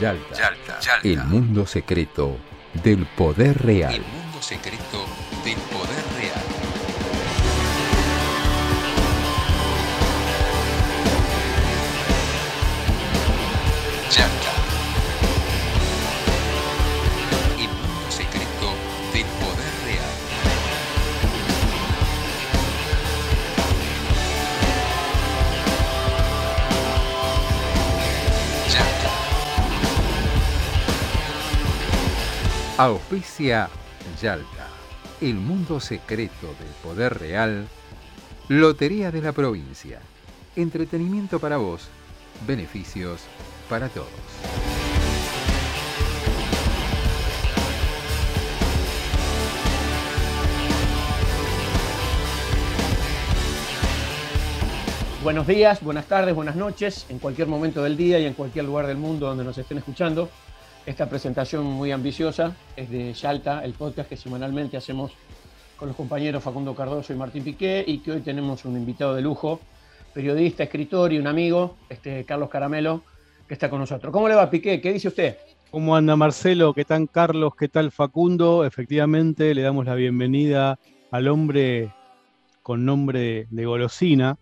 Yalta, 0.00 0.78
el 1.02 1.24
mundo 1.24 1.66
secreto 1.66 2.36
del 2.82 3.06
poder 3.06 3.62
real. 3.62 3.94
El 3.94 4.02
mundo 4.02 4.42
secreto 4.42 5.04
del 5.42 5.56
poder 5.56 6.04
real. 6.18 6.45
Auspicia 32.78 33.70
Yalta, 34.20 34.68
el 35.22 35.36
mundo 35.36 35.80
secreto 35.80 36.48
del 36.60 36.68
poder 36.82 37.18
real. 37.18 37.66
Lotería 38.48 39.10
de 39.10 39.22
la 39.22 39.32
provincia. 39.32 39.98
Entretenimiento 40.56 41.40
para 41.40 41.56
vos. 41.56 41.88
Beneficios 42.46 43.22
para 43.70 43.88
todos. 43.88 44.10
Buenos 55.22 55.46
días, 55.46 55.82
buenas 55.82 56.04
tardes, 56.04 56.34
buenas 56.34 56.56
noches, 56.56 57.06
en 57.08 57.20
cualquier 57.20 57.48
momento 57.48 57.82
del 57.82 57.96
día 57.96 58.18
y 58.18 58.26
en 58.26 58.34
cualquier 58.34 58.66
lugar 58.66 58.86
del 58.86 58.98
mundo 58.98 59.28
donde 59.28 59.44
nos 59.44 59.56
estén 59.56 59.78
escuchando. 59.78 60.28
Esta 60.86 61.08
presentación 61.08 61.64
muy 61.64 61.90
ambiciosa 61.90 62.54
es 62.76 62.88
de 62.88 63.12
Yalta, 63.12 63.64
el 63.64 63.72
podcast 63.72 64.08
que 64.08 64.16
semanalmente 64.16 64.76
hacemos 64.76 65.10
con 65.76 65.88
los 65.88 65.96
compañeros 65.96 66.44
Facundo 66.44 66.76
Cardoso 66.76 67.12
y 67.12 67.16
Martín 67.16 67.42
Piqué 67.42 67.84
y 67.84 67.98
que 67.98 68.12
hoy 68.12 68.20
tenemos 68.20 68.64
un 68.64 68.76
invitado 68.76 69.12
de 69.16 69.20
lujo, 69.20 69.60
periodista, 70.14 70.62
escritor 70.62 71.12
y 71.12 71.18
un 71.18 71.26
amigo, 71.26 71.74
este 71.88 72.24
Carlos 72.24 72.48
Caramelo, 72.50 73.02
que 73.48 73.54
está 73.54 73.68
con 73.68 73.80
nosotros. 73.80 74.12
¿Cómo 74.12 74.28
le 74.28 74.36
va 74.36 74.48
Piqué? 74.48 74.80
¿Qué 74.80 74.92
dice 74.92 75.08
usted? 75.08 75.36
¿Cómo 75.72 75.96
anda 75.96 76.14
Marcelo? 76.14 76.72
¿Qué 76.72 76.84
tal 76.84 77.10
Carlos? 77.10 77.56
¿Qué 77.58 77.66
tal 77.66 77.90
Facundo? 77.90 78.64
Efectivamente, 78.64 79.56
le 79.56 79.62
damos 79.62 79.86
la 79.86 79.96
bienvenida 79.96 80.78
al 81.10 81.26
hombre 81.26 81.92
con 82.62 82.84
nombre 82.84 83.48
de 83.50 83.66
golosina. 83.66 84.38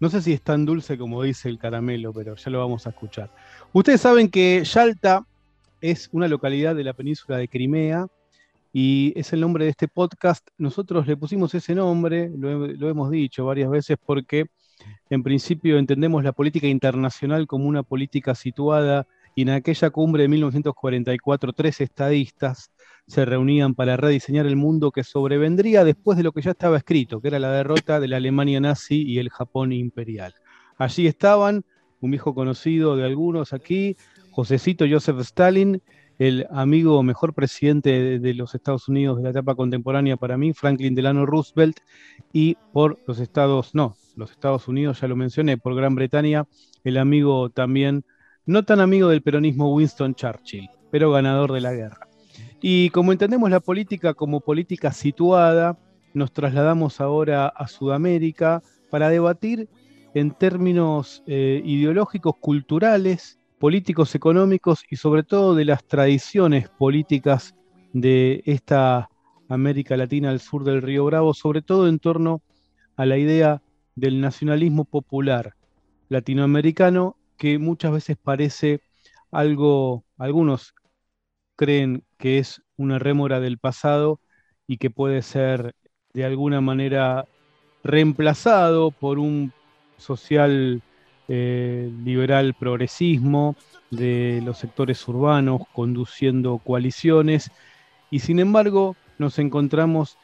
No 0.00 0.10
sé 0.10 0.20
si 0.20 0.32
es 0.32 0.42
tan 0.42 0.66
dulce 0.66 0.98
como 0.98 1.22
dice 1.22 1.48
el 1.48 1.58
caramelo, 1.60 2.12
pero 2.12 2.34
ya 2.34 2.50
lo 2.50 2.58
vamos 2.58 2.88
a 2.88 2.90
escuchar. 2.90 3.30
Ustedes 3.72 4.00
saben 4.00 4.28
que 4.28 4.64
Yalta 4.64 5.24
es 5.80 6.08
una 6.12 6.28
localidad 6.28 6.74
de 6.74 6.84
la 6.84 6.92
península 6.94 7.38
de 7.38 7.48
Crimea 7.48 8.06
y 8.72 9.12
es 9.16 9.32
el 9.32 9.40
nombre 9.40 9.64
de 9.64 9.70
este 9.70 9.88
podcast. 9.88 10.46
Nosotros 10.58 11.06
le 11.06 11.16
pusimos 11.16 11.54
ese 11.54 11.74
nombre, 11.74 12.30
lo, 12.36 12.66
he- 12.66 12.74
lo 12.76 12.88
hemos 12.88 13.10
dicho 13.10 13.44
varias 13.46 13.70
veces, 13.70 13.96
porque 14.04 14.46
en 15.10 15.22
principio 15.22 15.78
entendemos 15.78 16.22
la 16.24 16.32
política 16.32 16.66
internacional 16.66 17.46
como 17.46 17.66
una 17.66 17.82
política 17.82 18.34
situada 18.34 19.06
y 19.34 19.42
en 19.42 19.50
aquella 19.50 19.90
cumbre 19.90 20.22
de 20.22 20.28
1944 20.28 21.52
tres 21.52 21.80
estadistas 21.80 22.70
se 23.06 23.24
reunían 23.24 23.74
para 23.74 23.96
rediseñar 23.96 24.46
el 24.46 24.56
mundo 24.56 24.90
que 24.90 25.04
sobrevendría 25.04 25.84
después 25.84 26.16
de 26.18 26.24
lo 26.24 26.32
que 26.32 26.42
ya 26.42 26.50
estaba 26.50 26.76
escrito, 26.76 27.20
que 27.20 27.28
era 27.28 27.38
la 27.38 27.52
derrota 27.52 28.00
de 28.00 28.08
la 28.08 28.16
Alemania 28.16 28.60
nazi 28.60 29.02
y 29.02 29.18
el 29.18 29.30
Japón 29.30 29.72
imperial. 29.72 30.34
Allí 30.76 31.06
estaban, 31.06 31.64
un 32.00 32.10
viejo 32.10 32.34
conocido 32.34 32.96
de 32.96 33.04
algunos 33.04 33.52
aquí, 33.52 33.96
Josecito 34.36 34.84
Joseph 34.86 35.18
Stalin, 35.20 35.80
el 36.18 36.46
amigo 36.50 37.02
mejor 37.02 37.32
presidente 37.32 38.18
de, 38.18 38.34
los 38.34 38.54
Estados 38.54 38.86
Unidos 38.86 39.16
de 39.16 39.22
la 39.22 39.30
etapa 39.30 39.54
contemporánea 39.54 40.18
para 40.18 40.36
mí, 40.36 40.52
Franklin 40.52 40.94
Delano 40.94 41.24
Roosevelt, 41.24 41.78
y 42.34 42.58
por 42.70 42.98
los 43.06 43.18
Estados, 43.18 43.74
no, 43.74 43.96
los 44.14 44.30
Estados 44.32 44.68
Unidos, 44.68 45.00
ya 45.00 45.08
lo 45.08 45.16
mencioné, 45.16 45.56
por 45.56 45.74
Gran 45.74 45.94
Bretaña, 45.94 46.44
el 46.84 46.98
amigo 46.98 47.48
también, 47.48 48.04
no 48.44 48.62
tan 48.62 48.80
amigo 48.80 49.08
del 49.08 49.22
peronismo 49.22 49.72
Winston 49.72 50.14
Churchill, 50.14 50.68
pero 50.90 51.10
ganador 51.10 51.52
de 51.52 51.62
la 51.62 51.72
guerra. 51.72 52.06
Y 52.60 52.90
como 52.90 53.12
entendemos 53.12 53.48
la 53.48 53.60
política 53.60 54.12
como 54.12 54.42
política 54.42 54.92
situada, 54.92 55.78
nos 56.12 56.30
trasladamos 56.34 57.00
ahora 57.00 57.48
a 57.48 57.68
Sudamérica 57.68 58.62
para 58.90 59.08
debatir 59.08 59.70
en 60.12 60.32
términos 60.32 61.22
eh, 61.26 61.62
ideológicos, 61.64 62.34
culturales, 62.38 63.38
políticos, 63.58 64.14
económicos 64.14 64.84
y 64.90 64.96
sobre 64.96 65.22
todo 65.22 65.54
de 65.54 65.64
las 65.64 65.84
tradiciones 65.84 66.68
políticas 66.68 67.54
de 67.92 68.42
esta 68.44 69.08
América 69.48 69.96
Latina 69.96 70.30
al 70.30 70.40
sur 70.40 70.64
del 70.64 70.82
Río 70.82 71.04
Bravo, 71.04 71.34
sobre 71.34 71.62
todo 71.62 71.88
en 71.88 71.98
torno 71.98 72.42
a 72.96 73.06
la 73.06 73.16
idea 73.18 73.62
del 73.94 74.20
nacionalismo 74.20 74.84
popular 74.84 75.54
latinoamericano 76.08 77.16
que 77.36 77.58
muchas 77.58 77.92
veces 77.92 78.16
parece 78.22 78.80
algo, 79.30 80.04
algunos 80.18 80.74
creen 81.56 82.04
que 82.18 82.38
es 82.38 82.62
una 82.76 82.98
rémora 82.98 83.40
del 83.40 83.58
pasado 83.58 84.20
y 84.66 84.78
que 84.78 84.90
puede 84.90 85.22
ser 85.22 85.74
de 86.12 86.24
alguna 86.24 86.60
manera 86.60 87.26
reemplazado 87.82 88.90
por 88.90 89.18
un 89.18 89.52
social 89.96 90.82
eh, 91.28 91.90
liberal 92.04 92.54
progresismo 92.54 93.56
de 93.90 94.42
los 94.44 94.58
sectores 94.58 95.06
urbanos 95.08 95.62
conduciendo 95.72 96.58
coaliciones. 96.58 97.50
Y 98.10 98.20
sin 98.20 98.38
embargo 98.38 98.96
nos 99.18 99.38
encontramos, 99.38 100.18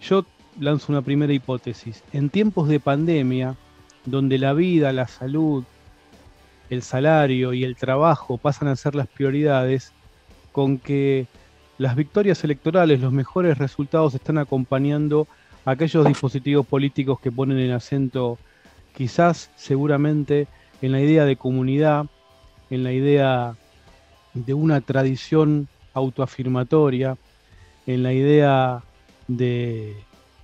yo 0.00 0.24
lanzo 0.58 0.92
una 0.92 1.02
primera 1.02 1.32
hipótesis, 1.32 2.02
en 2.12 2.30
tiempos 2.30 2.68
de 2.68 2.80
pandemia 2.80 3.56
donde 4.04 4.38
la 4.38 4.52
vida, 4.52 4.92
la 4.92 5.06
salud, 5.06 5.64
el 6.70 6.82
salario 6.82 7.52
y 7.52 7.64
el 7.64 7.76
trabajo 7.76 8.38
pasan 8.38 8.68
a 8.68 8.76
ser 8.76 8.94
las 8.94 9.08
prioridades, 9.08 9.92
con 10.52 10.78
que 10.78 11.26
las 11.78 11.96
victorias 11.96 12.42
electorales, 12.44 13.00
los 13.00 13.12
mejores 13.12 13.58
resultados 13.58 14.14
están 14.14 14.38
acompañando 14.38 15.26
a 15.64 15.72
aquellos 15.72 16.06
dispositivos 16.06 16.66
políticos 16.66 17.20
que 17.20 17.32
ponen 17.32 17.58
el 17.58 17.72
acento 17.72 18.38
quizás 18.96 19.50
seguramente 19.56 20.46
en 20.82 20.92
la 20.92 21.00
idea 21.00 21.24
de 21.24 21.36
comunidad, 21.36 22.06
en 22.70 22.84
la 22.84 22.92
idea 22.92 23.56
de 24.34 24.54
una 24.54 24.80
tradición 24.80 25.68
autoafirmatoria, 25.92 27.16
en 27.86 28.02
la 28.02 28.12
idea 28.12 28.82
de 29.28 29.96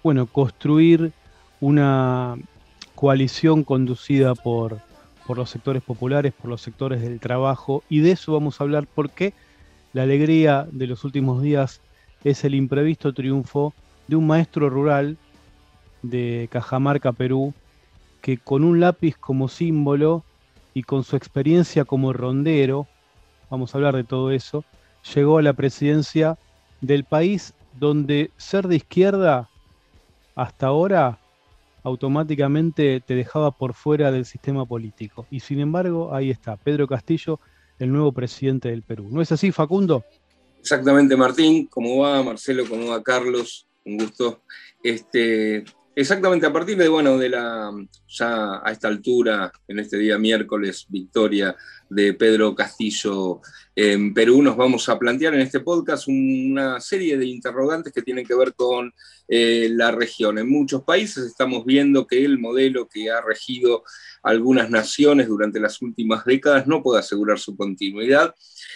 bueno, 0.02 0.26
construir 0.26 1.12
una 1.60 2.36
coalición 2.94 3.64
conducida 3.64 4.34
por, 4.34 4.80
por 5.26 5.36
los 5.36 5.50
sectores 5.50 5.82
populares, 5.82 6.32
por 6.32 6.48
los 6.48 6.60
sectores 6.60 7.02
del 7.02 7.20
trabajo, 7.20 7.82
y 7.88 8.00
de 8.00 8.12
eso 8.12 8.32
vamos 8.32 8.60
a 8.60 8.64
hablar 8.64 8.86
porque 8.94 9.34
la 9.92 10.02
alegría 10.02 10.68
de 10.70 10.86
los 10.86 11.04
últimos 11.04 11.42
días 11.42 11.80
es 12.24 12.44
el 12.44 12.54
imprevisto 12.54 13.12
triunfo 13.12 13.74
de 14.08 14.16
un 14.16 14.26
maestro 14.26 14.70
rural 14.70 15.16
de 16.02 16.48
Cajamarca, 16.50 17.12
Perú, 17.12 17.54
que 18.26 18.38
con 18.38 18.64
un 18.64 18.80
lápiz 18.80 19.16
como 19.16 19.46
símbolo 19.46 20.24
y 20.74 20.82
con 20.82 21.04
su 21.04 21.14
experiencia 21.14 21.84
como 21.84 22.12
rondero, 22.12 22.88
vamos 23.50 23.72
a 23.72 23.78
hablar 23.78 23.94
de 23.94 24.02
todo 24.02 24.32
eso, 24.32 24.64
llegó 25.14 25.38
a 25.38 25.42
la 25.42 25.52
presidencia 25.52 26.36
del 26.80 27.04
país 27.04 27.54
donde 27.78 28.32
ser 28.36 28.66
de 28.66 28.74
izquierda 28.74 29.48
hasta 30.34 30.66
ahora 30.66 31.20
automáticamente 31.84 33.00
te 33.00 33.14
dejaba 33.14 33.52
por 33.52 33.74
fuera 33.74 34.10
del 34.10 34.24
sistema 34.24 34.66
político. 34.66 35.24
Y 35.30 35.38
sin 35.38 35.60
embargo, 35.60 36.12
ahí 36.12 36.32
está, 36.32 36.56
Pedro 36.56 36.88
Castillo, 36.88 37.38
el 37.78 37.92
nuevo 37.92 38.10
presidente 38.10 38.70
del 38.70 38.82
Perú. 38.82 39.06
¿No 39.08 39.22
es 39.22 39.30
así, 39.30 39.52
Facundo? 39.52 40.02
Exactamente, 40.58 41.14
Martín. 41.14 41.68
¿Cómo 41.68 41.98
va, 41.98 42.24
Marcelo? 42.24 42.64
¿Cómo 42.68 42.88
va, 42.88 43.00
Carlos? 43.04 43.68
Un 43.84 43.98
gusto. 43.98 44.42
Este, 44.82 45.64
exactamente, 45.96 46.46
a 46.46 46.52
partir 46.52 46.76
de, 46.76 46.88
bueno, 46.88 47.16
de 47.16 47.30
la, 47.30 47.72
ya 48.06 48.60
a 48.62 48.70
esta 48.70 48.86
altura, 48.86 49.50
en 49.66 49.78
este 49.78 49.96
día 49.96 50.18
miércoles, 50.18 50.84
victoria 50.88 51.56
de 51.88 52.12
Pedro 52.12 52.54
Castillo 52.54 53.40
en 53.74 54.12
Perú, 54.12 54.42
nos 54.42 54.56
vamos 54.56 54.88
a 54.88 54.98
plantear 54.98 55.34
en 55.34 55.40
este 55.40 55.60
podcast 55.60 56.06
una 56.08 56.80
serie 56.80 57.16
de 57.16 57.26
interrogantes 57.26 57.92
que 57.92 58.02
tienen 58.02 58.26
que 58.26 58.34
ver 58.34 58.54
con 58.54 58.92
eh, 59.26 59.68
la 59.72 59.90
región. 59.90 60.38
En 60.38 60.50
muchos 60.50 60.82
países 60.82 61.24
estamos 61.24 61.64
viendo 61.64 62.06
que 62.06 62.24
el 62.24 62.38
modelo 62.38 62.86
que 62.88 63.10
ha 63.10 63.22
regido 63.22 63.82
algunas 64.22 64.68
naciones 64.68 65.28
durante 65.28 65.60
las 65.60 65.80
últimas 65.80 66.24
décadas 66.24 66.66
no 66.66 66.82
puede 66.82 67.00
asegurar 67.00 67.38
su 67.38 67.56
continuidad. 67.56 68.34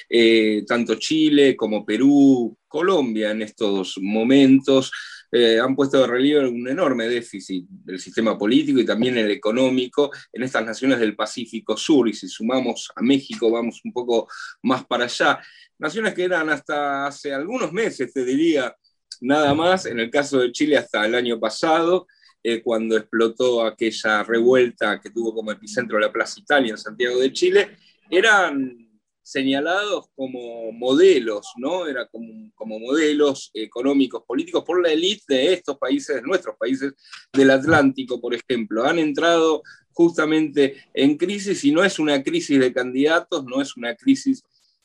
Eh, 0.08 0.64
tanto 0.66 0.94
Chile 0.94 1.54
como 1.54 1.84
Perú, 1.84 2.56
Colombia 2.66 3.32
en 3.32 3.42
estos 3.42 3.98
momentos 4.00 4.90
eh, 5.32 5.60
han 5.60 5.76
puesto 5.76 6.00
de 6.00 6.06
relieve 6.06 6.48
un 6.48 6.68
enorme 6.68 7.08
déficit 7.08 7.66
del 7.68 8.00
sistema 8.00 8.36
político 8.36 8.80
y 8.80 8.84
también 8.84 9.16
el 9.16 9.30
económico 9.30 10.10
en 10.32 10.42
estas 10.42 10.64
naciones 10.64 10.98
del 10.98 11.14
Pacífico 11.14 11.76
Sur, 11.76 12.08
y 12.08 12.12
si 12.12 12.28
sumamos 12.28 12.90
a 12.94 13.02
México 13.02 13.50
vamos 13.50 13.80
un 13.84 13.92
poco 13.92 14.28
más 14.62 14.84
para 14.86 15.04
allá. 15.04 15.40
Naciones 15.78 16.14
que 16.14 16.24
eran 16.24 16.48
hasta 16.50 17.06
hace 17.06 17.32
algunos 17.32 17.72
meses, 17.72 18.12
te 18.12 18.24
diría, 18.24 18.74
nada 19.20 19.54
más, 19.54 19.86
en 19.86 20.00
el 20.00 20.10
caso 20.10 20.40
de 20.40 20.52
Chile 20.52 20.76
hasta 20.76 21.06
el 21.06 21.14
año 21.14 21.38
pasado, 21.38 22.06
eh, 22.42 22.62
cuando 22.62 22.96
explotó 22.96 23.64
aquella 23.64 24.24
revuelta 24.24 24.98
que 25.00 25.10
tuvo 25.10 25.34
como 25.34 25.52
epicentro 25.52 25.98
la 25.98 26.10
Plaza 26.10 26.40
Italia 26.40 26.72
en 26.72 26.78
Santiago 26.78 27.20
de 27.20 27.32
Chile, 27.32 27.76
eran 28.10 28.89
señalados 29.30 30.06
como 30.16 30.72
modelos, 30.72 31.46
¿no? 31.56 31.86
Era 31.86 32.06
como, 32.08 32.78
modelos 32.78 33.50
económicos, 33.54 34.24
políticos 34.26 34.64
por 34.64 34.82
la 34.82 34.92
élite 34.92 35.34
de 35.34 35.52
estos 35.52 35.78
países, 35.78 36.16
de 36.16 36.22
nuestros 36.22 36.56
países 36.56 36.92
del 37.32 37.50
Atlántico, 37.50 38.20
por 38.20 38.34
ejemplo. 38.34 38.84
Han 38.84 38.98
entrado 38.98 39.62
justamente 39.92 40.76
en 40.92 41.16
crisis 41.16 41.64
y 41.64 41.70
no 41.70 41.84
es 41.84 41.98
una 41.98 42.22
crisis 42.22 42.58
de 42.58 42.72
candidatos, 42.72 43.44
no 43.44 43.60
es 43.60 43.76
una 43.76 43.94
crisis 43.94 44.42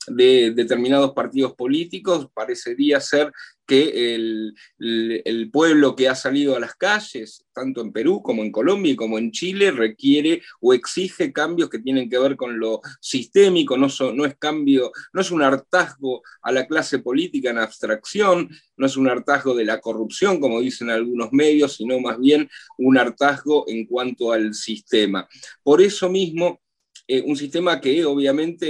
de 0.07 0.51
determinados 0.51 1.13
partidos 1.13 1.53
políticos, 1.55 2.29
parecería 2.33 2.99
ser 2.99 3.31
que 3.65 4.15
el, 4.15 5.49
pueblo 5.51 5.95
que 5.95 6.09
ha 6.09 6.15
salido 6.15 6.55
a 6.55 6.59
las 6.59 6.75
calles, 6.75 7.45
tanto 7.53 7.81
en 7.81 7.91
Perú 7.91 8.21
como 8.21 8.43
en 8.43 8.51
Colombia 8.51 8.91
y 8.91 8.95
como 8.95 9.17
en 9.17 9.31
Chile, 9.31 9.71
requiere 9.71 10.41
o 10.59 10.73
exige 10.73 11.31
cambios 11.31 11.69
que 11.69 11.79
tienen 11.79 12.09
que 12.09 12.19
ver 12.19 12.35
con 12.35 12.59
lo 12.59 12.81
sistémico, 12.99 13.77
no, 13.77 13.87
no 14.13 14.25
es 14.25 14.35
cambio, 14.37 14.91
no 15.13 15.21
es 15.21 15.31
un 15.31 15.41
hartazgo 15.41 16.21
a 16.41 16.51
la 16.51 16.67
clase 16.67 16.99
política 16.99 17.51
en 17.51 17.59
abstracción, 17.59 18.49
no 18.75 18.85
es 18.85 18.97
un 18.97 19.07
hartazgo 19.07 19.55
de 19.55 19.65
la 19.65 19.79
corrupción, 19.79 20.39
como 20.39 20.61
dicen 20.61 20.89
algunos 20.89 21.31
medios, 21.31 21.75
sino 21.77 21.99
más 21.99 22.19
bien 22.19 22.49
un 22.77 22.97
hartazgo 22.97 23.65
en 23.67 23.85
cuanto 23.85 24.33
al 24.33 24.53
sistema. 24.53 25.27
Por 25.63 25.81
eso 25.81 26.09
mismo, 26.09 26.61
eh, 27.07 27.21
un 27.21 27.35
sistema 27.35 27.79
que 27.79 28.03
obviamente 28.03 28.65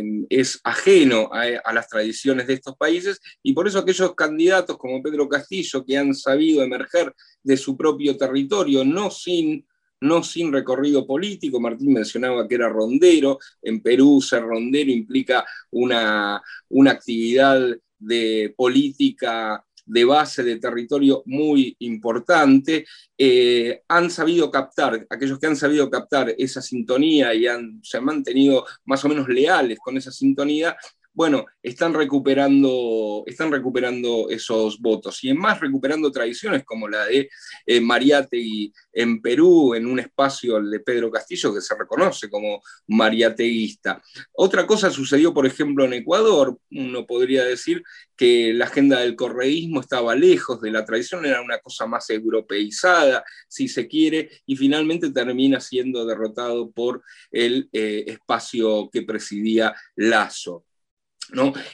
eh, 0.00 0.26
es 0.30 0.60
ajeno 0.64 1.28
a, 1.30 1.72
las 1.74 1.88
tradiciones 1.88 2.46
de 2.46 2.54
estos 2.54 2.74
países 2.76 3.20
y 3.42 3.52
por 3.52 3.68
eso 3.68 3.78
aquellos 3.78 4.14
candidatos 4.14 4.78
como 4.78 5.02
Pedro 5.02 5.28
Castillo 5.28 5.84
que 5.84 5.98
han 5.98 6.14
sabido 6.14 6.62
emerger 6.62 7.14
de 7.42 7.56
su 7.58 7.76
propio 7.76 8.16
territorio, 8.16 8.84
no 8.84 9.10
sin 9.10 9.66
no 10.02 10.22
sin 10.22 10.50
recorrido 10.50 11.06
político. 11.06 11.60
Martín 11.60 11.92
mencionaba 11.92 12.48
que 12.48 12.54
era 12.54 12.70
rondero. 12.70 13.38
En 13.60 13.82
Perú 13.82 14.22
ser 14.22 14.42
rondero 14.42 14.90
implica 14.90 15.44
una, 15.70 16.40
una 16.70 16.92
actividad 16.92 17.76
de 17.98 18.54
política 18.56 19.62
de 19.90 20.04
base 20.04 20.44
de 20.44 20.58
territorio 20.58 21.22
muy 21.26 21.74
importante, 21.80 22.86
eh, 23.18 23.82
han 23.88 24.08
sabido 24.10 24.50
captar, 24.50 25.06
aquellos 25.10 25.38
que 25.38 25.48
han 25.48 25.56
sabido 25.56 25.90
captar 25.90 26.34
esa 26.38 26.62
sintonía 26.62 27.34
y 27.34 27.46
han, 27.46 27.80
se 27.82 27.98
han 27.98 28.04
mantenido 28.04 28.64
más 28.84 29.04
o 29.04 29.08
menos 29.08 29.28
leales 29.28 29.78
con 29.80 29.96
esa 29.96 30.12
sintonía, 30.12 30.76
bueno, 31.12 31.44
están 31.62 31.92
recuperando, 31.92 33.24
están 33.26 33.50
recuperando 33.50 34.30
esos 34.30 34.80
votos 34.80 35.22
y 35.24 35.30
en 35.30 35.38
más 35.38 35.60
recuperando 35.60 36.10
tradiciones 36.12 36.64
como 36.64 36.88
la 36.88 37.06
de 37.06 37.28
eh, 37.66 37.80
Mariategui 37.80 38.72
en 38.92 39.20
Perú, 39.20 39.74
en 39.74 39.86
un 39.86 39.98
espacio 39.98 40.62
de 40.62 40.80
Pedro 40.80 41.10
Castillo 41.10 41.52
que 41.52 41.60
se 41.60 41.76
reconoce 41.76 42.30
como 42.30 42.62
mariateguista. 42.86 44.02
Otra 44.32 44.66
cosa 44.66 44.90
sucedió, 44.90 45.34
por 45.34 45.46
ejemplo, 45.46 45.84
en 45.84 45.94
Ecuador. 45.94 46.58
Uno 46.70 47.06
podría 47.06 47.44
decir 47.44 47.82
que 48.16 48.52
la 48.52 48.66
agenda 48.66 49.00
del 49.00 49.16
correísmo 49.16 49.80
estaba 49.80 50.14
lejos 50.14 50.60
de 50.60 50.70
la 50.70 50.84
tradición, 50.84 51.26
era 51.26 51.42
una 51.42 51.58
cosa 51.58 51.86
más 51.86 52.08
europeizada, 52.10 53.24
si 53.48 53.66
se 53.66 53.88
quiere, 53.88 54.30
y 54.46 54.56
finalmente 54.56 55.10
termina 55.10 55.60
siendo 55.60 56.04
derrotado 56.04 56.70
por 56.70 57.02
el 57.30 57.68
eh, 57.72 58.04
espacio 58.06 58.88
que 58.92 59.02
presidía 59.02 59.74
Lazo. 59.96 60.64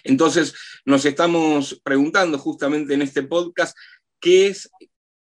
Entonces, 0.04 0.54
nos 0.84 1.04
estamos 1.04 1.80
preguntando 1.82 2.38
justamente 2.38 2.94
en 2.94 3.02
este 3.02 3.22
podcast 3.22 3.76
qué 4.20 4.48
es 4.48 4.70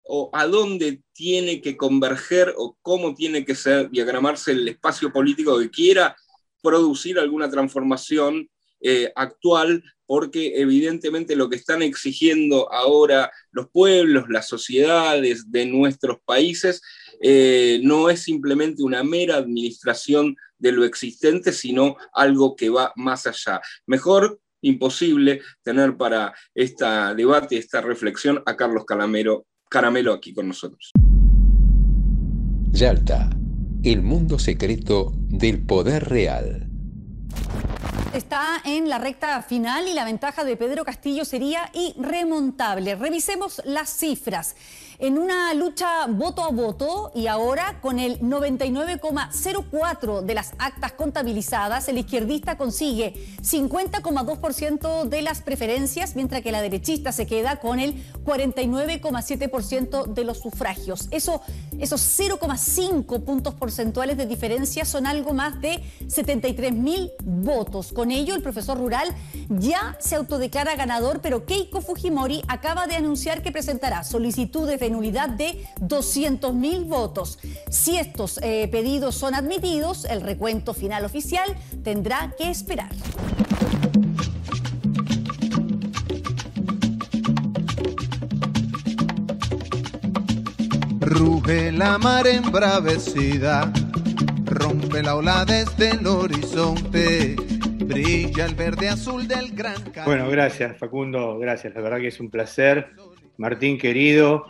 o 0.08 0.30
a 0.34 0.46
dónde 0.46 1.02
tiene 1.14 1.62
que 1.62 1.76
converger 1.76 2.54
o 2.58 2.78
cómo 2.82 3.16
tiene 3.16 3.44
que 3.44 3.56
ser, 3.56 3.90
diagramarse 3.90 4.52
el 4.52 4.68
espacio 4.68 5.12
político 5.12 5.58
que 5.58 5.72
quiera 5.72 6.16
producir 6.62 7.20
alguna 7.20 7.50
transformación 7.50 8.50
eh, 8.82 9.12
actual, 9.16 9.84
porque 10.06 10.60
evidentemente 10.62 11.36
lo 11.36 11.50
que 11.50 11.56
están 11.56 11.82
exigiendo 11.82 12.72
ahora 12.72 13.32
los 13.52 13.70
pueblos, 13.70 14.26
las 14.30 14.48
sociedades 14.48 15.52
de 15.52 15.66
nuestros 15.66 16.20
países, 16.24 16.82
eh, 17.22 17.80
no 17.82 18.10
es 18.10 18.22
simplemente 18.22 18.84
una 18.84 19.04
mera 19.04 19.38
administración 19.38 20.36
de 20.58 20.72
lo 20.72 20.84
existente, 20.84 21.52
sino 21.52 21.96
algo 22.14 22.56
que 22.56 22.70
va 22.70 22.92
más 22.96 23.28
allá. 23.28 23.62
Mejor 23.86 24.40
imposible 24.62 25.42
tener 25.64 25.96
para 25.96 26.34
este 26.54 26.86
debate, 27.16 27.58
esta 27.58 27.82
reflexión 27.82 28.42
a 28.46 28.56
Carlos 28.56 28.86
Calamero, 28.86 29.46
Caramelo 29.70 30.14
aquí 30.14 30.34
con 30.34 30.48
nosotros. 30.48 30.92
Yalta, 32.72 33.30
el 33.84 34.02
mundo 34.02 34.40
secreto 34.40 35.14
del 35.16 35.66
poder 35.66 36.10
real. 36.10 36.70
Está 38.14 38.62
en 38.64 38.88
la 38.88 38.98
recta 38.98 39.42
final 39.42 39.90
y 39.90 39.94
la 39.94 40.06
ventaja 40.06 40.46
de 40.46 40.56
Pedro 40.56 40.86
Castillo 40.86 41.26
sería 41.26 41.70
irremontable. 41.74 42.96
Revisemos 42.96 43.62
las 43.66 43.90
cifras 43.90 44.56
en 45.00 45.18
una 45.18 45.54
lucha 45.54 46.08
voto 46.08 46.44
a 46.44 46.50
voto 46.50 47.12
y 47.14 47.28
ahora 47.28 47.80
con 47.82 48.00
el 48.00 48.20
99,04 48.20 50.22
de 50.22 50.34
las 50.34 50.54
actas 50.58 50.94
contabilizadas, 50.94 51.88
el 51.90 51.98
izquierdista 51.98 52.58
consigue 52.58 53.14
50,2% 53.42 55.04
de 55.04 55.22
las 55.22 55.42
preferencias, 55.42 56.16
mientras 56.16 56.42
que 56.42 56.52
la 56.52 56.62
derechista 56.62 57.12
se 57.12 57.28
queda 57.28 57.58
con 57.58 57.80
el 57.80 58.04
49,7% 58.24 60.06
de 60.06 60.24
los 60.24 60.40
sufragios. 60.40 61.08
Eso, 61.12 61.42
esos 61.80 62.02
0,5 62.20 63.24
puntos 63.24 63.54
porcentuales 63.56 64.18
de 64.18 64.26
diferencia 64.26 64.86
son 64.86 65.08
algo 65.08 65.34
más 65.34 65.60
de 65.62 65.84
73 66.08 66.74
mil 66.74 67.12
votos. 67.24 67.92
Con 67.92 68.12
ello, 68.12 68.36
el 68.36 68.42
profesor 68.42 68.78
rural 68.78 69.14
ya 69.50 69.98
se 70.00 70.16
autodeclara 70.16 70.76
ganador, 70.76 71.22
pero 71.22 71.46
Keiko 71.46 71.82
Fujimori 71.82 72.42
acaba 72.48 72.88
de 72.88 72.96
anunciar 72.96 73.42
que 73.42 73.52
presentará 73.52 74.04
solicitudes 74.04 74.80
de 74.80 74.85
en 74.86 74.96
unidad 74.96 75.30
de 75.30 75.66
200.000 75.82 76.86
votos. 76.88 77.40
Si 77.70 77.98
estos 77.98 78.40
eh, 78.42 78.68
pedidos 78.72 79.16
son 79.16 79.36
admitidos, 79.36 80.06
el 80.06 80.22
recuento 80.22 80.74
final 80.74 81.06
oficial 81.06 81.56
tendrá 81.84 82.34
que 82.38 82.50
esperar. 82.50 82.90
Ruge 91.00 91.72
la 91.72 91.98
mar 91.98 92.28
embravecida, 92.28 93.72
rompe 94.46 95.04
la 95.04 95.16
ola 95.16 95.46
desde 95.46 95.92
el 95.92 96.08
horizonte, 96.08 97.36
brilla 97.80 98.46
el 98.46 98.56
verde 98.56 98.90
azul 98.90 99.28
del 99.28 99.56
gran 99.56 99.76
Bueno, 100.04 100.28
gracias 100.30 100.78
Facundo, 100.78 101.38
gracias, 101.38 101.76
la 101.76 101.82
verdad 101.82 102.00
que 102.00 102.08
es 102.08 102.20
un 102.20 102.30
placer. 102.30 102.90
Martín 103.38 103.78
querido, 103.78 104.46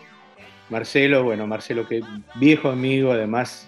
Marcelo, 0.69 1.24
bueno, 1.24 1.48
Marcelo 1.48 1.88
que 1.88 2.01
viejo 2.36 2.69
amigo, 2.69 3.12
además 3.12 3.67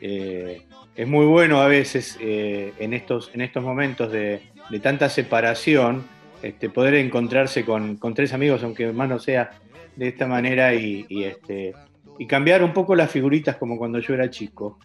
eh, 0.00 0.62
es 0.96 1.08
muy 1.08 1.26
bueno 1.26 1.60
a 1.60 1.68
veces 1.68 2.18
eh, 2.20 2.72
en, 2.78 2.92
estos, 2.92 3.30
en 3.34 3.40
estos 3.40 3.62
momentos 3.62 4.10
de, 4.10 4.42
tanta 4.82 5.08
separación 5.08 6.04
este, 6.42 6.68
poder 6.68 6.94
encontrarse 6.94 7.64
con, 7.64 7.98
tres 8.14 8.32
amigos, 8.32 8.62
aunque 8.62 8.92
más 8.92 9.08
no 9.08 9.18
sea 9.18 9.52
de 9.96 10.08
esta 10.08 10.26
manera, 10.26 10.74
y, 10.74 11.06
este, 11.24 11.72
y 12.18 12.26
cambiar 12.26 12.62
un 12.64 12.72
poco 12.72 12.94
las 12.94 13.10
figuritas 13.10 13.56
como 13.56 13.78
cuando 13.78 14.00
yo 14.00 14.14
era 14.14 14.28
chico. 14.28 14.78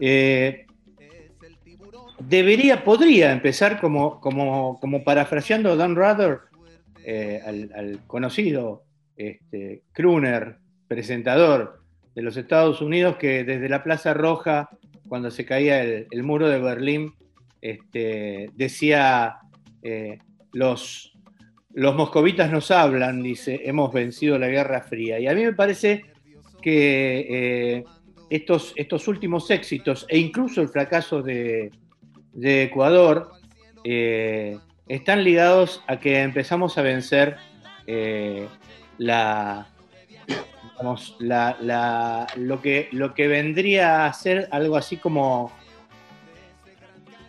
Eh, 0.00 0.66
debería, 2.20 2.84
podría 2.84 3.32
empezar 3.32 3.80
como, 3.80 4.20
como, 4.20 4.78
como 4.80 5.02
parafraseando 5.02 5.72
a 5.72 5.76
Dan 5.76 5.96
Rather, 5.96 6.38
al, 7.44 8.00
conocido 8.06 8.84
este, 9.16 9.82
presentador 10.88 11.84
de 12.14 12.22
los 12.22 12.36
Estados 12.36 12.80
Unidos 12.80 13.16
que 13.16 13.44
desde 13.44 13.68
la 13.68 13.82
Plaza 13.82 14.14
Roja, 14.14 14.70
cuando 15.08 15.30
se 15.30 15.44
caía 15.44 15.82
el, 15.82 16.22
muro 16.22 16.48
de 16.48 16.60
Berlín, 16.60 17.14
este, 17.60 18.50
decía, 18.54 19.38
eh, 19.82 20.18
los, 20.52 21.12
los 21.72 21.94
moscovitas 21.96 22.50
nos 22.50 22.70
hablan, 22.70 23.22
dice, 23.22 23.62
hemos 23.64 23.92
vencido 23.92 24.38
la 24.38 24.48
Guerra 24.48 24.82
Fría. 24.82 25.18
Y 25.18 25.26
a 25.26 25.34
mí 25.34 25.42
me 25.44 25.52
parece 25.52 26.04
que 26.62 27.26
eh, 27.28 27.84
estos, 28.30 28.72
estos 28.76 29.08
últimos 29.08 29.50
éxitos 29.50 30.06
e 30.08 30.18
incluso 30.18 30.62
el 30.62 30.68
fracaso 30.68 31.22
de, 31.22 31.70
Ecuador 32.36 33.30
eh, 33.84 34.58
están 34.88 35.22
ligados 35.22 35.82
a 35.86 36.00
que 36.00 36.20
empezamos 36.20 36.78
a 36.78 36.82
vencer 36.82 37.36
la, 38.98 39.68
Lo, 40.80 42.60
que, 42.60 42.88
lo 42.92 43.14
que 43.14 43.28
vendría 43.28 44.06
a 44.06 44.12
ser 44.12 44.48
algo 44.50 44.76
así 44.76 44.96
como, 44.96 45.52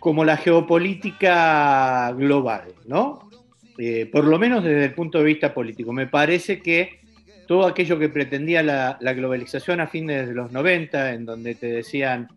como 0.00 0.24
la 0.24 0.36
geopolítica 0.36 2.12
global, 2.12 2.74
¿no? 2.86 3.30
Eh, 3.78 4.06
por 4.10 4.24
lo 4.24 4.38
menos 4.38 4.64
desde 4.64 4.86
el 4.86 4.94
punto 4.94 5.18
de 5.18 5.24
vista 5.24 5.54
político. 5.54 5.92
Me 5.92 6.06
parece 6.06 6.60
que 6.60 7.00
todo 7.46 7.66
aquello 7.66 7.98
que 7.98 8.08
pretendía 8.08 8.62
la, 8.62 8.96
la 9.00 9.12
globalización 9.12 9.80
a 9.80 9.86
fines 9.86 10.26
de 10.26 10.34
los 10.34 10.50
90, 10.50 11.12
en 11.12 11.24
donde 11.24 11.54
te 11.54 11.68
decían 11.68 12.28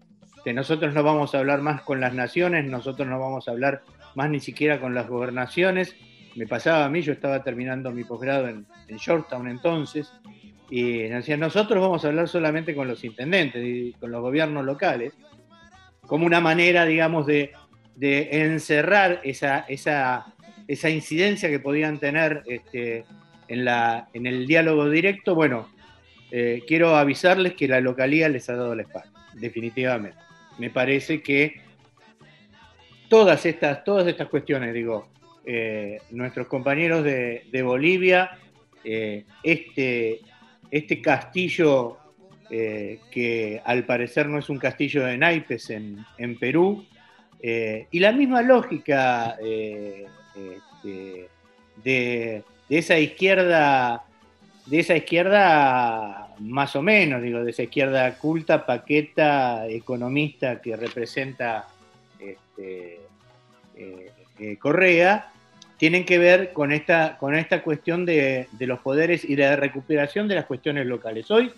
que 0.44 0.54
nosotros 0.54 0.94
no 0.94 1.04
vamos 1.04 1.34
a 1.34 1.40
hablar 1.40 1.62
más 1.62 1.82
con 1.82 2.00
las 2.00 2.14
naciones, 2.14 2.66
nosotros 2.66 3.08
no 3.08 3.20
vamos 3.20 3.48
a 3.48 3.52
hablar 3.52 3.82
más 4.16 4.30
ni 4.30 4.40
siquiera 4.40 4.80
con 4.80 4.94
las 4.94 5.08
gobernaciones, 5.08 5.96
me 6.36 6.48
pasaba 6.48 6.86
a 6.86 6.90
mí, 6.90 7.02
yo 7.02 7.14
estaba 7.14 7.44
terminando 7.44 7.92
mi 7.92 8.04
posgrado 8.04 8.48
en, 8.48 8.66
en 8.88 9.00
Georgetown 9.00 9.48
entonces, 9.48 10.12
y 10.70 11.04
decían, 11.04 11.40
nosotros 11.40 11.82
vamos 11.82 12.06
a 12.06 12.10
hablar 12.10 12.28
solamente 12.28 12.76
con 12.76 12.88
los 12.88 13.04
intendentes 13.04 13.64
y 13.66 13.94
con 13.94 14.12
los 14.12 14.22
gobiernos 14.22 14.66
locales, 14.66 15.14
como 16.02 16.26
una 16.26 16.40
manera, 16.42 16.86
digamos, 16.86 17.26
de, 17.26 17.52
de 17.96 18.44
encerrar 18.44 19.22
esa, 19.24 19.60
esa, 19.68 20.34
esa 20.68 20.90
incidencia 20.90 21.50
que 21.50 21.60
podían 21.60 22.00
tener 22.00 22.44
este, 22.48 23.06
en, 23.48 23.66
la, 23.66 24.08
en 24.14 24.26
el 24.26 24.48
diálogo 24.48 24.90
directo. 24.90 25.36
Bueno, 25.36 25.70
eh, 26.32 26.62
quiero 26.68 26.96
avisarles 26.96 27.54
que 27.54 27.68
la 27.68 27.82
localía 27.82 28.30
les 28.30 28.50
ha 28.50 28.56
dado 28.56 28.76
la 28.76 28.84
espalda, 28.84 29.12
definitivamente. 29.34 30.18
Me 30.58 30.70
parece 30.70 31.22
que 31.22 31.62
todas 33.08 33.46
estas, 33.46 33.84
todas 33.84 34.06
estas 34.08 34.28
cuestiones, 34.28 34.74
digo, 34.74 35.10
eh, 35.46 36.00
nuestros 36.12 36.48
compañeros 36.48 37.04
de, 37.04 37.46
de 37.52 37.62
Bolivia, 37.64 38.38
eh, 38.84 39.26
este, 39.44 40.20
este 40.72 41.02
castillo 41.02 41.98
eh, 42.50 43.00
que 43.12 43.62
al 43.64 43.86
parecer 43.86 44.28
no 44.28 44.40
es 44.40 44.50
un 44.50 44.58
castillo 44.58 45.06
de 45.06 45.18
naipes 45.18 45.70
en, 45.70 46.04
en 46.18 46.38
Perú, 46.38 46.86
eh, 47.42 47.88
y 47.92 48.00
la 48.00 48.12
misma 48.12 48.42
lógica 48.42 49.38
eh, 49.42 50.08
este, 50.36 51.30
de, 51.84 52.44
de 52.68 52.78
esa 52.78 52.98
izquierda, 52.98 54.04
de 54.66 54.80
esa 54.80 54.96
izquierda 54.96 56.34
más 56.40 56.76
o 56.76 56.82
menos, 56.82 57.22
digo, 57.22 57.44
de 57.44 57.52
esa 57.52 57.64
izquierda 57.64 58.18
culta, 58.18 58.66
paqueta, 58.66 59.68
economista 59.68 60.62
que 60.62 60.76
representa 60.76 61.68
este, 62.20 63.00
Correa, 64.58 65.32
tienen 65.80 66.06
que 66.06 66.20
ver 66.20 66.52
con 66.52 66.72
esta, 66.74 67.18
con 67.18 67.34
esta 67.34 67.64
cuestión 67.64 68.06
de, 68.06 68.48
de 68.52 68.68
los 68.68 68.80
poderes 68.80 69.24
y 69.24 69.36
la 69.38 69.56
recuperación 69.56 70.28
de 70.28 70.36
las 70.36 70.46
cuestiones 70.46 70.86
locales. 70.86 71.32
Hoy, 71.32 71.52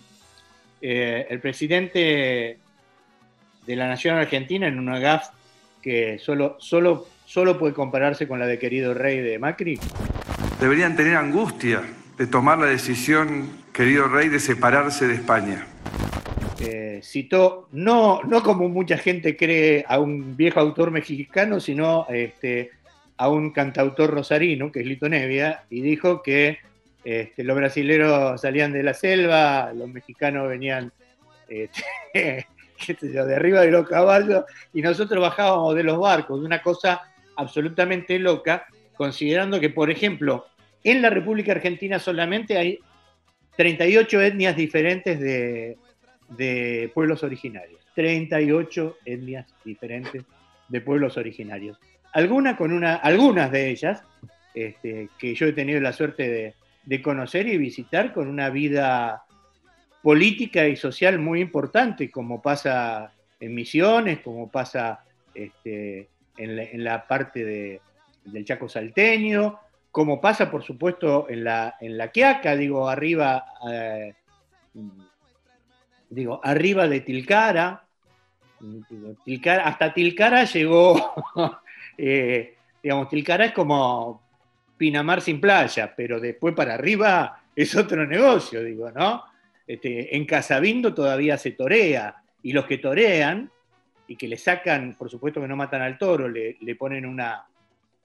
eh, 0.80 1.26
el 1.28 1.40
presidente 1.40 2.58
de 3.66 3.76
la 3.76 3.88
Nación 3.88 4.16
Argentina, 4.16 4.68
en 4.68 4.78
una 4.78 5.00
GAF 5.00 5.28
que 5.82 6.20
solo, 6.20 6.56
solo, 6.60 7.08
solo 7.26 7.58
puede 7.58 7.74
compararse 7.74 8.28
con 8.28 8.38
la 8.38 8.46
de 8.46 8.58
querido 8.58 8.94
rey 8.94 9.18
de 9.18 9.38
Macri, 9.38 9.78
Deberían 10.60 10.94
tener 10.94 11.16
angustia 11.16 11.82
de 12.16 12.28
tomar 12.28 12.58
la 12.58 12.66
decisión, 12.66 13.50
querido 13.72 14.06
rey, 14.06 14.28
de 14.28 14.38
separarse 14.38 15.08
de 15.08 15.14
España. 15.14 15.66
eh, 16.60 17.00
citó, 17.02 17.68
no, 17.72 18.22
no 18.22 18.44
como 18.44 18.68
mucha 18.68 18.96
gente 18.96 19.36
cree 19.36 19.84
a 19.88 19.98
un 19.98 20.36
viejo 20.36 20.60
autor 20.60 20.92
mexicano, 20.92 21.58
sino 21.58 22.06
este, 22.08 22.70
a 23.22 23.28
un 23.28 23.52
cantautor 23.52 24.10
rosarino, 24.10 24.72
que 24.72 24.80
es 24.80 24.86
Lito 24.86 25.08
Nevia, 25.08 25.62
y 25.70 25.80
dijo 25.80 26.22
que 26.22 26.58
este, 27.04 27.44
los 27.44 27.56
brasileros 27.56 28.40
salían 28.40 28.72
de 28.72 28.82
la 28.82 28.94
selva, 28.94 29.72
los 29.72 29.88
mexicanos 29.88 30.48
venían 30.48 30.90
este, 31.48 31.84
de 33.00 33.34
arriba 33.36 33.60
de 33.60 33.70
los 33.70 33.88
caballos, 33.88 34.42
y 34.74 34.82
nosotros 34.82 35.20
bajábamos 35.20 35.76
de 35.76 35.84
los 35.84 36.00
barcos, 36.00 36.40
una 36.40 36.60
cosa 36.60 37.02
absolutamente 37.36 38.18
loca, 38.18 38.66
considerando 38.96 39.60
que, 39.60 39.70
por 39.70 39.88
ejemplo, 39.88 40.48
en 40.82 41.00
la 41.00 41.08
República 41.08 41.52
Argentina 41.52 42.00
solamente 42.00 42.58
hay 42.58 42.80
38 43.56 44.20
etnias 44.20 44.56
diferentes 44.56 45.20
de, 45.20 45.78
de 46.30 46.90
pueblos 46.92 47.22
originarios. 47.22 47.80
38 47.94 48.96
etnias 49.04 49.46
diferentes 49.64 50.24
de 50.68 50.80
pueblos 50.80 51.16
originarios. 51.16 51.78
Alguna 52.12 52.56
con 52.56 52.72
una, 52.72 52.96
algunas 52.96 53.50
de 53.50 53.70
ellas, 53.70 54.02
este, 54.54 55.08
que 55.18 55.34
yo 55.34 55.46
he 55.46 55.52
tenido 55.52 55.80
la 55.80 55.92
suerte 55.92 56.54
de, 56.84 57.02
conocer 57.02 57.46
y 57.48 57.56
visitar, 57.56 58.12
con 58.12 58.28
una 58.28 58.50
vida 58.50 59.24
política 60.02 60.66
y 60.66 60.76
social 60.76 61.18
muy 61.18 61.40
importante, 61.40 62.10
como 62.10 62.42
pasa 62.42 63.12
en 63.40 63.54
Misiones, 63.54 64.20
como 64.20 64.50
pasa 64.50 65.04
este, 65.34 66.08
en, 66.36 66.84
la, 66.84 67.06
parte 67.06 67.44
de, 67.44 67.80
del 68.24 68.44
Chaco 68.44 68.68
salteño, 68.68 69.58
como 69.90 70.20
pasa, 70.20 70.50
por 70.50 70.64
supuesto, 70.64 71.26
en 71.30 71.44
la, 71.44 71.76
en 71.80 71.96
la 71.96 72.08
Quiaca, 72.08 72.56
digo, 72.56 72.88
arriba, 72.88 73.44
eh, 73.70 74.14
digo, 76.10 76.40
arriba 76.42 76.88
de 76.88 77.00
Tilcara 77.00 77.84
hasta 79.64 79.92
Tilcara 79.92 80.44
llegó, 80.44 81.14
eh, 81.98 82.56
digamos, 82.82 83.08
Tilcara 83.08 83.46
es 83.46 83.52
como 83.52 84.22
Pinamar 84.76 85.20
sin 85.20 85.40
playa, 85.40 85.94
pero 85.96 86.18
después 86.18 86.54
para 86.54 86.74
arriba 86.74 87.44
es 87.54 87.74
otro 87.76 88.04
negocio, 88.06 88.62
digo, 88.64 88.90
¿no? 88.90 89.22
Este, 89.66 90.16
en 90.16 90.26
Casabindo 90.26 90.92
todavía 90.92 91.38
se 91.38 91.52
torea, 91.52 92.16
y 92.42 92.52
los 92.52 92.66
que 92.66 92.78
torean, 92.78 93.50
y 94.08 94.16
que 94.16 94.26
le 94.26 94.36
sacan, 94.36 94.96
por 94.98 95.08
supuesto 95.08 95.40
que 95.40 95.46
no 95.46 95.56
matan 95.56 95.82
al 95.82 95.98
toro, 95.98 96.28
le, 96.28 96.56
ponen 96.76 97.06
una, 97.06 97.46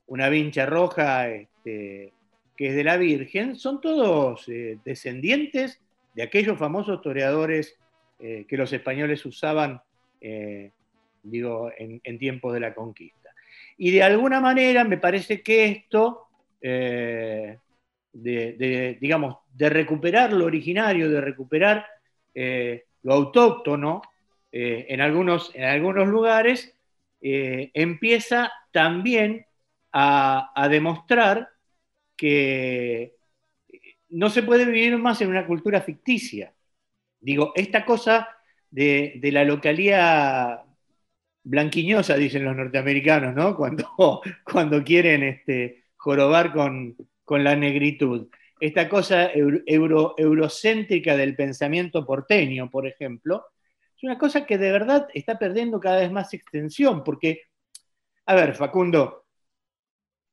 una 0.07 0.29
vincha 0.29 0.65
roja 0.67 1.29
este, 1.29 2.13
que 2.55 2.67
es 2.69 2.75
de 2.75 2.83
la 2.83 2.97
Virgen, 2.97 3.55
son 3.55 3.81
todos 3.81 4.47
eh, 4.47 4.77
descendientes 4.85 5.81
de 6.13 6.23
aquellos 6.23 6.59
famosos 6.59 7.01
toreadores 7.01 7.75
eh, 8.19 8.45
que 8.47 8.57
los 8.57 8.71
españoles 8.71 9.25
usaban, 9.25 9.81
digo, 11.23 11.71
en, 11.77 12.19
tiempos 12.19 12.53
de 12.53 12.59
la 12.59 12.73
conquista. 12.73 13.16
Y 13.77 13.91
de 13.91 14.03
alguna 14.03 14.41
manera 14.41 14.83
me 14.83 14.97
parece 14.97 15.41
que 15.43 15.65
esto, 15.65 16.27
eh, 16.59 17.59
de, 18.11 18.97
digamos, 18.99 19.37
de 19.53 19.69
recuperar 19.69 20.33
lo 20.33 20.45
originario, 20.45 21.09
de 21.09 21.21
recuperar 21.21 21.85
eh, 22.33 22.85
lo 23.03 23.13
autóctono, 23.13 24.01
eh, 24.51 24.87
en, 24.89 25.01
algunos, 25.01 25.51
en 25.53 25.65
algunos 25.65 26.07
lugares, 26.07 26.73
empieza 27.19 28.51
también 28.71 29.45
a, 29.91 30.51
a, 30.55 30.69
demostrar 30.69 31.49
que 32.15 33.15
no 34.09 34.29
se 34.29 34.43
puede 34.43 34.65
vivir 34.65 34.97
más 34.97 35.19
en 35.21 35.29
una 35.29 35.45
cultura 35.45 35.81
ficticia. 35.81 36.53
Digo, 37.19 37.53
esta 37.55 37.85
cosa 37.85 38.29
de, 38.69 39.13
de 39.19 39.31
la 39.31 39.43
localía 39.43 40.63
blanquiñosa, 41.47 42.15
dicen 42.15 42.43
los 42.43 42.55
norteamericanos, 42.55 43.33
¿no? 43.33 43.55
Cuando, 43.55 43.87
cuando 44.43 44.83
quieren 44.83 45.23
este, 45.23 45.85
jorobar 45.95 46.53
con, 46.53 46.95
con, 47.23 47.43
la 47.43 47.55
negritud. 47.55 48.27
Esta 48.59 48.89
cosa 48.89 49.31
euro, 49.31 49.59
euro, 49.65 50.15
eurocéntrica 50.17 51.15
del 51.15 51.35
pensamiento 51.35 52.05
porteño, 52.05 52.69
por 52.69 52.87
ejemplo, 52.87 53.45
es 53.95 54.03
una 54.03 54.17
cosa 54.17 54.45
que 54.45 54.57
de 54.57 54.71
verdad 54.71 55.07
está 55.13 55.39
perdiendo 55.39 55.79
cada 55.79 55.99
vez 55.99 56.11
más 56.11 56.33
extensión, 56.33 57.03
porque, 57.03 57.43
a 58.25 58.35
ver, 58.35 58.53
Facundo, 58.55 59.25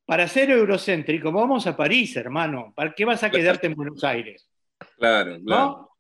para 0.05 0.29
ser 0.29 0.51
eurocéntrico, 0.51 1.33
vamos 1.33 1.67
a 1.67 1.77
París, 1.77 2.17
hermano. 2.17 2.73
¿Para 2.75 2.93
qué 2.93 3.05
vas 3.05 3.23
a 3.23 3.31
quedarte 3.31 3.69
en 3.69 3.75
Buenos 3.75 4.05
Aires? 4.05 4.49
Claro, 4.99 5.41
claro. 5.43 5.45
¿No? 5.47 5.91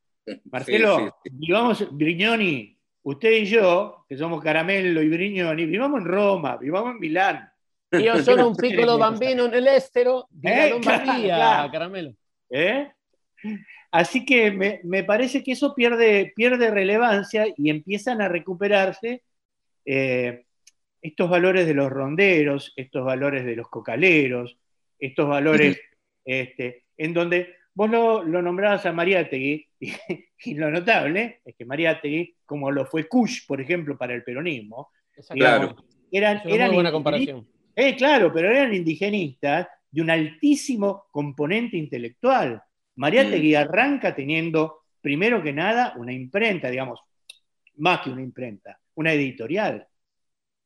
Marcelo, 0.50 0.98
sí, 0.98 1.04
sí, 1.04 1.10
sí. 1.24 1.30
vivamos, 1.32 1.96
Brignoni, 1.96 2.73
usted 3.04 3.32
y 3.32 3.46
yo, 3.46 4.04
que 4.08 4.16
somos 4.16 4.42
Caramelo 4.42 5.02
y 5.02 5.08
Brignoni, 5.08 5.66
vivamos 5.66 6.00
en 6.00 6.06
Roma, 6.06 6.56
vivamos 6.56 6.92
en 6.94 7.00
Milán. 7.00 7.50
Io 7.92 8.22
sono 8.22 8.48
un 8.48 8.56
piccolo 8.56 8.98
bambino 8.98 9.46
nell'estero 9.46 10.26
di 10.30 10.48
eh, 10.48 10.70
Lombardia, 10.70 11.36
claro. 11.36 11.70
Caramelo. 11.70 12.14
¿Eh? 12.50 12.90
Así 13.90 14.24
que 14.24 14.50
me, 14.50 14.80
me, 14.84 15.04
parece 15.04 15.44
que 15.44 15.52
eso 15.52 15.74
pierde, 15.74 16.32
pierde 16.34 16.70
relevancia 16.70 17.46
y 17.56 17.70
empiezan 17.70 18.20
a 18.20 18.28
recuperarse 18.28 19.22
eh, 19.84 20.44
estos 21.00 21.28
valores 21.30 21.66
de 21.66 21.74
los 21.74 21.90
ronderos, 21.90 22.72
estos 22.74 23.04
valores 23.04 23.44
de 23.44 23.54
los 23.54 23.68
cocaleros, 23.68 24.56
estos 24.98 25.28
valores 25.28 25.78
este, 26.24 26.84
en 26.96 27.12
donde 27.12 27.54
vos 27.74 27.90
lo, 27.90 28.22
lo 28.22 28.40
nombrabas 28.40 28.86
a 28.86 28.92
Mariátegui, 28.92 29.66
y, 29.80 29.92
y, 30.44 30.54
lo 30.54 30.70
notable 30.70 31.40
es 31.44 31.54
que 31.56 31.64
Mariátegui, 31.64 32.36
como 32.46 32.70
lo 32.70 32.86
fue 32.86 33.08
Kush, 33.08 33.46
por 33.46 33.60
ejemplo, 33.60 33.98
para 33.98 34.14
el 34.14 34.22
peronismo, 34.22 34.90
digamos, 35.32 35.74
claro. 35.74 35.86
eran, 36.10 36.36
es 36.38 36.46
eran 36.46 36.68
muy 36.68 36.76
buena 36.76 36.92
comparación. 36.92 37.46
Eh, 37.76 37.96
claro, 37.96 38.32
pero 38.32 38.50
eran 38.50 38.72
indigenistas 38.72 39.66
de 39.90 40.00
un 40.00 40.10
altísimo 40.10 41.06
componente 41.10 41.76
intelectual. 41.76 42.62
Mariátegui 42.96 43.54
mm. 43.54 43.56
arranca 43.56 44.14
teniendo 44.14 44.84
primero 45.00 45.42
que 45.42 45.52
nada, 45.52 45.92
una 45.96 46.12
imprenta, 46.12 46.70
digamos, 46.70 47.00
más 47.76 48.00
que 48.00 48.10
una 48.10 48.22
imprenta, 48.22 48.80
una 48.94 49.12
editorial, 49.12 49.86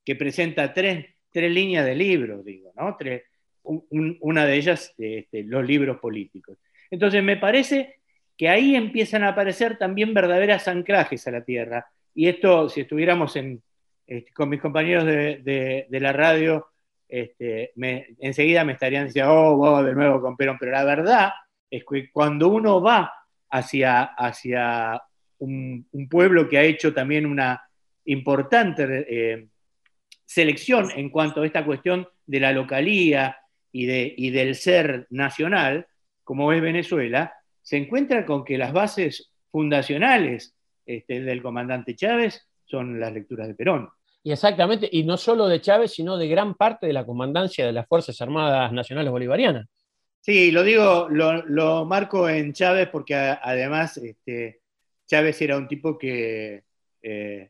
que 0.04 0.14
presenta 0.14 0.72
tres, 0.72 1.06
líneas 1.32 1.84
de 1.84 1.94
libros, 1.94 2.44
digo, 2.44 2.72
¿no? 2.76 2.96
Tres, 2.96 3.24
una 3.62 4.46
de 4.46 4.56
ellas, 4.56 4.94
este, 4.96 5.42
los 5.42 5.66
libros 5.66 5.98
políticos. 5.98 6.56
Entonces, 6.90 7.22
me 7.22 7.36
parece 7.36 7.98
que 8.36 8.48
ahí 8.48 8.76
empiezan 8.76 9.24
a 9.24 9.28
aparecer 9.28 9.76
también 9.78 10.14
verdaderas 10.14 10.68
anclajes 10.68 11.26
a 11.26 11.32
la 11.32 11.44
tierra. 11.44 11.90
Y 12.14 12.28
esto, 12.28 12.68
si 12.68 12.82
estuviéramos 12.82 13.34
este, 13.36 14.32
con 14.32 14.48
mis 14.48 14.60
compañeros 14.60 15.04
de, 15.04 15.86
la 15.90 16.12
radio, 16.12 16.68
este, 17.08 17.72
enseguida 18.20 18.64
me 18.64 18.74
estarían 18.74 19.06
diciendo, 19.06 19.32
oh, 19.34 19.82
de 19.82 19.94
nuevo 19.94 20.20
con 20.20 20.36
Perón, 20.36 20.56
pero 20.58 20.72
la 20.72 20.84
verdad 20.84 21.32
es 21.68 21.84
que 21.84 22.10
cuando 22.10 22.48
uno 22.48 22.80
va 22.80 23.12
hacia, 23.50 24.02
hacia 24.02 25.02
un, 25.38 25.86
pueblo 26.08 26.48
que 26.48 26.58
ha 26.58 26.62
hecho 26.62 26.94
también 26.94 27.26
una 27.26 27.62
importante 28.04 29.04
eh, 29.08 29.48
selección 30.24 30.90
en 30.94 31.10
cuanto 31.10 31.42
a 31.42 31.46
esta 31.46 31.64
cuestión 31.64 32.06
de 32.26 32.40
la 32.40 32.52
localía 32.52 33.36
y, 33.72 33.86
de, 33.86 34.14
y 34.16 34.30
del 34.30 34.54
ser 34.54 35.06
nacional, 35.10 35.86
como 36.28 36.52
es 36.52 36.60
Venezuela, 36.60 37.32
se 37.62 37.78
encuentra 37.78 38.26
con 38.26 38.44
que 38.44 38.58
las 38.58 38.70
bases 38.70 39.32
fundacionales 39.50 40.54
este, 40.84 41.22
del 41.22 41.40
comandante 41.40 41.96
Chávez 41.96 42.46
son 42.66 43.00
las 43.00 43.14
lecturas 43.14 43.48
de 43.48 43.54
Perón. 43.54 43.88
Y 44.22 44.30
exactamente, 44.30 44.90
y 44.92 45.04
no 45.04 45.16
solo 45.16 45.48
de 45.48 45.62
Chávez, 45.62 45.92
sino 45.92 46.18
de 46.18 46.28
gran 46.28 46.52
parte 46.54 46.86
de 46.86 46.92
la 46.92 47.06
comandancia 47.06 47.64
de 47.64 47.72
las 47.72 47.88
Fuerzas 47.88 48.20
Armadas 48.20 48.70
Nacionales 48.72 49.10
Bolivarianas. 49.10 49.68
Sí, 50.20 50.50
lo 50.50 50.64
digo, 50.64 51.08
lo, 51.08 51.86
marco 51.86 52.28
en 52.28 52.52
Chávez 52.52 52.90
porque 52.90 53.14
además 53.14 53.96
este, 53.96 54.60
Chávez 55.06 55.40
era 55.40 55.56
un 55.56 55.66
tipo 55.66 55.96
que, 55.96 56.62
eh, 57.00 57.48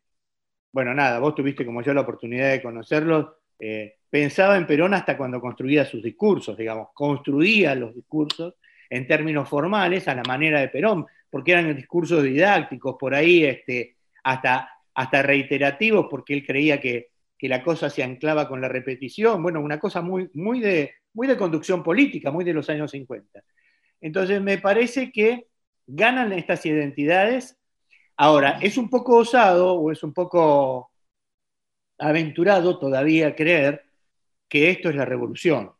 bueno, 0.71 0.95
nada, 0.95 1.19
vos 1.19 1.35
tuviste 1.35 1.67
como 1.67 1.83
yo 1.83 1.93
la 1.93 2.03
oportunidad 2.03 2.53
de 2.53 2.63
conocerlo, 2.63 3.39
eh, 3.59 3.97
pensaba 4.09 4.57
en 4.57 4.69
Perón 4.69 4.95
hasta 4.95 5.17
cuando 5.17 5.41
construía 5.41 5.85
sus 5.85 6.01
discursos, 6.01 6.57
digamos, 6.57 6.91
construía 6.95 7.75
los 7.75 7.93
discursos 7.93 8.55
en 8.90 9.07
términos 9.07 9.49
formales 9.49 10.09
a 10.09 10.14
la 10.14 10.23
manera 10.23 10.61
de 10.61 10.68
Perón, 10.68 11.07
porque 11.30 11.52
eran 11.52 11.75
discursos 11.76 12.23
didácticos, 12.23 12.97
por 12.99 13.14
ahí 13.14 13.45
este, 13.45 13.97
hasta 14.23 14.71
hasta 14.99 15.23
reiterativos, 15.23 16.09
porque 16.11 16.35
él 16.35 16.45
creía 16.45 16.80
que, 16.80 17.11
la 17.42 17.62
cosa 17.62 17.88
se 17.88 18.02
anclaba 18.02 18.49
con 18.49 18.61
la 18.61 18.66
repetición, 18.66 19.40
bueno, 19.40 19.61
una 19.61 19.78
cosa 19.78 20.02
muy, 20.02 20.28
muy, 20.35 20.59
de, 20.59 20.92
muy 21.12 21.28
de 21.28 21.37
conducción 21.37 21.85
política, 21.85 22.33
muy 22.33 22.45
de 22.45 22.52
los 22.52 22.68
años 22.68 22.90
50. 22.90 23.45
Entonces, 24.00 24.42
me 24.42 24.59
parece 24.59 25.12
que 25.12 25.47
ganan 25.87 26.33
estas 26.33 26.66
identidades. 26.66 27.57
Ahora, 28.16 28.59
es 28.61 28.76
un 28.76 28.90
poco 28.90 29.18
osado 29.18 29.75
o 29.75 29.92
es 29.92 30.02
un 30.02 30.12
poco 30.12 30.90
aventurado 31.97 32.80
todavía 32.80 33.37
creer 33.37 33.85
que 34.49 34.71
esto 34.71 34.88
es 34.88 34.97
la 34.97 35.04
revolución. 35.04 35.71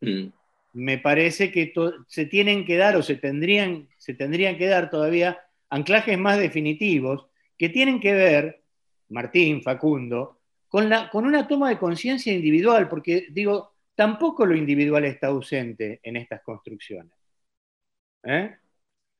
Mm. 0.00 0.26
Me 0.74 0.98
parece 0.98 1.50
que 1.50 1.72
se 2.08 2.26
tienen 2.26 2.66
que 2.66 2.76
dar 2.76 2.96
o 2.96 3.02
se 3.02 3.16
tendrían, 3.16 3.88
se 3.96 4.14
tendrían 4.14 4.58
que 4.58 4.66
dar 4.66 4.90
todavía 4.90 5.40
anclajes 5.70 6.18
más 6.18 6.38
definitivos 6.38 7.26
que 7.56 7.68
tienen 7.68 8.00
que 8.00 8.12
ver, 8.12 8.62
Martín, 9.08 9.62
Facundo, 9.62 10.40
con, 10.68 10.88
la, 10.88 11.08
con 11.08 11.24
una 11.24 11.46
toma 11.46 11.68
de 11.68 11.78
conciencia 11.78 12.32
individual, 12.32 12.88
porque 12.88 13.28
digo, 13.30 13.74
tampoco 13.94 14.44
lo 14.44 14.56
individual 14.56 15.04
está 15.04 15.28
ausente 15.28 16.00
en 16.02 16.16
estas 16.16 16.42
construcciones. 16.42 17.12
¿Eh? 18.24 18.56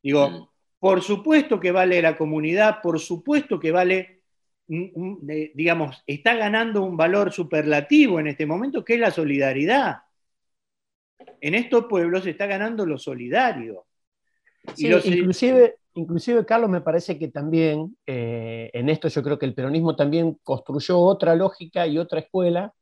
Digo, 0.03 0.31
mm. 0.31 0.49
por 0.79 1.03
supuesto 1.03 1.61
que 1.61 1.71
vale 1.71 2.03
la 2.03 2.17
comunidad, 2.17 2.81
por 2.83 2.99
supuesto 2.99 3.61
que 3.61 3.71
vale, 3.71 4.23
digamos, 4.67 6.03
está 6.07 6.35
ganando 6.35 6.83
un 6.83 6.97
valor 6.97 7.33
superlativo 7.33 8.19
en 8.19 8.29
este 8.29 8.47
momento, 8.47 8.85
que 8.85 8.95
es 8.95 9.01
la 9.01 9.11
solidaridad. 9.11 9.99
En 11.41 11.55
estos 11.55 11.87
pueblos 11.87 12.25
se 12.25 12.31
está 12.31 12.47
ganando 12.47 12.87
lo 12.87 12.99
solidario. 12.99 13.87
Sí, 14.75 14.89
inclusive, 14.89 15.77
inclusive, 15.95 16.47
Carlos, 16.47 16.71
me 16.71 16.81
parece 16.81 17.19
que 17.19 17.29
también 17.29 17.97
eh, 18.07 18.71
en 18.73 18.89
esto 18.89 19.09
yo 19.09 19.23
creo 19.23 19.39
que 19.39 19.47
el 19.47 19.55
peronismo 19.55 19.95
también 19.95 20.39
construyó 20.43 20.99
otra 20.99 21.35
lógica 21.35 21.87
y 21.87 21.99
otra 21.99 22.21
escuela, 22.21 22.73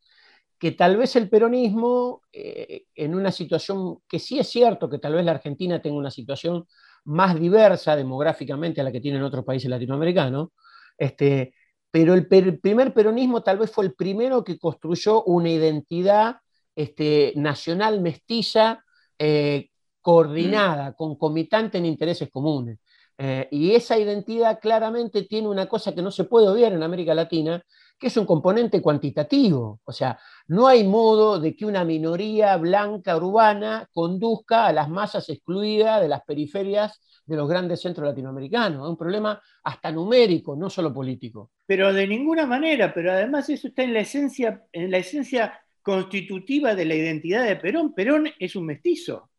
que 0.59 0.73
tal 0.73 0.97
vez 0.97 1.17
el 1.17 1.29
peronismo, 1.29 2.23
eh, 2.33 2.85
en 2.95 3.15
una 3.15 3.33
situación 3.33 3.99
que 4.09 4.21
sí 4.21 4.39
es 4.39 4.49
cierto 4.49 4.89
que 4.89 4.99
tal 4.99 5.15
vez 5.15 5.25
la 5.25 5.33
Argentina 5.33 5.83
tenga 5.83 5.97
una 5.97 6.11
situación 6.11 6.67
más 7.05 7.39
diversa 7.39 7.97
demográficamente 7.97 8.81
a 8.81 8.85
la 8.85 8.93
que 8.93 9.01
tienen 9.01 9.23
otros 9.23 9.45
países 9.45 9.69
latinoamericanos, 9.69 10.51
este, 10.97 11.53
pero 11.91 12.15
el 12.15 12.27
primer 12.27 12.95
peronismo 12.95 13.43
tal 13.43 13.59
vez 13.59 13.71
fue 13.73 13.85
el 13.87 13.95
primero 13.95 14.45
que 14.45 14.59
construyó 14.59 15.25
una 15.25 15.51
identidad 15.51 16.37
este, 16.75 17.33
nacional 17.37 18.01
mestiza 18.01 18.85
eh, 19.19 19.69
coordinada, 20.01 20.95
concomitante 20.95 21.79
en 21.79 21.87
intereses 21.87 22.29
comunes. 22.31 22.79
Eh, 23.19 23.47
y 23.53 23.73
esa 23.73 23.99
identidad 23.99 24.59
claramente 24.61 25.23
tiene 25.23 25.49
una 25.49 25.67
cosa 25.67 25.95
que 25.95 26.03
no 26.03 26.11
se 26.11 26.25
puede 26.25 26.49
obviar 26.49 26.73
en 26.73 26.83
América 26.83 27.15
Latina, 27.15 27.63
que 27.99 28.09
es 28.09 28.17
un 28.17 28.27
componente 28.27 28.83
cuantitativo. 28.83 29.81
O 29.85 29.93
sea, 29.93 30.19
no 30.49 30.67
hay 30.67 30.83
modo 30.83 31.39
de 31.39 31.55
que 31.55 31.65
una 31.65 31.85
minoría 31.85 32.57
blanca 32.57 33.17
urbana 33.17 33.89
conduzca 33.93 34.67
a 34.67 34.73
las 34.73 34.89
masas 34.89 35.29
excluidas 35.29 36.01
de 36.01 36.09
las 36.09 36.23
periferias 36.25 37.01
de 37.25 37.37
los 37.37 37.49
grandes 37.49 37.81
centros 37.81 38.09
latinoamericanos. 38.09 38.85
Es 38.85 38.91
un 38.91 38.97
problema 38.97 39.41
hasta 39.63 39.93
numérico, 39.93 40.57
no 40.57 40.69
solo 40.69 40.93
político. 40.93 41.53
Pero 41.65 41.93
de 41.93 42.07
ninguna 42.09 42.45
manera, 42.45 42.93
pero 42.93 43.13
además 43.13 43.49
eso 43.49 43.69
está 43.69 43.85
en 43.85 43.95
la 43.95 44.01
esencia, 44.01 44.65
en 44.73 44.91
la 44.91 44.99
esencia 44.99 45.61
constitutiva 45.83 46.75
de 46.75 46.85
la 46.85 46.95
identidad 46.95 47.45
de 47.45 47.57
Perón. 47.57 47.95
Perón 47.95 48.31
es 48.39 48.57
un 48.57 48.67
mestizo. 48.67 49.31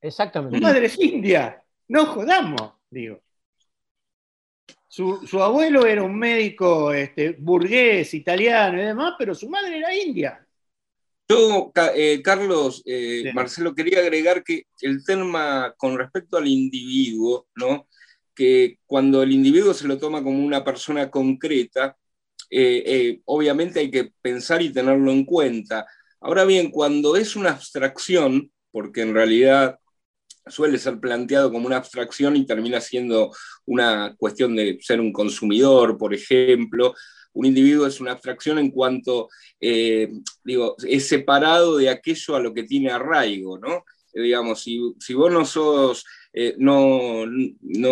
Exactamente. 0.00 0.58
Su 0.58 0.62
madre 0.62 0.86
es 0.86 1.00
india. 1.00 1.62
No 1.88 2.06
jodamos 2.06 2.74
digo. 2.94 3.20
Su, 4.88 5.42
abuelo 5.42 5.84
era 5.86 6.04
un 6.04 6.16
médico 6.16 6.92
este, 6.92 7.32
burgués, 7.32 8.14
italiano 8.14 8.80
y 8.80 8.84
demás, 8.84 9.14
pero 9.18 9.34
su 9.34 9.48
madre 9.48 9.78
era 9.78 9.92
india. 9.92 10.46
Yo, 11.28 11.72
eh, 11.96 12.22
Carlos, 12.22 12.82
eh, 12.86 13.32
Marcelo, 13.34 13.74
quería 13.74 13.98
agregar 13.98 14.44
que 14.44 14.66
el 14.82 15.04
tema 15.04 15.74
con 15.76 15.98
respecto 15.98 16.36
al 16.36 16.46
individuo, 16.46 17.48
¿no? 17.56 17.88
que 18.34 18.78
cuando 18.86 19.22
el 19.22 19.32
individuo 19.32 19.74
se 19.74 19.88
lo 19.88 19.98
toma 19.98 20.22
como 20.22 20.44
una 20.44 20.62
persona 20.62 21.10
concreta, 21.10 21.96
eh, 22.50 23.20
obviamente 23.24 23.80
hay 23.80 23.90
que 23.90 24.12
pensar 24.22 24.62
y 24.62 24.72
tenerlo 24.72 25.10
en 25.10 25.24
cuenta. 25.24 25.86
Ahora 26.20 26.44
bien, 26.44 26.70
cuando 26.70 27.16
es 27.16 27.36
una 27.36 27.50
abstracción, 27.50 28.50
porque 28.70 29.02
en 29.02 29.14
realidad 29.14 29.78
suele 30.46 30.78
ser 30.78 31.00
planteado 31.00 31.50
como 31.50 31.66
una 31.66 31.76
abstracción 31.76 32.36
y 32.36 32.46
termina 32.46 32.80
siendo 32.80 33.32
una 33.66 34.14
cuestión 34.16 34.54
de 34.56 34.78
ser 34.80 35.00
un 35.00 35.12
consumidor, 35.12 35.96
por 35.96 36.14
ejemplo. 36.14 36.94
Un 37.32 37.46
individuo 37.46 37.86
es 37.86 38.00
una 38.00 38.12
abstracción 38.12 38.58
en 38.58 38.70
cuanto, 38.70 39.28
eh, 39.60 40.10
digo, 40.44 40.76
es 40.86 41.08
separado 41.08 41.76
de 41.76 41.88
aquello 41.88 42.36
a 42.36 42.40
lo 42.40 42.54
que 42.54 42.64
tiene 42.64 42.90
arraigo, 42.90 43.58
¿no? 43.58 43.84
Eh, 44.12 44.22
digamos, 44.22 44.62
si, 44.62 45.14
vos 45.14 45.32
no 45.32 45.44
sos, 45.44 46.04
eh, 46.32 46.54
no, 46.58 47.26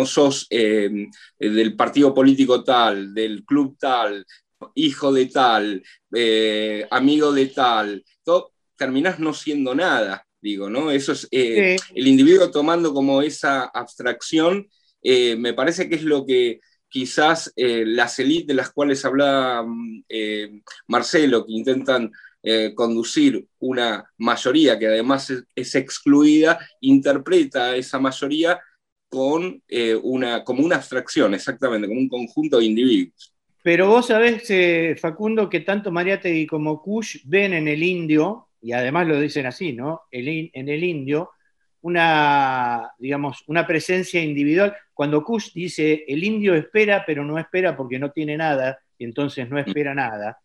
sos 0.05 0.47
del 0.49 1.75
partido 1.75 2.13
político 2.13 2.63
tal, 2.63 3.13
del 3.13 3.43
club 3.43 3.75
tal, 3.77 4.25
hijo 4.75 5.11
de 5.11 5.25
tal, 5.27 5.83
amigo 6.89 7.31
de 7.31 7.47
tal, 7.47 8.03
todo, 8.23 8.53
terminás 8.77 9.19
no 9.19 9.33
siendo 9.33 9.75
nada 9.75 10.25
digo, 10.43 10.69
¿no? 10.69 10.91
Eso 10.91 11.13
es 11.13 11.27
eh, 11.31 11.77
el 11.95 12.07
individuo 12.07 12.51
tomando 12.51 12.93
como 12.93 13.21
esa 13.21 13.63
abstracción, 13.63 14.67
eh, 15.01 15.35
me 15.37 15.53
parece 15.53 15.87
que 15.87 15.95
es 15.95 16.03
lo 16.03 16.25
que 16.25 16.59
quizás 16.89 17.51
eh, 17.55 17.85
las 17.87 18.19
élites 18.19 18.47
de 18.47 18.53
las 18.53 18.71
cuales 18.71 19.03
hablaba 19.05 19.63
mm, 19.63 20.03
Marcelo, 20.87 21.45
que 21.45 21.53
intentan 21.53 22.11
conducir 22.75 23.47
una 23.59 24.03
mayoría 24.17 24.77
que 24.77 24.87
además 24.87 25.31
es, 25.55 25.75
excluida, 25.75 26.59
interpreta 26.81 27.67
a 27.67 27.75
esa 27.77 27.99
mayoría 27.99 28.59
con, 29.07 29.63
una, 30.01 30.43
como 30.43 30.65
una 30.65 30.75
abstracción, 30.75 31.33
exactamente, 31.33 31.87
como 31.87 32.01
un 32.01 32.09
conjunto 32.09 32.59
de 32.59 32.65
individuos. 32.65 33.32
Pero 33.63 33.87
vos 33.87 34.07
sabés, 34.07 34.99
Facundo, 34.99 35.49
que 35.49 35.61
tanto 35.61 35.91
Mariátegui 35.91 36.45
como 36.45 36.81
Kush 36.81 37.21
ven 37.25 37.53
en 37.53 37.67
el 37.67 37.81
indio 37.81 38.49
y 38.63 38.71
además 38.71 39.07
lo 39.07 39.19
dicen 39.19 39.45
así, 39.45 39.73
¿no? 39.73 40.03
en 40.09 40.69
el 40.69 40.83
indio, 40.83 41.31
una, 41.81 42.93
digamos, 42.97 43.43
una 43.47 43.67
presencia 43.67 44.23
individual. 44.23 44.73
Cuando 44.93 45.21
Kush 45.21 45.51
dice, 45.53 46.05
el 46.07 46.23
indio 46.23 46.55
espera, 46.55 47.03
pero 47.05 47.25
no 47.25 47.37
espera 47.37 47.75
porque 47.75 47.99
no 47.99 48.11
tiene 48.11 48.37
nada, 48.37 48.79
y 48.97 49.03
entonces 49.03 49.49
no 49.49 49.59
espera 49.59 49.93
nada, 49.93 50.39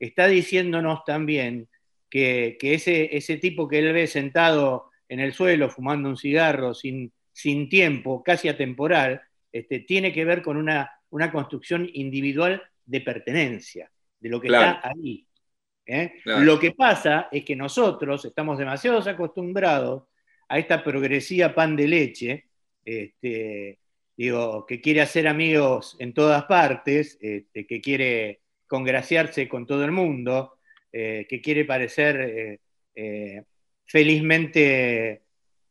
está 0.00 0.26
diciéndonos 0.26 1.04
también 1.04 1.68
que, 2.10 2.58
ese, 2.60 3.16
ese, 3.16 3.36
tipo 3.36 3.68
que 3.68 3.78
él 3.78 3.92
ve 3.92 4.08
sentado 4.08 4.90
en 5.08 5.20
el 5.20 5.32
suelo 5.32 5.70
fumando 5.70 6.08
un 6.08 6.16
cigarro 6.16 6.74
sin, 6.74 7.12
sin 7.32 7.68
tiempo, 7.68 8.24
casi 8.24 8.48
atemporal, 8.48 9.22
este, 9.52 9.78
tiene 9.78 10.12
que 10.12 10.24
ver 10.24 10.42
con 10.42 10.56
una, 10.56 10.90
una 11.10 11.30
construcción 11.30 11.88
individual 11.92 12.62
de 12.84 13.00
pertenencia, 13.00 13.90
de 14.18 14.28
lo 14.28 14.40
que 14.40 14.48
Claro. 14.48 14.76
está 14.76 14.88
ahí. 14.90 15.26
¿eh? 15.86 16.14
Claro. 16.22 16.44
Lo 16.44 16.58
que 16.58 16.72
pasa 16.72 17.28
es 17.30 17.44
que 17.44 17.56
nosotros 17.56 18.24
estamos 18.24 18.58
demasiado 18.58 18.98
acostumbrados 19.08 20.04
a 20.48 20.58
esta 20.58 20.82
progresía 20.82 21.54
pan 21.54 21.76
de 21.76 21.88
leche, 21.88 22.44
este, 22.84 23.78
digo, 24.16 24.66
que 24.66 24.80
quiere 24.80 25.00
hacer 25.00 25.28
amigos 25.28 25.96
en 25.98 26.12
todas 26.12 26.44
partes, 26.44 27.18
este, 27.20 27.66
que 27.66 27.80
quiere 27.80 28.40
congraciarse 28.66 29.48
con 29.48 29.66
todo 29.66 29.84
el 29.84 29.92
mundo, 29.92 30.58
eh, 30.92 31.26
que 31.28 31.40
quiere 31.40 31.64
parecer 31.64 32.58
eh, 32.94 33.44
felizmente, 33.86 35.22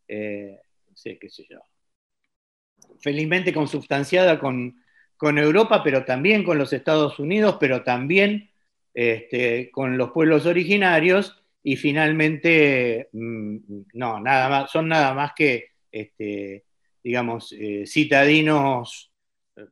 no 0.08 0.96
sé 0.96 1.18
qué 1.18 1.30
sé 1.30 1.46
yo, 1.50 1.60
felizmente 3.02 3.54
consubstanciada 3.54 4.40
con, 4.40 4.79
con 5.20 5.38
Europa, 5.38 5.84
pero 5.84 6.06
también 6.06 6.46
con 6.46 6.58
los 6.58 6.72
Estados 6.72 7.20
Unidos, 7.20 7.58
pero 7.60 7.84
también 7.84 8.52
este, 8.94 9.70
con 9.70 9.98
los 9.98 10.12
pueblos 10.12 10.46
originarios 10.46 11.44
y 11.62 11.76
finalmente, 11.76 13.10
mm, 13.12 13.58
no, 13.96 14.22
nada 14.22 14.48
más, 14.48 14.72
son 14.72 14.88
nada 14.88 15.14
más 15.14 15.34
que, 15.36 15.72
este, 15.92 16.64
digamos, 17.04 17.52
eh, 17.52 17.84
citadinos 17.86 19.12
eh, 19.58 19.66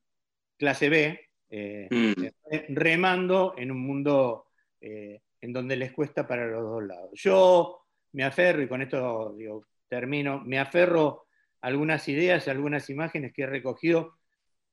clase 0.58 0.90
B, 0.90 1.20
eh, 1.50 1.88
Mm. 1.90 2.28
remando 2.76 3.56
en 3.58 3.72
un 3.72 3.80
mundo 3.80 4.48
eh, 4.82 5.22
en 5.40 5.54
donde 5.54 5.78
les 5.78 5.94
cuesta 5.94 6.28
para 6.28 6.46
los 6.46 6.62
dos 6.62 6.84
lados. 6.84 7.12
Yo 7.14 7.86
me 8.12 8.26
aferro, 8.26 8.62
y 8.64 8.68
con 8.68 8.82
esto 8.82 9.34
digo, 9.38 9.66
termino, 9.88 10.42
me 10.44 10.60
aferro 10.60 11.28
a 11.62 11.68
algunas 11.68 12.06
ideas, 12.10 12.50
a 12.50 12.52
algunas 12.52 12.90
imágenes 12.90 13.32
que 13.32 13.44
he 13.44 13.48
recogido 13.48 14.18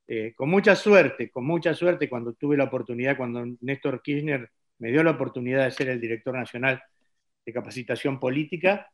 eh, 0.07 0.33
con 0.35 0.49
mucha 0.49 0.75
suerte, 0.75 1.31
con 1.31 1.45
mucha 1.45 1.73
suerte 1.73 2.07
cuando 2.07 2.33
tuve 2.33 2.57
la 2.57 2.65
oportunidad, 2.65 3.17
cuando 3.17 3.45
Néstor 3.61 4.01
Kirchner 4.03 4.51
me 4.77 4.91
dio 4.91 5.03
la 5.03 5.11
oportunidad 5.11 5.65
de 5.65 5.71
ser 5.71 5.89
el 5.89 5.99
director 5.99 6.35
nacional 6.35 6.81
de 7.45 7.53
capacitación 7.53 8.19
política, 8.19 8.91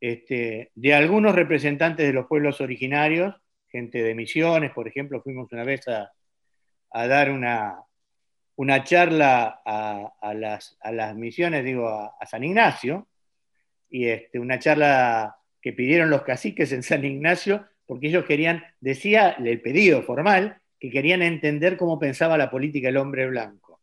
este, 0.00 0.70
de 0.74 0.94
algunos 0.94 1.34
representantes 1.34 2.06
de 2.06 2.12
los 2.12 2.26
pueblos 2.26 2.60
originarios, 2.60 3.34
gente 3.68 4.02
de 4.02 4.14
Misiones, 4.14 4.70
por 4.72 4.86
ejemplo, 4.86 5.22
fuimos 5.22 5.50
una 5.52 5.64
vez 5.64 5.88
a, 5.88 6.12
dar 6.92 7.32
una, 7.32 7.80
una 8.54 8.84
charla 8.84 9.60
a, 9.64 10.34
las, 10.34 10.76
a 10.80 10.92
las 10.92 11.16
misiones, 11.16 11.64
digo, 11.64 11.88
a, 11.88 12.14
a 12.20 12.26
San 12.26 12.44
Ignacio, 12.44 13.08
y 13.90 14.06
este, 14.06 14.38
una 14.38 14.58
charla 14.60 15.36
que 15.60 15.72
pidieron 15.72 16.10
los 16.10 16.22
caciques 16.22 16.70
en 16.72 16.82
San 16.84 17.04
Ignacio, 17.04 17.66
porque 17.86 18.08
ellos 18.08 18.24
querían, 18.24 18.64
decía 18.80 19.30
el 19.30 19.60
pedido 19.60 20.02
formal, 20.02 20.58
que 20.78 20.90
querían 20.90 21.22
entender 21.22 21.76
cómo 21.76 21.98
pensaba 21.98 22.36
la 22.38 22.50
política 22.50 22.88
el 22.88 22.96
hombre 22.96 23.26
blanco. 23.28 23.80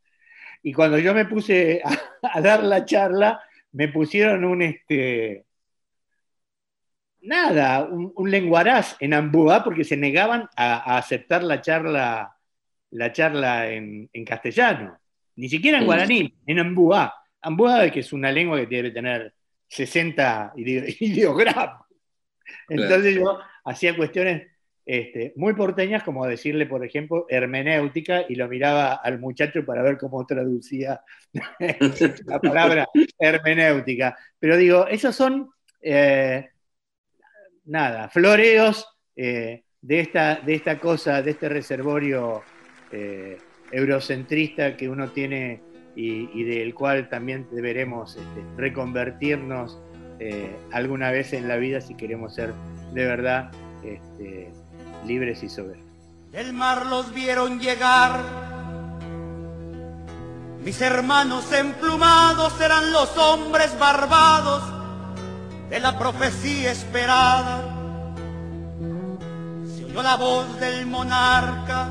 Y 0.64 0.74
cuando 0.74 1.00
yo 1.00 1.14
me 1.14 1.26
puse 1.26 1.82
a, 1.84 1.98
a 2.38 2.42
dar 2.42 2.64
la 2.64 2.86
charla, 2.86 3.42
me 3.72 3.88
pusieron 3.88 4.44
un, 4.44 4.62
este, 4.62 5.46
nada, 7.22 7.84
un, 7.86 8.12
un 8.16 8.32
lenguaraz 8.32 8.98
en 9.00 9.14
Ambúa, 9.14 9.64
porque 9.64 9.84
se 9.84 9.98
negaban 9.98 10.50
a, 10.56 10.94
a 10.94 10.98
aceptar 10.98 11.44
la 11.44 11.62
charla, 11.62 12.36
la 12.92 13.12
charla 13.12 13.70
en, 13.72 14.10
en 14.12 14.26
castellano. 14.26 14.98
Ni 15.36 15.50
siquiera 15.50 15.78
en 15.80 15.86
guaraní, 15.86 16.36
en 16.46 16.60
Ambúa. 16.60 17.14
Ambúa, 17.42 17.90
que 17.90 18.02
es 18.02 18.14
una 18.14 18.32
lengua 18.32 18.60
que 18.60 18.68
debe 18.68 18.92
tener 18.92 19.34
60 19.68 20.54
ide- 20.58 20.96
ideogramas. 21.00 21.82
Entonces 22.68 23.16
yo 23.16 23.40
hacía 23.64 23.96
cuestiones 23.96 24.48
este, 24.86 25.34
muy 25.36 25.54
porteñas, 25.54 26.04
como 26.04 26.26
decirle, 26.26 26.66
por 26.66 26.84
ejemplo, 26.84 27.26
hermenéutica, 27.30 28.26
y 28.28 28.36
lo 28.36 28.48
miraba 28.48 28.94
al 28.94 29.20
muchacho 29.20 29.64
para 29.66 29.84
ver 29.84 29.98
cómo 29.98 30.26
traducía 30.26 31.02
la 32.26 32.40
palabra 32.40 32.88
hermenéutica. 33.20 34.18
Pero 34.40 34.58
digo, 34.58 34.88
esos 34.88 35.16
son, 35.16 35.52
eh, 35.82 36.50
nada, 37.66 38.10
floreos 38.10 38.88
eh, 39.16 39.64
de, 39.82 40.00
esta, 40.00 40.36
de 40.36 40.56
esta 40.56 40.80
cosa, 40.80 41.22
de 41.22 41.32
este 41.32 41.48
reservorio 41.48 42.44
eh, 42.92 43.38
eurocentrista 43.72 44.76
que 44.76 44.90
uno 44.90 45.12
tiene 45.12 45.62
y, 45.96 46.44
del 46.44 46.74
cual 46.74 47.10
también 47.10 47.48
deberemos 47.52 48.16
este, 48.16 48.44
reconvertirnos 48.58 49.80
eh, 50.24 50.56
alguna 50.72 51.10
vez 51.10 51.34
en 51.34 51.48
la 51.48 51.56
vida 51.56 51.82
si 51.82 51.96
queremos 51.96 52.36
ser 52.36 52.54
de 52.94 53.06
verdad 53.06 53.50
este, 53.84 54.54
libres 55.04 55.42
y 55.42 55.50
soberanos. 55.50 55.90
Del 56.32 56.54
mar 56.54 56.86
los 56.86 57.12
vieron 57.12 57.60
llegar. 57.60 58.20
Mis 60.64 60.80
hermanos 60.80 61.52
emplumados 61.52 62.62
eran 62.62 62.92
los 62.92 63.18
hombres 63.18 63.76
barbados 63.80 64.62
de 65.72 65.80
la 65.80 65.98
profecía 65.98 66.72
esperada. 66.72 67.64
Se 69.76 69.86
oyó 69.86 70.04
la 70.04 70.18
voz 70.18 70.60
del 70.60 70.86
monarca 70.86 71.90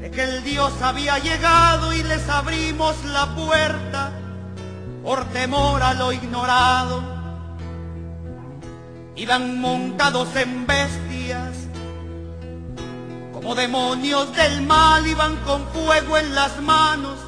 de 0.00 0.12
que 0.12 0.22
el 0.22 0.44
Dios 0.44 0.80
había 0.80 1.18
llegado 1.18 1.92
y 1.92 2.04
les 2.04 2.28
abrimos 2.28 3.04
la 3.06 3.34
puerta 3.34 4.12
por 5.02 5.24
temor 5.26 5.82
a 5.82 5.94
lo 5.94 6.12
ignorado. 6.12 7.02
Iban 9.16 9.60
montados 9.60 10.34
en 10.36 10.66
bestias, 10.66 11.56
como 13.32 13.54
demonios 13.54 14.34
del 14.34 14.62
mal, 14.62 15.06
iban 15.06 15.36
con 15.46 15.66
fuego 15.68 16.16
en 16.16 16.34
las 16.34 16.60
manos 16.62 17.18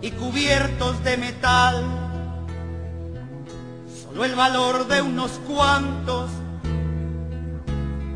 y 0.00 0.10
cubiertos 0.12 1.02
de 1.04 1.16
metal. 1.16 1.84
Solo 4.02 4.24
el 4.24 4.34
valor 4.34 4.86
de 4.88 5.02
unos 5.02 5.32
cuantos 5.48 6.30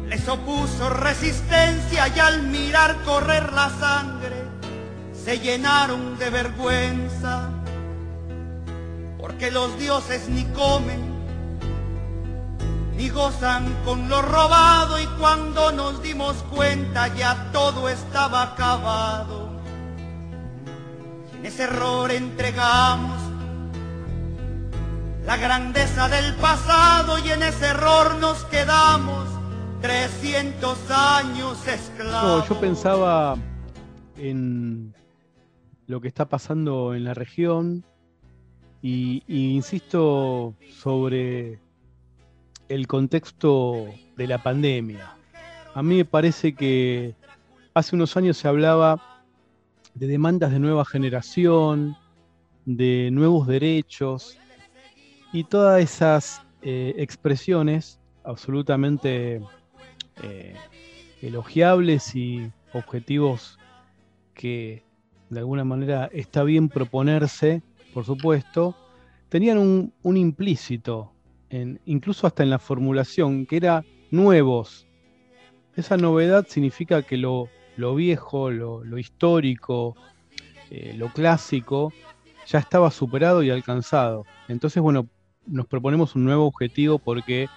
les 0.08 0.28
opuso 0.28 0.90
resistencia 0.90 2.06
y 2.08 2.18
al 2.20 2.44
mirar 2.44 2.96
correr 3.04 3.52
la 3.52 3.70
sangre 3.70 4.44
se 5.12 5.40
llenaron 5.40 6.16
de 6.18 6.30
vergüenza, 6.30 7.50
porque 9.26 9.50
los 9.50 9.76
dioses 9.76 10.28
ni 10.28 10.44
comen 10.44 11.00
ni 12.96 13.08
gozan 13.08 13.74
con 13.84 14.08
lo 14.08 14.22
robado 14.22 15.00
y 15.00 15.06
cuando 15.18 15.72
nos 15.72 16.00
dimos 16.00 16.36
cuenta 16.54 17.08
ya 17.08 17.50
todo 17.52 17.88
estaba 17.88 18.42
acabado. 18.42 19.50
En 21.34 21.44
ese 21.44 21.64
error 21.64 22.10
entregamos 22.12 23.20
la 25.26 25.36
grandeza 25.36 26.08
del 26.08 26.32
pasado 26.36 27.18
y 27.18 27.28
en 27.30 27.42
ese 27.42 27.66
error 27.66 28.14
nos 28.20 28.44
quedamos 28.44 29.26
300 29.82 30.78
años 30.92 31.58
No, 31.66 31.72
esclavos. 31.72 32.48
yo 32.48 32.60
pensaba 32.60 33.36
en 34.16 34.94
lo 35.88 36.00
que 36.00 36.06
está 36.08 36.26
pasando 36.28 36.94
en 36.94 37.02
la 37.04 37.12
región 37.12 37.84
y, 38.86 39.24
insisto 39.26 40.54
sobre 40.78 41.58
el 42.68 42.86
contexto 42.86 43.86
de 44.16 44.26
la 44.28 44.40
pandemia. 44.40 45.12
A 45.74 45.82
mí 45.82 45.96
me 45.96 46.04
parece 46.04 46.54
que 46.54 47.16
hace 47.74 47.96
unos 47.96 48.16
años 48.16 48.36
se 48.36 48.46
hablaba 48.46 49.24
de 49.94 50.06
demandas 50.06 50.52
de 50.52 50.60
nueva 50.60 50.84
generación, 50.84 51.96
de 52.64 53.10
nuevos 53.12 53.48
derechos 53.48 54.38
y 55.32 55.42
todas 55.42 55.82
esas 55.82 56.42
eh, 56.62 56.94
expresiones 56.96 57.98
absolutamente 58.22 59.42
eh, 60.22 60.54
elogiables 61.22 62.14
y 62.14 62.52
objetivos 62.72 63.58
que 64.32 64.84
de 65.30 65.40
alguna 65.40 65.64
manera 65.64 66.08
está 66.12 66.44
bien 66.44 66.68
proponerse, 66.68 67.62
por 67.96 68.04
supuesto, 68.04 68.76
tenían 69.30 69.56
un, 69.56 70.16
implícito, 70.18 71.14
en- 71.48 71.80
incluso 71.86 72.26
hasta 72.26 72.42
en 72.42 72.50
la 72.50 72.58
formulación, 72.58 73.46
que 73.46 73.56
era 73.56 73.86
nuevos. 74.10 74.86
Esa 75.76 75.96
novedad 75.96 76.46
significa 76.46 77.00
que 77.00 77.16
lo, 77.16 77.48
viejo, 77.94 78.50
lo, 78.50 78.84
lo 78.84 78.98
histórico, 78.98 79.96
eh, 80.70 80.92
lo 80.94 81.10
clásico, 81.10 81.90
ya 82.46 82.58
estaba 82.58 82.90
superado 82.90 83.42
y 83.42 83.48
alcanzado. 83.48 84.26
Entonces, 84.46 84.82
bueno, 84.82 85.08
nos 85.46 85.66
proponemos 85.66 86.14
un 86.16 86.26
nuevo 86.26 86.44
objetivo 86.44 86.98
porque 86.98 87.48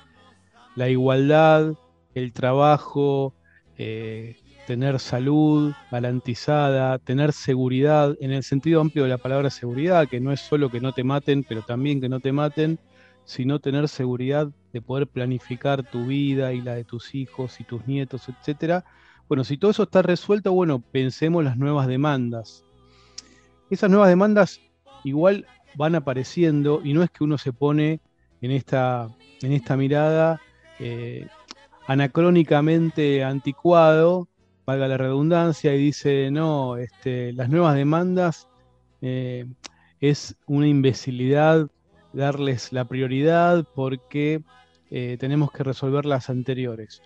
la 0.78 0.88
igualdad, 0.88 1.74
el 2.16 2.32
trabajo, 2.32 3.34
eh, 3.78 4.38
tener 4.70 5.00
salud 5.00 5.74
garantizada, 5.90 7.00
tener 7.00 7.34
seguridad, 7.34 8.16
en 8.20 8.32
el 8.32 8.44
sentido 8.44 8.82
amplio 8.82 9.06
de 9.06 9.10
la 9.10 9.18
palabra 9.18 9.50
seguridad, 9.50 10.08
que 10.08 10.20
no 10.20 10.32
es 10.32 10.42
solo 10.42 10.70
que 10.70 10.80
no 10.80 10.94
te 10.94 11.04
maten, 11.04 11.44
pero 11.44 11.64
también 11.64 12.00
que 12.00 12.08
no 12.08 12.20
te 12.20 12.32
maten, 12.32 12.78
sino 13.26 13.58
tener 13.58 13.90
seguridad 13.90 14.48
de 14.72 14.80
poder 14.80 15.08
planificar 15.08 15.82
tu 15.82 16.06
vida 16.06 16.54
y 16.54 16.62
la 16.62 16.76
de 16.76 16.84
tus 16.84 17.16
hijos 17.16 17.60
y 17.60 17.64
tus 17.64 17.88
nietos, 17.88 18.30
etcétera. 18.30 18.86
Bueno, 19.28 19.44
si 19.44 19.58
todo 19.58 19.72
eso 19.72 19.82
está 19.82 20.04
resuelto, 20.04 20.54
bueno, 20.54 20.84
pensemos 20.92 21.44
las 21.44 21.58
nuevas 21.58 21.88
demandas. 21.88 22.64
Esas 23.72 23.90
nuevas 23.90 24.10
demandas 24.10 24.62
igual 25.04 25.48
van 25.74 25.96
apareciendo 25.96 26.82
y 26.84 26.94
no 26.94 27.02
es 27.02 27.10
que 27.10 27.24
uno 27.24 27.40
se 27.40 27.54
pone 27.54 28.02
en 28.40 28.52
esta, 28.52 29.10
en 29.42 29.52
esta 29.52 29.76
mirada 29.76 30.40
eh, 30.78 31.26
anacrónicamente 31.88 33.24
anticuado, 33.24 34.28
valga 34.70 34.88
la 34.88 34.98
redundancia, 34.98 35.74
y 35.74 35.80
dice, 35.80 36.30
no, 36.32 36.78
este, 36.78 37.34
las 37.34 37.50
nuevas 37.50 37.76
demandas 37.76 38.48
eh, 39.02 39.46
es 40.00 40.36
una 40.46 40.68
imbecilidad 40.68 41.68
darles 42.14 42.72
la 42.72 42.86
prioridad 42.86 43.66
porque 43.74 44.44
eh, 44.92 45.18
tenemos 45.20 45.52
que 45.52 45.64
resolver 45.64 46.06
las 46.06 46.30
anteriores. 46.30 47.02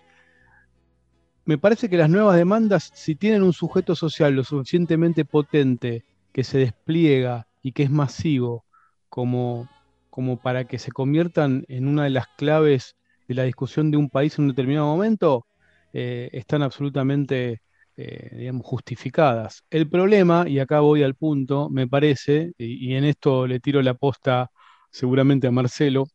Me 1.46 1.58
parece 1.58 1.88
que 1.88 1.96
las 1.96 2.10
nuevas 2.10 2.36
demandas, 2.36 2.90
si 2.94 3.14
tienen 3.14 3.42
un 3.42 3.52
sujeto 3.52 3.94
social 3.94 4.34
lo 4.34 4.44
suficientemente 4.44 5.24
potente, 5.24 6.04
que 6.32 6.44
se 6.44 6.58
despliega 6.58 7.46
y 7.62 7.72
que 7.72 7.84
es 7.84 7.90
masivo, 7.90 8.64
como, 9.08 9.68
como 10.10 10.38
para 10.38 10.64
que 10.64 10.78
se 10.78 10.92
conviertan 10.92 11.64
en 11.68 11.88
una 11.88 12.04
de 12.04 12.10
las 12.10 12.26
claves 12.36 12.96
de 13.26 13.34
la 13.34 13.44
discusión 13.44 13.90
de 13.90 13.96
un 13.96 14.10
país 14.10 14.38
en 14.38 14.44
un 14.44 14.50
determinado 14.50 14.86
momento, 14.86 15.46
eh, 15.94 16.28
están 16.32 16.62
absolutamente 16.62 17.62
eh, 17.96 18.30
digamos, 18.38 18.66
justificadas. 18.66 19.64
El 19.70 19.88
problema, 19.88 20.48
y 20.48 20.58
acá 20.58 20.80
voy 20.80 21.04
al 21.04 21.14
punto, 21.14 21.70
me 21.70 21.86
parece, 21.86 22.52
y, 22.58 22.94
en 22.94 23.04
esto 23.04 23.46
le 23.46 23.60
tiro 23.60 23.80
la 23.82 23.94
posta 23.94 24.50
seguramente 24.90 25.46
a 25.46 25.52
Marcelo, 25.52 26.06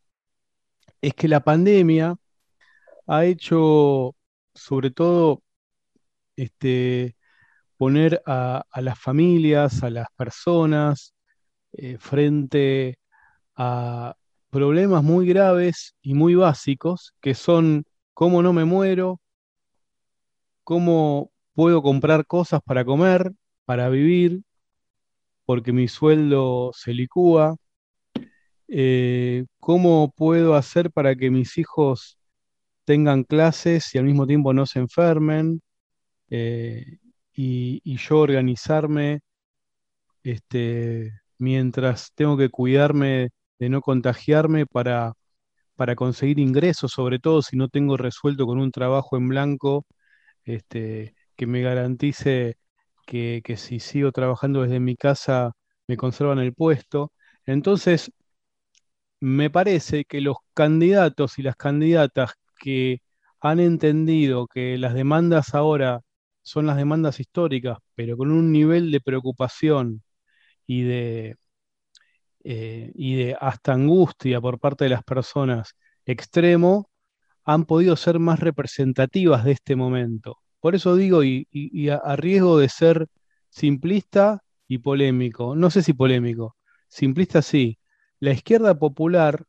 es 1.02 1.14
que 1.14 1.28
la 1.28 1.40
pandemia 1.42 2.16
ha 3.08 3.26
hecho, 3.26 4.16
sobre 4.54 4.92
todo, 4.92 5.44
este, 6.36 7.16
poner 7.78 8.22
a, 8.26 8.66
las 8.82 9.00
familias, 9.00 9.84
a 9.84 9.90
las 9.90 10.08
personas, 10.18 11.14
eh, 11.74 11.98
frente 12.00 13.00
a 13.56 14.16
problemas 14.50 15.04
muy 15.04 15.28
graves 15.28 15.96
y 16.02 16.14
muy 16.16 16.36
básicos, 16.36 17.14
que 17.22 17.36
son 17.36 17.86
cómo 18.14 18.44
no 18.44 18.54
me 18.54 18.66
muero, 18.66 19.22
cómo 20.70 21.32
puedo 21.56 21.82
comprar 21.82 22.28
cosas 22.28 22.62
para 22.64 22.86
comer, 22.86 23.32
para 23.66 23.90
vivir, 23.90 24.44
porque 25.46 25.74
mi 25.74 25.88
sueldo 25.88 26.72
se 26.76 26.94
licúa, 26.94 27.56
eh, 28.68 29.46
cómo 29.60 30.14
puedo 30.16 30.54
hacer 30.54 30.92
para 30.92 31.16
que 31.16 31.32
mis 31.32 31.58
hijos 31.58 32.20
tengan 32.86 33.24
clases 33.24 33.96
y 33.96 33.98
al 33.98 34.06
mismo 34.06 34.28
tiempo 34.28 34.54
no 34.54 34.68
se 34.68 34.78
enfermen, 34.78 35.62
eh, 36.30 37.00
y, 37.34 37.82
yo 37.98 38.20
organizarme 38.20 39.22
este, 40.24 41.14
mientras 41.40 42.12
tengo 42.14 42.38
que 42.38 42.50
cuidarme 42.50 43.30
de 43.58 43.70
no 43.70 43.82
contagiarme 43.82 44.68
para, 44.68 45.14
para 45.76 45.96
conseguir 45.96 46.40
ingresos, 46.40 46.92
sobre 46.92 47.20
todo 47.20 47.42
si 47.42 47.58
no 47.58 47.70
tengo 47.70 47.98
resuelto 47.98 48.46
con 48.46 48.60
un 48.60 48.72
trabajo 48.72 49.18
en 49.18 49.30
blanco 49.30 49.88
este, 50.46 51.16
que 51.36 51.48
me 51.48 51.62
garantice 51.62 52.58
que, 53.06 53.42
si 53.58 53.80
sigo 53.80 54.12
trabajando 54.12 54.62
desde 54.64 54.80
mi 54.80 54.96
casa 54.96 55.54
me 55.88 55.98
conservan 55.98 56.40
el 56.40 56.54
puesto. 56.54 57.12
Entonces, 57.46 58.12
me 59.20 59.50
parece 59.50 60.06
que 60.06 60.22
los 60.22 60.38
candidatos 60.54 61.40
y 61.40 61.44
las 61.44 61.56
candidatas 61.56 62.34
que 62.60 63.02
han 63.42 63.60
entendido 63.60 64.48
que 64.48 64.78
las 64.78 64.94
demandas 64.94 65.56
ahora 65.56 66.02
son 66.42 66.66
las 66.68 66.78
demandas 66.78 67.20
históricas, 67.20 67.78
pero 67.96 68.18
con 68.18 68.32
un 68.32 68.52
nivel 68.52 68.92
de 68.92 69.02
preocupación 69.02 70.04
y 70.68 70.84
de, 70.84 71.38
eh, 72.44 72.92
y 72.96 73.16
de 73.16 73.38
hasta 73.40 73.74
angustia 73.74 74.42
por 74.42 74.60
parte 74.60 74.86
de 74.86 74.90
las 74.92 75.04
personas 75.04 75.76
extremo, 76.06 76.90
han 77.46 77.66
podido 77.66 77.96
ser 77.96 78.20
más 78.20 78.40
representativas 78.40 79.44
de 79.44 79.54
este 79.54 79.76
momento. 79.76 80.38
Por 80.60 80.76
eso 80.76 80.96
digo, 80.96 81.24
y, 81.24 81.48
a, 81.90 82.16
riesgo 82.16 82.60
de 82.60 82.70
ser 82.70 83.08
simplista 83.50 84.44
y 84.68 84.80
polémico, 84.80 85.56
no 85.56 85.70
sé 85.70 85.84
si 85.84 85.94
polémico, 85.94 86.56
simplista 86.88 87.42
sí, 87.42 87.80
la 88.20 88.32
izquierda 88.32 88.78
popular, 88.78 89.46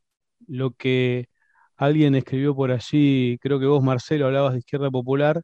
lo 0.46 0.72
que 0.72 1.28
alguien 1.76 2.14
escribió 2.14 2.54
por 2.54 2.70
allí, 2.72 3.38
creo 3.40 3.60
que 3.60 3.66
vos 3.66 3.82
Marcelo 3.82 4.26
hablabas 4.26 4.52
de 4.54 4.60
izquierda 4.60 4.90
popular, 4.90 5.42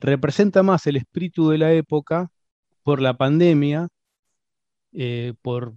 representa 0.00 0.62
más 0.62 0.86
el 0.86 0.96
espíritu 0.96 1.50
de 1.50 1.58
la 1.58 1.72
época 1.72 2.30
por 2.82 3.00
la 3.00 3.16
pandemia, 3.16 3.88
eh, 4.92 5.34
por 5.42 5.74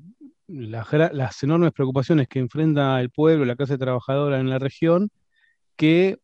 las, 0.48 1.44
enormes 1.44 1.72
preocupaciones 1.74 2.28
que 2.28 2.40
enfrenta 2.40 3.00
el 3.02 3.10
pueblo, 3.12 3.46
la 3.46 3.56
clase 3.56 3.78
trabajadora 3.78 4.40
en 4.40 4.50
la 4.50 4.60
región, 4.60 5.10
que 5.76 6.20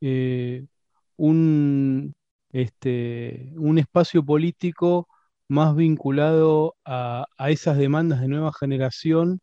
eh, 0.00 0.66
un, 1.16 2.14
este, 2.52 3.52
un 3.56 3.78
espacio 3.78 4.24
político 4.24 5.08
más 5.48 5.76
vinculado 5.76 6.76
a, 6.84 7.26
esas 7.48 7.76
demandas 7.78 8.20
de 8.20 8.28
nueva 8.28 8.52
generación 8.52 9.40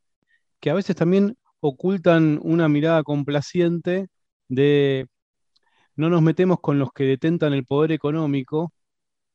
que 0.60 0.70
a 0.72 0.74
veces 0.76 0.96
también 0.96 1.38
ocultan 1.62 2.40
una 2.44 2.70
mirada 2.70 3.04
complaciente 3.04 4.08
de 4.50 5.08
no 5.96 6.10
nos 6.10 6.22
metemos 6.22 6.60
con 6.62 6.80
los 6.80 6.92
que 6.94 7.06
detentan 7.06 7.54
el 7.54 7.66
poder 7.66 7.92
económico, 7.92 8.74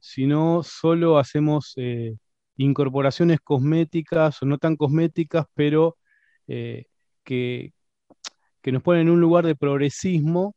sino 0.00 0.62
solo 0.64 1.18
hacemos 1.18 1.74
eh, 1.76 2.16
incorporaciones 2.56 3.40
cosméticas 3.40 4.42
o 4.42 4.46
no 4.46 4.58
tan 4.58 4.76
cosméticas, 4.76 5.46
pero 5.54 5.96
eh, 6.48 6.87
que, 7.24 7.72
que 8.62 8.72
nos 8.72 8.83
ponen 8.83 9.03
en 9.03 9.11
un 9.11 9.20
lugar 9.20 9.46
de 9.46 9.57
progresismo 9.57 10.55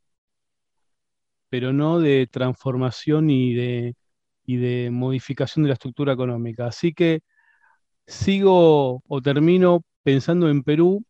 pero 1.50 1.74
no 1.74 2.00
de 2.00 2.28
transformación 2.28 3.30
y 3.30 3.54
de, 3.54 3.96
de 4.46 4.90
modificación 4.92 5.64
de 5.64 5.70
la 5.70 5.76
estructura 5.76 6.12
económica. 6.14 6.68
Así 6.68 6.94
que 6.94 7.22
sigo 8.08 9.02
o 9.08 9.22
termino 9.22 9.84
pensando 10.04 10.50
en 10.50 10.64
Perú 10.64 11.06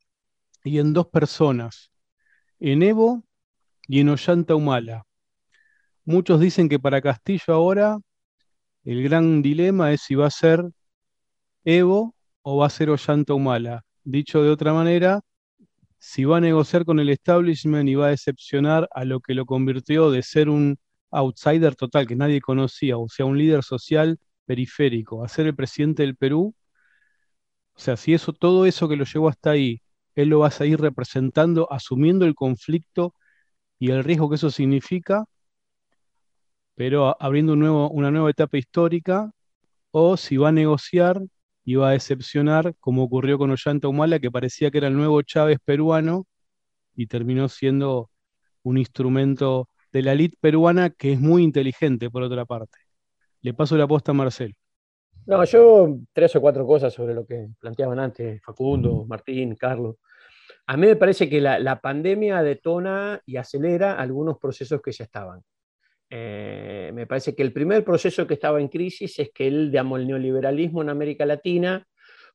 y 0.63 0.79
en 0.79 0.93
dos 0.93 1.07
personas, 1.07 1.91
en 2.59 2.83
Evo 2.83 3.23
y 3.87 4.01
en 4.01 4.09
Ollanta 4.09 4.55
Humala. 4.55 5.05
Muchos 6.03 6.39
dicen 6.39 6.69
que 6.69 6.79
para 6.79 7.01
Castillo 7.01 7.53
ahora 7.53 7.97
el 8.83 9.03
gran 9.03 9.41
dilema 9.41 9.93
es 9.93 10.01
si 10.01 10.15
va 10.15 10.27
a 10.27 10.31
ser 10.31 10.63
Evo 11.63 12.13
o 12.43 12.57
va 12.57 12.67
a 12.67 12.69
ser 12.69 12.91
Ollanta 12.91 13.33
Humala. 13.33 13.83
Dicho 14.03 14.43
de 14.43 14.51
otra 14.51 14.73
manera, 14.73 15.21
si 16.07 16.23
va 16.23 16.37
a 16.37 16.41
negociar 16.41 16.85
con 16.85 16.99
el 16.99 17.09
establishment 17.09 17.89
y 17.89 17.95
va 17.95 18.07
a 18.07 18.09
decepcionar 18.11 18.87
a 18.91 19.05
lo 19.05 19.19
que 19.21 19.33
lo 19.33 19.45
convirtió 19.47 20.11
de 20.11 20.21
ser 20.21 20.49
un 20.49 20.77
outsider 21.11 21.75
total 21.75 22.05
que 22.07 22.15
nadie 22.15 22.41
conocía, 22.41 22.97
o 22.97 23.09
sea, 23.09 23.25
un 23.25 23.37
líder 23.39 23.63
social 23.63 24.19
periférico, 24.45 25.23
a 25.23 25.27
ser 25.27 25.47
el 25.47 25.55
presidente 25.55 26.03
del 26.03 26.15
Perú, 26.15 26.53
o 27.75 27.79
sea, 27.79 27.97
si 27.97 28.13
eso, 28.13 28.33
todo 28.33 28.65
eso 28.65 28.87
que 28.87 28.95
lo 28.95 29.05
llevó 29.05 29.29
hasta 29.29 29.51
ahí, 29.51 29.81
él 30.15 30.29
lo 30.29 30.39
va 30.39 30.47
a 30.47 30.51
seguir 30.51 30.79
representando, 30.79 31.71
asumiendo 31.71 32.25
el 32.25 32.35
conflicto 32.35 33.15
y 33.79 33.91
el 33.91 34.03
riesgo 34.03 34.29
que 34.29 34.35
eso 34.35 34.51
significa, 34.51 35.25
pero 36.75 37.15
abriendo 37.21 37.53
una 37.53 38.11
nueva 38.11 38.29
etapa 38.29 38.57
histórica, 38.57 39.31
o 39.91 40.17
si 40.17 40.37
va 40.37 40.49
a 40.49 40.51
negociar 40.51 41.21
iba 41.65 41.89
a 41.89 41.91
decepcionar, 41.91 42.75
como 42.79 43.03
ocurrió 43.03 43.37
con 43.37 43.51
Ollanta 43.51 43.87
Humala, 43.87 44.19
que 44.19 44.31
parecía 44.31 44.71
que 44.71 44.77
era 44.77 44.87
el 44.87 44.95
nuevo 44.95 45.21
Chávez 45.23 45.57
peruano 45.65 46.27
y 46.95 47.07
terminó 47.07 47.49
siendo 47.49 48.11
un 48.63 48.77
instrumento 48.77 49.67
de 49.91 50.03
la 50.03 50.13
elite 50.13 50.37
peruana 50.39 50.91
que 50.91 51.13
es 51.13 51.19
muy 51.19 51.43
inteligente, 51.43 52.09
por 52.09 52.23
otra 52.23 52.45
parte. 52.45 52.77
Le 53.41 53.53
paso 53.53 53.75
la 53.77 53.87
posta 53.87 54.11
a 54.11 54.15
Marcel. 54.15 54.55
No, 55.25 55.43
yo 55.43 55.97
tres 56.13 56.35
o 56.35 56.41
cuatro 56.41 56.67
cosas 56.67 56.93
sobre 56.93 57.15
lo 57.15 57.25
que 57.25 57.47
planteaban 57.59 57.99
antes 57.99 58.41
Facundo, 58.43 59.05
Martín, 59.07 59.55
Carlos. 59.55 59.95
A 60.67 60.77
mí 60.77 60.85
me 60.87 60.95
parece 60.95 61.27
que 61.29 61.41
la, 61.41 61.57
la 61.59 61.79
pandemia 61.79 62.43
detona 62.43 63.21
y 63.25 63.37
acelera 63.37 63.93
algunos 63.93 64.37
procesos 64.37 64.81
que 64.81 64.91
ya 64.91 65.05
estaban. 65.05 65.41
Eh, 66.09 66.91
me 66.93 67.07
parece 67.07 67.35
que 67.35 67.43
el 67.43 67.51
primer 67.51 67.83
proceso 67.83 68.27
que 68.27 68.35
estaba 68.35 68.59
en 68.61 68.67
crisis 68.67 69.19
es 69.19 69.31
que 69.33 69.47
el, 69.47 69.71
digamos, 69.71 69.99
el 69.99 70.07
neoliberalismo 70.07 70.81
en 70.81 70.89
América 70.89 71.25
Latina, 71.25 71.87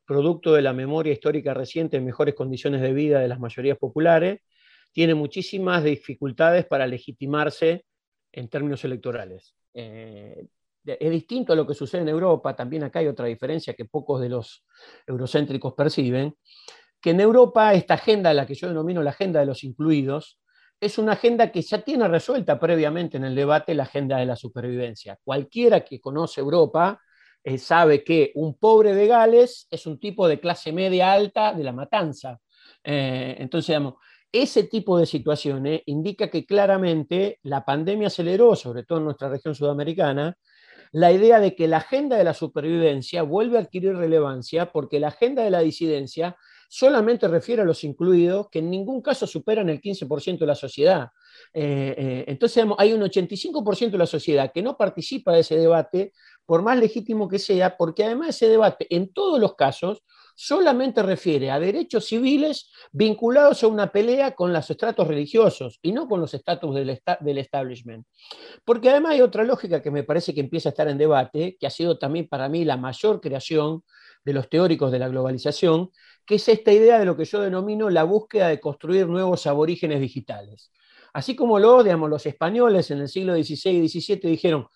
producto 0.05 0.53
de 0.55 0.63
la 0.63 0.73
memoria 0.73 1.13
histórica 1.13 1.55
reciente 1.55 1.97
en 1.97 2.05
mejores 2.05 2.35
condiciones 2.35 2.81
de 2.81 2.93
vida 2.93 3.21
de 3.21 3.29
las 3.29 3.39
mayorías 3.39 3.79
populares, 3.79 4.41
tiene 4.93 5.15
muchísimas 5.15 5.85
dificultades 5.85 6.67
para 6.67 6.87
legitimarse 6.87 7.85
en 8.33 8.49
términos 8.49 8.85
electorales. 8.85 9.55
Eh, 9.73 10.47
es 10.85 11.11
distinto 11.11 11.53
a 11.53 11.57
lo 11.57 11.67
que 11.67 11.75
sucede 11.75 12.03
en 12.03 12.09
Europa, 12.09 12.57
también 12.57 12.83
acá 12.83 13.01
hay 13.01 13.07
otra 13.07 13.27
diferencia 13.27 13.75
que 13.75 13.85
pocos 13.85 14.21
de 14.21 14.31
los 14.31 14.65
eurocéntricos 15.07 15.75
perciben, 15.75 16.35
que 17.01 17.11
en 17.11 17.21
Europa 17.21 17.73
esta 17.75 17.95
agenda, 17.95 18.35
la 18.35 18.47
que 18.47 18.55
yo 18.55 18.69
denomino 18.69 19.03
la 19.03 19.11
agenda 19.11 19.41
de 19.41 19.47
los 19.47 19.63
incluidos, 19.63 20.40
es 20.81 20.99
una 20.99 21.13
agenda 21.13 21.53
que 21.53 21.63
ya 21.63 21.83
tiene 21.83 22.09
resuelta 22.09 22.59
previamente 22.59 23.19
en 23.19 23.25
el 23.25 23.35
debate 23.35 23.75
la 23.75 23.83
agenda 23.83 24.17
de 24.19 24.27
la 24.27 24.37
supervivencia. 24.37 25.19
Cualquiera 25.23 25.81
que 25.85 26.01
conoce 26.01 26.41
Europa 26.41 27.01
eh, 27.45 27.59
sabe 27.59 28.03
que 28.03 28.33
un 28.35 28.59
pobre 28.59 28.95
de 28.95 29.07
Gales 29.07 29.67
es 29.71 29.87
un 29.87 30.01
tipo 30.01 30.27
de 30.27 30.41
clase 30.41 30.73
media 30.73 31.13
alta 31.13 31.53
de 31.53 31.65
la 31.65 31.73
matanza. 31.73 32.41
Eh, 32.83 33.37
entonces, 33.39 33.79
ese 34.33 34.65
tipo 34.65 34.99
de 34.99 35.07
situaciones 35.07 35.83
indica 35.87 36.31
que 36.31 36.47
claramente 36.47 37.39
la 37.43 37.65
pandemia 37.65 38.07
aceleró, 38.07 38.57
sobre 38.57 38.85
todo 38.85 38.99
en 38.99 39.05
nuestra 39.05 39.29
región 39.29 39.55
sudamericana, 39.55 40.37
la 40.93 41.13
idea 41.13 41.41
de 41.41 41.55
que 41.55 41.69
la 41.69 41.79
agenda 41.79 42.17
de 42.17 42.25
la 42.25 42.35
supervivencia 42.35 43.23
vuelve 43.23 43.59
a 43.59 43.61
adquirir 43.63 43.97
relevancia 43.97 44.73
porque 44.73 44.99
la 44.99 45.09
agenda 45.09 45.43
de 45.43 45.51
la 45.51 45.61
disidencia 45.61 46.37
solamente 46.73 47.27
refiere 47.27 47.63
a 47.63 47.65
los 47.65 47.83
incluidos 47.83 48.49
que 48.49 48.61
en 48.61 48.71
ningún 48.71 49.03
caso 49.03 49.27
superan 49.27 49.69
el 49.69 49.81
15% 49.81 50.39
de 50.39 50.47
la 50.47 50.55
sociedad. 50.55 51.09
Eh, 51.53 51.97
eh, 51.99 52.25
entonces 52.29 52.65
hay 52.79 52.93
un 52.93 53.01
85% 53.01 53.91
de 53.91 53.99
la 53.99 54.07
sociedad 54.07 54.53
que 54.55 54.63
no 54.63 54.77
participa 54.77 55.33
de 55.33 55.41
ese 55.41 55.59
debate, 55.59 56.13
por 56.47 56.63
más 56.63 56.79
legítimo 56.79 57.29
que 57.29 57.41
sea, 57.41 57.77
porque 57.77 58.05
además 58.05 58.29
ese 58.31 58.49
debate 58.49 58.87
en 58.89 59.13
todos 59.13 59.41
los 59.41 59.57
casos 59.57 60.05
solamente 60.37 61.03
refiere 61.03 61.51
a 61.51 61.59
derechos 61.59 62.07
civiles 62.07 62.71
vinculados 62.93 63.65
a 63.65 63.67
una 63.67 63.91
pelea 63.91 64.37
con 64.37 64.53
los 64.53 64.71
estratos 64.71 65.09
religiosos 65.09 65.81
y 65.83 65.91
no 65.91 66.07
con 66.07 66.21
los 66.21 66.33
estatus 66.35 66.73
del, 66.77 67.01
del, 67.19 67.39
establishment. 67.39 68.07
Porque 68.65 68.91
además 68.91 69.15
hay 69.15 69.23
otra 69.23 69.43
lógica 69.43 69.83
que 69.83 69.91
me 69.91 70.05
parece 70.05 70.33
que 70.33 70.41
empieza 70.41 70.69
a 70.69 70.71
estar 70.71 70.87
en 70.87 70.99
debate, 70.99 71.57
que 71.59 71.67
ha 71.67 71.71
sido 71.71 71.99
también 71.99 72.29
para 72.29 72.49
mí 72.49 72.65
la 72.65 72.77
mayor 72.77 73.21
creación 73.21 73.83
de 74.25 74.33
los 74.33 74.49
teóricos 74.49 74.93
de 74.93 74.99
la 74.99 75.09
globalización, 75.09 75.91
que 76.27 76.37
es 76.37 76.49
esta 76.49 76.73
idea 76.73 76.99
de 76.99 77.05
lo 77.05 77.17
que 77.17 77.25
yo 77.25 77.41
denomino 77.41 77.91
la 77.91 78.05
búsqueda 78.05 78.49
de 78.49 78.61
construir 78.61 79.07
nuevos 79.07 79.47
aborígenes 79.47 80.01
digitales. 80.01 80.71
Así 81.13 81.35
como 81.35 81.59
lo, 81.59 81.83
digamos, 81.83 82.09
los 82.09 82.25
españoles 82.27 82.91
en 82.91 82.99
el 82.99 83.09
siglo 83.09 83.35
XVI 83.35 83.71
y 83.71 83.89
XVII 83.89 84.21
dijeron, 84.31 84.69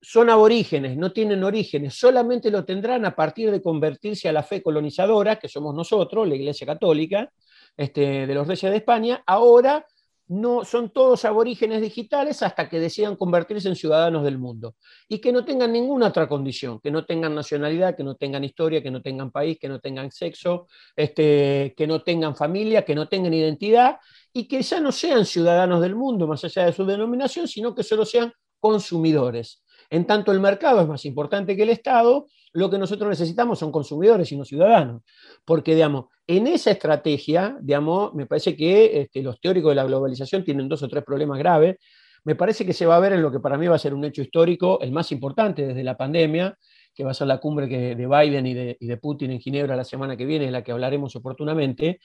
son 0.00 0.30
aborígenes, 0.30 0.96
no 0.96 1.12
tienen 1.12 1.42
orígenes, 1.42 1.94
solamente 1.94 2.50
lo 2.50 2.64
tendrán 2.64 3.04
a 3.04 3.14
partir 3.14 3.50
de 3.50 3.62
convertirse 3.62 4.28
a 4.28 4.32
la 4.32 4.42
fe 4.42 4.62
colonizadora, 4.62 5.36
que 5.36 5.48
somos 5.48 5.74
nosotros, 5.74 6.28
la 6.28 6.36
Iglesia 6.36 6.66
Católica, 6.66 7.30
este, 7.76 8.26
de 8.26 8.34
los 8.34 8.46
reyes 8.46 8.70
de 8.70 8.76
España, 8.76 9.22
ahora 9.26 9.84
no, 10.28 10.64
son 10.64 10.90
todos 10.90 11.24
aborígenes 11.24 11.80
digitales 11.80 12.42
hasta 12.42 12.68
que 12.68 12.78
decidan 12.78 13.16
convertirse 13.16 13.68
en 13.68 13.76
ciudadanos 13.76 14.24
del 14.24 14.38
mundo 14.38 14.76
y 15.08 15.20
que 15.20 15.32
no 15.32 15.44
tengan 15.44 15.72
ninguna 15.72 16.08
otra 16.08 16.28
condición, 16.28 16.80
que 16.80 16.90
no 16.90 17.06
tengan 17.06 17.34
nacionalidad, 17.34 17.96
que 17.96 18.04
no 18.04 18.14
tengan 18.14 18.44
historia, 18.44 18.82
que 18.82 18.90
no 18.90 19.00
tengan 19.00 19.30
país, 19.30 19.58
que 19.58 19.68
no 19.68 19.80
tengan 19.80 20.10
sexo, 20.10 20.66
este, 20.94 21.74
que 21.76 21.86
no 21.86 22.02
tengan 22.02 22.36
familia, 22.36 22.84
que 22.84 22.94
no 22.94 23.08
tengan 23.08 23.32
identidad 23.32 23.96
y 24.32 24.46
que 24.46 24.62
ya 24.62 24.80
no 24.80 24.92
sean 24.92 25.24
ciudadanos 25.24 25.80
del 25.80 25.96
mundo 25.96 26.26
más 26.26 26.44
allá 26.44 26.66
de 26.66 26.72
su 26.72 26.84
denominación, 26.84 27.48
sino 27.48 27.74
que 27.74 27.82
solo 27.82 28.04
sean 28.04 28.32
consumidores. 28.60 29.62
En 29.90 30.06
tanto 30.06 30.32
el 30.32 30.40
mercado 30.40 30.80
es 30.80 30.88
más 30.88 31.04
importante 31.04 31.56
que 31.56 31.62
el 31.62 31.70
Estado, 31.70 32.26
lo 32.52 32.70
que 32.70 32.78
nosotros 32.78 33.08
necesitamos 33.08 33.58
son 33.58 33.72
consumidores 33.72 34.30
y 34.32 34.36
no 34.36 34.44
ciudadanos. 34.44 35.02
Porque, 35.44 35.74
digamos, 35.74 36.06
en 36.26 36.46
esa 36.46 36.70
estrategia, 36.70 37.56
digamos, 37.60 38.14
me 38.14 38.26
parece 38.26 38.54
que 38.54 39.00
este, 39.00 39.22
los 39.22 39.40
teóricos 39.40 39.70
de 39.70 39.76
la 39.76 39.84
globalización 39.84 40.44
tienen 40.44 40.68
dos 40.68 40.82
o 40.82 40.88
tres 40.88 41.04
problemas 41.04 41.38
graves. 41.38 41.76
Me 42.24 42.34
parece 42.34 42.66
que 42.66 42.72
se 42.72 42.84
va 42.84 42.96
a 42.96 43.00
ver 43.00 43.12
en 43.12 43.22
lo 43.22 43.32
que 43.32 43.40
para 43.40 43.56
mí 43.56 43.66
va 43.66 43.76
a 43.76 43.78
ser 43.78 43.94
un 43.94 44.04
hecho 44.04 44.20
histórico, 44.20 44.80
el 44.82 44.92
más 44.92 45.10
importante 45.12 45.66
desde 45.66 45.84
la 45.84 45.96
pandemia, 45.96 46.58
que 46.94 47.04
va 47.04 47.12
a 47.12 47.14
ser 47.14 47.28
la 47.28 47.38
cumbre 47.38 47.66
de 47.68 48.06
Biden 48.06 48.46
y 48.46 48.54
de, 48.54 48.76
y 48.78 48.86
de 48.86 48.96
Putin 48.96 49.30
en 49.30 49.40
Ginebra 49.40 49.76
la 49.76 49.84
semana 49.84 50.16
que 50.16 50.26
viene, 50.26 50.46
de 50.46 50.50
la 50.50 50.62
que 50.62 50.72
hablaremos 50.72 51.14
oportunamente, 51.16 52.00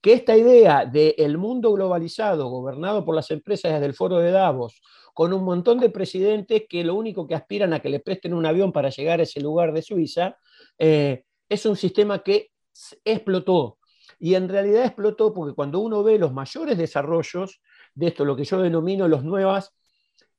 que 0.00 0.12
esta 0.14 0.36
idea 0.36 0.86
del 0.86 1.36
mundo 1.38 1.72
globalizado, 1.72 2.48
gobernado 2.48 3.04
por 3.04 3.14
las 3.14 3.30
empresas 3.30 3.72
desde 3.72 3.86
el 3.86 3.94
foro 3.94 4.18
de 4.18 4.30
Davos, 4.30 4.80
con 5.12 5.32
un 5.32 5.44
montón 5.44 5.78
de 5.78 5.90
presidentes 5.90 6.64
que 6.68 6.84
lo 6.84 6.94
único 6.94 7.26
que 7.26 7.34
aspiran 7.34 7.72
a 7.72 7.80
que 7.80 7.90
le 7.90 8.00
presten 8.00 8.32
un 8.32 8.46
avión 8.46 8.72
para 8.72 8.90
llegar 8.90 9.20
a 9.20 9.24
ese 9.24 9.40
lugar 9.40 9.72
de 9.72 9.82
Suiza, 9.82 10.36
eh, 10.78 11.24
es 11.48 11.66
un 11.66 11.76
sistema 11.76 12.22
que 12.22 12.52
explotó. 13.04 13.78
Y 14.18 14.34
en 14.34 14.48
realidad 14.48 14.84
explotó 14.84 15.32
porque 15.34 15.54
cuando 15.54 15.80
uno 15.80 16.02
ve 16.02 16.18
los 16.18 16.32
mayores 16.32 16.78
desarrollos 16.78 17.60
de 17.94 18.08
esto, 18.08 18.24
lo 18.24 18.36
que 18.36 18.44
yo 18.44 18.60
denomino 18.60 19.08
los 19.08 19.24
nuevas, 19.24 19.74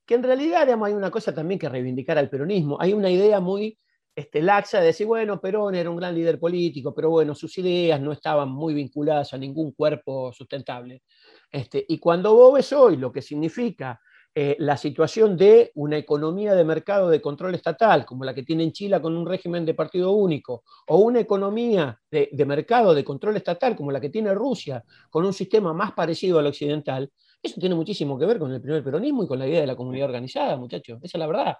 que 0.06 0.14
en 0.14 0.22
realidad 0.22 0.68
hay 0.68 0.92
una 0.92 1.10
cosa 1.10 1.34
también 1.34 1.58
que 1.58 1.68
reivindicar 1.68 2.18
al 2.18 2.30
peronismo, 2.30 2.76
hay 2.80 2.92
una 2.92 3.10
idea 3.10 3.40
muy 3.40 3.78
este, 4.14 4.42
laxa 4.42 4.80
de 4.80 4.86
decir, 4.86 5.06
bueno, 5.06 5.40
Perón 5.40 5.74
era 5.74 5.90
un 5.90 5.96
gran 5.96 6.14
líder 6.14 6.38
político, 6.38 6.94
pero 6.94 7.10
bueno, 7.10 7.34
sus 7.34 7.56
ideas 7.58 8.00
no 8.00 8.12
estaban 8.12 8.50
muy 8.50 8.74
vinculadas 8.74 9.32
a 9.32 9.38
ningún 9.38 9.72
cuerpo 9.72 10.32
sustentable. 10.32 11.02
Este, 11.50 11.84
y 11.88 11.98
cuando 11.98 12.34
vos 12.34 12.54
ves 12.54 12.72
hoy 12.72 12.96
lo 12.96 13.10
que 13.10 13.22
significa 13.22 14.00
eh, 14.34 14.56
la 14.58 14.78
situación 14.78 15.36
de 15.36 15.72
una 15.74 15.98
economía 15.98 16.54
de 16.54 16.64
mercado 16.64 17.10
de 17.10 17.20
control 17.20 17.54
estatal, 17.54 18.06
como 18.06 18.24
la 18.24 18.34
que 18.34 18.42
tiene 18.42 18.64
en 18.64 18.72
Chile 18.72 19.00
con 19.00 19.14
un 19.14 19.26
régimen 19.26 19.66
de 19.66 19.74
partido 19.74 20.12
único, 20.12 20.64
o 20.88 20.98
una 20.98 21.20
economía 21.20 21.98
de, 22.10 22.30
de 22.32 22.44
mercado 22.46 22.94
de 22.94 23.04
control 23.04 23.36
estatal, 23.36 23.76
como 23.76 23.92
la 23.92 24.00
que 24.00 24.08
tiene 24.08 24.34
Rusia, 24.34 24.82
con 25.10 25.26
un 25.26 25.34
sistema 25.34 25.74
más 25.74 25.92
parecido 25.92 26.38
al 26.38 26.46
occidental, 26.46 27.10
eso 27.42 27.60
tiene 27.60 27.74
muchísimo 27.74 28.18
que 28.18 28.26
ver 28.26 28.38
con 28.38 28.52
el 28.52 28.60
primer 28.60 28.84
peronismo 28.84 29.24
y 29.24 29.26
con 29.26 29.38
la 29.38 29.46
idea 29.46 29.60
de 29.60 29.66
la 29.66 29.76
comunidad 29.76 30.06
organizada, 30.06 30.56
muchachos. 30.56 30.98
Esa 31.02 31.18
es 31.18 31.18
la 31.18 31.26
verdad. 31.26 31.56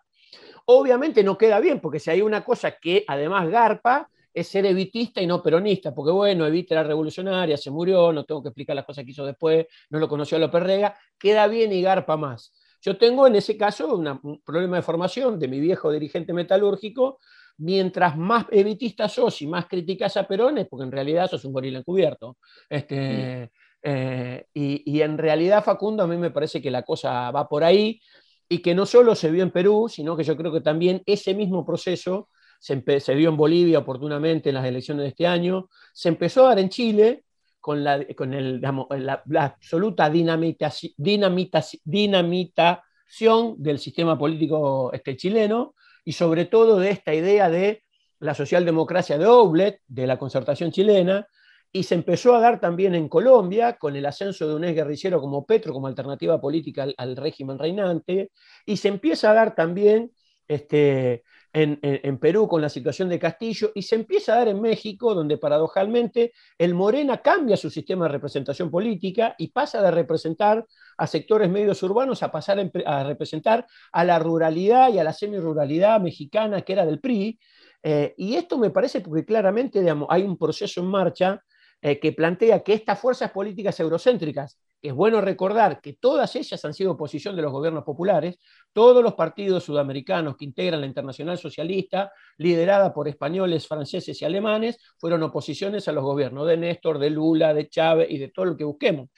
Obviamente 0.66 1.25
no 1.25 1.37
queda 1.37 1.59
bien, 1.61 1.81
porque 1.81 1.99
si 1.99 2.11
hay 2.11 2.23
una 2.23 2.45
cosa 2.45 2.73
que 2.81 3.05
además 3.07 3.49
garpa, 3.49 4.09
es 4.35 4.49
ser 4.49 4.64
evitista 4.66 5.21
y 5.21 5.27
no 5.27 5.42
peronista, 5.42 5.95
porque 5.95 6.11
bueno, 6.11 6.47
Evita 6.47 6.75
era 6.75 6.85
revolucionaria, 6.85 7.57
se 7.57 7.71
murió, 7.71 8.12
no 8.12 8.25
tengo 8.25 8.42
que 8.42 8.49
explicar 8.49 8.75
las 8.77 8.87
cosas 8.87 9.05
que 9.05 9.11
hizo 9.11 9.27
después, 9.27 9.66
no 9.90 9.99
lo 9.99 10.09
conoció 10.09 10.37
a 10.37 10.40
López 10.40 10.62
Rega, 10.62 10.97
queda 11.18 11.47
bien 11.49 11.73
y 11.73 11.83
garpa 11.83 12.16
más. 12.16 12.55
Yo 12.81 12.97
tengo 12.97 13.27
en 13.27 13.37
ese 13.37 13.57
caso 13.57 13.95
un 13.95 14.42
problema 14.45 14.77
de 14.77 14.83
formación 14.83 15.38
de 15.38 15.49
mi 15.49 15.61
viejo 15.61 15.92
dirigente 15.92 16.33
metalúrgico, 16.33 17.18
mientras 17.59 18.16
más 18.16 18.47
evitista 18.51 19.09
sos 19.09 19.42
y 19.42 19.47
más 19.47 19.66
criticas 19.66 20.16
a 20.16 20.27
Perón 20.27 20.59
es 20.59 20.66
porque 20.66 20.85
en 20.85 20.92
realidad 20.92 21.29
sos 21.29 21.45
un 21.45 21.53
gorila 21.53 21.79
encubierto. 21.79 22.38
Este, 22.68 23.53
eh, 23.83 24.47
y, 24.55 25.01
en 25.01 25.18
realidad, 25.18 25.64
Facundo, 25.64 26.05
a 26.05 26.07
mí 26.07 26.16
me 26.16 26.31
parece 26.31 26.62
que 26.62 26.71
la 26.71 26.83
cosa 26.83 27.31
va 27.31 27.49
por 27.49 27.64
ahí 27.64 28.01
y 28.49 28.59
que 28.59 28.75
no 28.75 28.87
solo 28.87 29.14
se 29.14 29.31
vio 29.31 29.42
en 29.42 29.51
Perú, 29.51 29.88
sino 29.88 30.16
que 30.16 30.25
yo 30.25 30.37
creo 30.37 30.53
que 30.53 30.61
también 30.61 31.03
ese 31.07 31.35
mismo 31.35 31.64
proceso 31.64 32.29
se, 32.61 32.83
se 33.01 33.14
vio 33.14 33.31
en 33.31 33.37
Bolivia 33.37 33.81
oportunamente 33.81 34.51
en 34.51 34.57
las 34.57 34.64
elecciones 34.64 35.03
de 35.03 35.09
este 35.09 35.27
año, 35.27 35.68
se 35.92 36.11
empezó 36.11 36.45
a 36.45 36.51
dar 36.51 36.59
en 36.61 36.68
Chile 36.68 37.25
con 37.61 37.83
la, 37.83 38.05
con 38.14 38.35
el, 38.35 38.61
la, 38.61 39.23
absoluta 39.38 40.11
dinamitación, 40.11 40.92
dinamitación 40.97 43.57
del 43.59 43.79
sistema 43.79 44.18
político 44.18 44.92
este, 44.92 45.16
chileno 45.16 45.75
y 46.05 46.12
sobre 46.12 46.47
todo 46.47 46.79
de 46.79 46.90
esta 46.90 47.14
idea 47.14 47.49
de 47.49 47.83
la 48.18 48.35
socialdemocracia 48.35 49.18
de 49.18 49.27
Oblet, 49.27 49.81
de 49.87 50.07
la 50.07 50.18
concertación 50.18 50.71
chilena, 50.71 51.27
y 51.73 51.85
se 51.85 51.95
empezó 51.95 52.35
a 52.35 52.41
dar 52.41 52.61
también 52.61 52.95
en 52.95 53.09
Colombia 53.09 53.79
con 53.79 53.97
el 53.97 54.05
ascenso 54.05 54.47
de 54.47 54.55
un 54.55 54.65
ex 54.65 54.77
guerrillero 54.77 55.21
como 55.21 55.47
Petro 55.47 55.73
como 55.73 55.87
alternativa 55.87 56.39
política 56.39 56.87
al, 56.97 57.17
régimen 57.17 57.59
reinante, 57.59 58.31
y 58.67 58.77
se 58.77 58.89
empieza 58.89 59.31
a 59.31 59.35
dar 59.35 59.55
también 59.55 60.13
este, 60.47 61.25
en, 61.55 62.19
Perú 62.19 62.47
con 62.47 62.61
la 62.61 62.69
situación 62.69 63.09
de 63.09 63.19
Castillo, 63.19 63.73
y 63.75 63.83
se 63.83 63.95
empieza 63.95 64.35
a 64.35 64.37
dar 64.37 64.49
en 64.49 64.61
México, 64.61 65.15
donde 65.15 65.39
paradojalmente 65.39 66.33
el 66.59 66.75
Morena 66.75 67.23
cambia 67.23 67.57
su 67.57 67.71
sistema 67.71 68.05
de 68.05 68.13
representación 68.13 68.71
política 68.71 69.35
y 69.39 69.49
pasa 69.49 69.81
de 69.81 69.91
representar 69.91 70.67
a 70.99 71.07
sectores 71.07 71.49
medios 71.49 71.83
urbanos 71.83 72.23
a 72.23 72.31
pasar 72.31 72.71
a 72.85 73.05
representar 73.05 73.67
a 73.93 74.05
la 74.05 74.19
ruralidad 74.19 74.93
y 74.93 74.99
a 74.99 75.05
la 75.05 75.15
semi-ruralidad 75.15 76.01
mexicana 76.03 76.61
que 76.61 76.75
era 76.75 76.85
del 76.85 77.01
PRI. 77.01 77.39
Eh, 77.83 78.15
y 78.17 78.35
esto 78.37 78.59
me 78.59 78.71
parece 78.71 79.01
porque 79.01 79.25
claramente 79.25 79.81
digamos, 79.81 80.07
hay 80.11 80.23
un 80.23 80.37
proceso 80.39 80.81
en 80.81 80.87
marcha 80.87 81.43
eh, 81.85 81.99
que 81.99 82.12
plantea 82.12 82.62
que 82.62 82.75
estas 82.75 83.01
fuerzas 83.01 83.33
políticas 83.33 83.79
eurocéntricas, 83.81 84.57
es 84.81 84.95
bueno 84.95 85.21
recordar 85.21 85.81
que 85.81 85.95
todas 85.95 86.37
ellas 86.37 86.64
han 86.64 86.75
sido 86.75 86.92
oposición 86.92 87.35
de 87.35 87.42
los 87.42 87.51
gobiernos 87.51 87.83
populares, 87.83 88.38
todos 88.73 89.03
los 89.03 89.14
partidos 89.14 89.64
sudamericanos 89.64 90.37
que 90.37 90.45
integran 90.45 90.80
la 90.80 90.87
Internacional 90.87 91.39
Socialista, 91.39 92.12
liderada 92.39 92.95
por 92.95 93.09
españoles, 93.09 93.66
franceses 93.66 94.22
y 94.22 94.24
alemanes, 94.24 94.78
fueron 94.97 95.24
oposiciones 95.24 95.89
a 95.89 95.93
los 95.93 96.05
gobiernos 96.05 96.47
de 96.47 96.57
Néstor, 96.57 97.01
de 97.01 97.11
Lula, 97.11 97.53
de 97.53 97.68
Chávez 97.68 98.09
y 98.11 98.18
de 98.18 98.28
todo 98.28 98.45
lo 98.45 98.57
que 98.57 98.64
busquemos. 98.64 99.09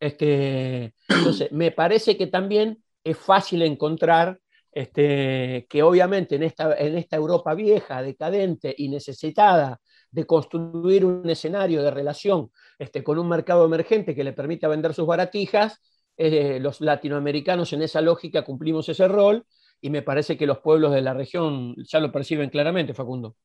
Este, 0.00 0.94
entonces, 1.08 1.52
me 1.52 1.70
parece 1.70 2.16
que 2.16 2.28
también 2.28 2.82
es 3.04 3.18
fácil 3.18 3.60
encontrar 3.60 4.40
este, 4.72 5.66
que 5.68 5.82
obviamente 5.82 6.36
en 6.36 6.44
esta, 6.44 6.74
en 6.76 6.96
esta 6.96 7.16
Europa 7.16 7.54
vieja, 7.54 8.00
decadente 8.00 8.74
y 8.76 8.88
necesitada 8.88 9.80
de 10.10 10.26
construir 10.26 11.04
un 11.04 11.28
escenario 11.28 11.82
de 11.82 11.90
relación 11.90 12.50
este, 12.78 13.02
con 13.02 13.18
un 13.18 13.28
mercado 13.28 13.64
emergente 13.64 14.14
que 14.14 14.24
le 14.24 14.32
permita 14.32 14.68
vender 14.68 14.94
sus 14.94 15.06
baratijas, 15.06 15.80
eh, 16.16 16.58
los 16.60 16.80
latinoamericanos 16.80 17.72
en 17.72 17.82
esa 17.82 18.00
lógica 18.00 18.42
cumplimos 18.42 18.88
ese 18.88 19.06
rol 19.06 19.44
y 19.80 19.90
me 19.90 20.02
parece 20.02 20.38
que 20.38 20.46
los 20.46 20.58
pueblos 20.58 20.92
de 20.94 21.02
la 21.02 21.12
región 21.12 21.74
ya 21.84 22.00
lo 22.00 22.10
perciben 22.10 22.48
claramente, 22.48 22.94
Facundo. 22.94 23.36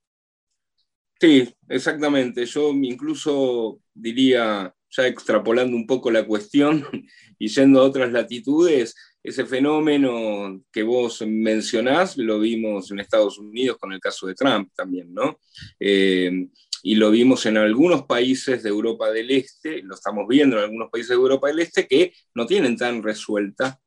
Sí, 1.19 1.53
exactamente. 1.69 2.45
Yo 2.45 2.71
incluso 2.71 3.79
diría, 3.93 4.73
ya 4.89 5.07
extrapolando 5.07 5.75
un 5.75 5.85
poco 5.85 6.09
la 6.09 6.25
cuestión 6.25 6.83
y 7.37 7.47
yendo 7.47 7.81
a 7.81 7.83
otras 7.83 8.11
latitudes, 8.11 8.95
ese 9.23 9.45
fenómeno 9.45 10.63
que 10.71 10.83
vos 10.83 11.21
mencionás 11.27 12.17
lo 12.17 12.39
vimos 12.39 12.91
en 12.91 12.99
Estados 12.99 13.37
Unidos 13.37 13.77
con 13.77 13.93
el 13.93 13.99
caso 13.99 14.27
de 14.27 14.35
Trump 14.35 14.71
también, 14.75 15.13
¿no? 15.13 15.39
Eh, 15.79 16.47
y 16.83 16.95
lo 16.95 17.11
vimos 17.11 17.45
en 17.45 17.57
algunos 17.57 18.03
países 18.03 18.63
de 18.63 18.69
Europa 18.69 19.11
del 19.11 19.29
Este, 19.29 19.83
lo 19.83 19.93
estamos 19.93 20.27
viendo 20.27 20.57
en 20.57 20.63
algunos 20.63 20.89
países 20.89 21.09
de 21.09 21.15
Europa 21.15 21.47
del 21.47 21.59
Este 21.59 21.87
que 21.87 22.13
no 22.33 22.45
tienen 22.45 22.75
tan 22.75 23.03
resuelta 23.03 23.79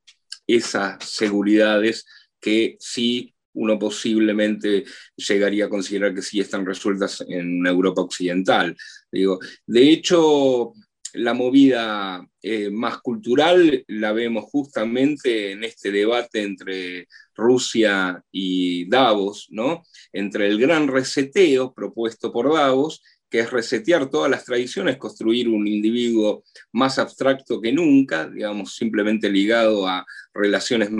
esas 0.46 1.04
seguridades 1.04 2.06
que 2.40 2.76
sí 2.78 3.34
uno 3.54 3.78
posiblemente 3.78 4.84
llegaría 5.16 5.66
a 5.66 5.68
considerar 5.68 6.14
que 6.14 6.22
sí 6.22 6.40
están 6.40 6.66
resueltas 6.66 7.24
en 7.28 7.64
Europa 7.66 8.02
occidental. 8.02 8.76
Digo, 9.10 9.38
de 9.66 9.90
hecho, 9.90 10.72
la 11.14 11.32
movida 11.32 12.26
eh, 12.42 12.70
más 12.70 12.98
cultural 12.98 13.84
la 13.88 14.12
vemos 14.12 14.44
justamente 14.44 15.52
en 15.52 15.64
este 15.64 15.90
debate 15.90 16.42
entre 16.42 17.08
Rusia 17.34 18.22
y 18.30 18.88
Davos, 18.88 19.46
¿no? 19.50 19.82
Entre 20.12 20.48
el 20.48 20.58
gran 20.58 20.88
reseteo 20.88 21.72
propuesto 21.72 22.32
por 22.32 22.52
Davos, 22.52 23.02
que 23.30 23.40
es 23.40 23.50
resetear 23.50 24.10
todas 24.10 24.30
las 24.30 24.44
tradiciones, 24.44 24.96
construir 24.96 25.48
un 25.48 25.66
individuo 25.66 26.44
más 26.72 26.98
abstracto 26.98 27.60
que 27.60 27.72
nunca, 27.72 28.28
digamos, 28.28 28.76
simplemente 28.76 29.28
ligado 29.30 29.88
a 29.88 30.04
relaciones 30.32 30.90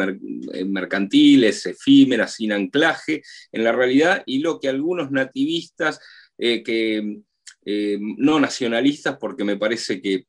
eh, 0.53 0.65
mercantiles, 0.65 1.67
efímeras, 1.67 2.35
sin 2.35 2.53
anclaje 2.53 3.23
en 3.53 3.65
la 3.65 3.73
realidad, 3.73 4.23
y 4.27 4.39
lo 4.39 4.59
que 4.59 4.69
algunos 4.69 5.11
nativistas 5.11 6.01
eh, 6.39 6.63
que 6.63 7.21
eh, 7.65 7.97
no 8.01 8.41
nacionalistas, 8.41 9.17
porque 9.19 9.45
me 9.45 9.57
parece 9.57 10.01
que 10.01 10.27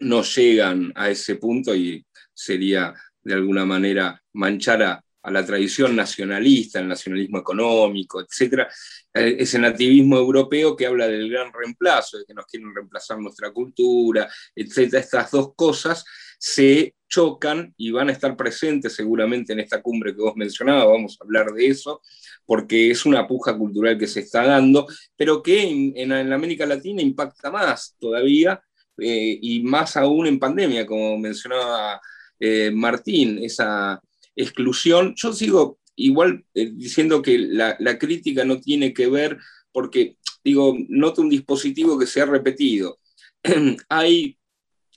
no 0.00 0.22
llegan 0.22 0.92
a 0.94 1.10
ese 1.10 1.36
punto 1.36 1.74
y 1.74 2.04
sería 2.32 2.94
de 3.22 3.34
alguna 3.34 3.64
manera 3.66 4.20
manchar 4.32 4.82
a, 4.82 5.04
la 5.22 5.44
tradición 5.44 5.94
nacionalista, 5.94 6.80
el 6.80 6.88
nacionalismo 6.88 7.38
económico, 7.38 8.22
etcétera, 8.22 8.66
eh, 9.12 9.36
ese 9.38 9.58
nativismo 9.58 10.16
europeo 10.16 10.74
que 10.74 10.86
habla 10.86 11.06
del 11.08 11.28
gran 11.28 11.52
reemplazo, 11.52 12.16
de 12.18 12.24
que 12.24 12.32
nos 12.32 12.46
quieren 12.46 12.74
reemplazar 12.74 13.18
nuestra 13.18 13.52
cultura, 13.52 14.26
etcétera, 14.54 15.00
estas 15.00 15.30
dos 15.30 15.52
cosas 15.54 16.06
se 16.40 16.94
chocan 17.06 17.74
y 17.76 17.90
van 17.90 18.08
a 18.08 18.12
estar 18.12 18.34
presentes 18.34 18.94
seguramente 18.94 19.52
en 19.52 19.60
esta 19.60 19.82
cumbre 19.82 20.14
que 20.14 20.22
vos 20.22 20.36
mencionabas, 20.36 20.86
vamos 20.86 21.18
a 21.20 21.24
hablar 21.24 21.52
de 21.52 21.66
eso, 21.66 22.00
porque 22.46 22.90
es 22.90 23.04
una 23.04 23.26
puja 23.26 23.56
cultural 23.58 23.98
que 23.98 24.06
se 24.06 24.20
está 24.20 24.46
dando, 24.46 24.86
pero 25.16 25.42
que 25.42 25.92
en, 25.94 26.12
América 26.12 26.64
Latina 26.64 27.02
impacta 27.02 27.50
más 27.50 27.94
todavía 27.98 28.62
eh, 28.98 29.38
y 29.42 29.60
más 29.62 29.96
aún 29.96 30.26
en 30.26 30.38
pandemia, 30.38 30.86
como 30.86 31.18
mencionaba 31.18 32.00
eh, 32.38 32.70
Martín, 32.72 33.38
esa 33.42 34.00
exclusión. 34.34 35.14
Yo 35.16 35.32
sigo 35.34 35.78
igual 35.96 36.44
eh, 36.54 36.70
diciendo 36.72 37.20
que 37.20 37.38
la, 37.38 37.76
crítica 37.98 38.44
no 38.44 38.60
tiene 38.60 38.94
que 38.94 39.08
ver 39.08 39.36
porque, 39.72 40.16
digo, 40.42 40.74
noto 40.88 41.20
un 41.20 41.28
dispositivo 41.28 41.98
que 41.98 42.06
se 42.06 42.22
ha 42.22 42.26
repetido. 42.26 42.98
Hay 43.90 44.38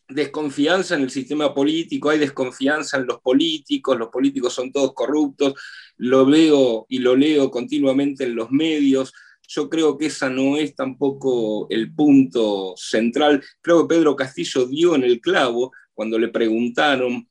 desconfianza 0.10 0.96
en 0.96 1.02
el 1.02 1.10
sistema 1.10 1.54
político, 1.54 2.10
hay 2.10 2.20
desconfianza 2.20 2.98
en 2.98 3.08
los 3.08 3.22
políticos, 3.22 3.98
los 3.98 4.10
políticos 4.10 4.54
son 4.54 4.72
todos 4.72 4.94
corruptos, 4.94 5.54
lo 5.98 6.26
veo 6.26 6.86
y 6.90 7.00
lo 7.00 7.16
leo 7.16 7.50
continuamente 7.50 8.26
en 8.26 8.36
los 8.36 8.52
medios. 8.52 9.14
Yo 9.48 9.70
creo 9.70 9.98
que 9.98 10.08
esa 10.08 10.30
no 10.30 10.58
es 10.58 10.76
tampoco 10.76 11.68
el 11.70 11.94
punto 11.94 12.74
central. 12.78 13.44
Creo 13.62 13.88
que 13.88 13.96
Pedro 13.96 14.16
Castillo 14.16 14.66
dio 14.66 14.96
en 14.96 15.04
el 15.04 15.22
clavo 15.22 15.72
cuando 15.94 16.18
le 16.18 16.30
preguntaron 16.30 17.28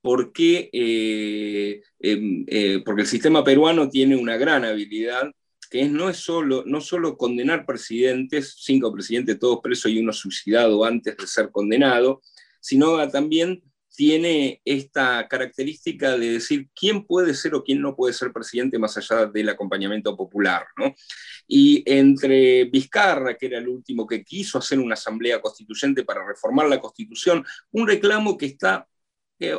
por 0.00 0.32
qué, 0.32 0.68
eh, 0.72 1.82
em, 2.00 2.44
eh, 2.48 2.82
porque 2.84 3.02
el 3.02 3.08
sistema 3.08 3.44
peruano 3.44 3.88
tiene 3.88 4.16
una 4.16 4.36
gran 4.36 4.64
habilidad 4.64 5.30
que 5.72 5.88
no 5.88 6.10
es 6.10 6.18
solo, 6.18 6.64
no 6.66 6.82
solo 6.82 7.16
condenar 7.16 7.64
presidentes, 7.64 8.56
cinco 8.58 8.92
presidentes 8.92 9.38
todos 9.38 9.60
presos 9.62 9.90
y 9.90 10.00
uno 10.00 10.12
suicidado 10.12 10.84
antes 10.84 11.16
de 11.16 11.26
ser 11.26 11.50
condenado, 11.50 12.20
sino 12.60 13.08
también 13.08 13.62
tiene 13.88 14.60
esta 14.66 15.26
característica 15.28 16.18
de 16.18 16.32
decir 16.32 16.68
quién 16.78 17.06
puede 17.06 17.32
ser 17.32 17.54
o 17.54 17.64
quién 17.64 17.80
no 17.80 17.96
puede 17.96 18.12
ser 18.12 18.34
presidente 18.34 18.78
más 18.78 18.98
allá 18.98 19.24
del 19.24 19.48
acompañamiento 19.48 20.14
popular. 20.14 20.66
¿no? 20.76 20.94
Y 21.48 21.82
entre 21.90 22.64
Vizcarra, 22.66 23.38
que 23.38 23.46
era 23.46 23.56
el 23.56 23.68
último 23.68 24.06
que 24.06 24.22
quiso 24.22 24.58
hacer 24.58 24.78
una 24.78 24.92
asamblea 24.92 25.40
constituyente 25.40 26.04
para 26.04 26.22
reformar 26.22 26.68
la 26.68 26.80
constitución, 26.80 27.46
un 27.70 27.86
reclamo 27.86 28.36
que 28.36 28.44
está 28.44 28.86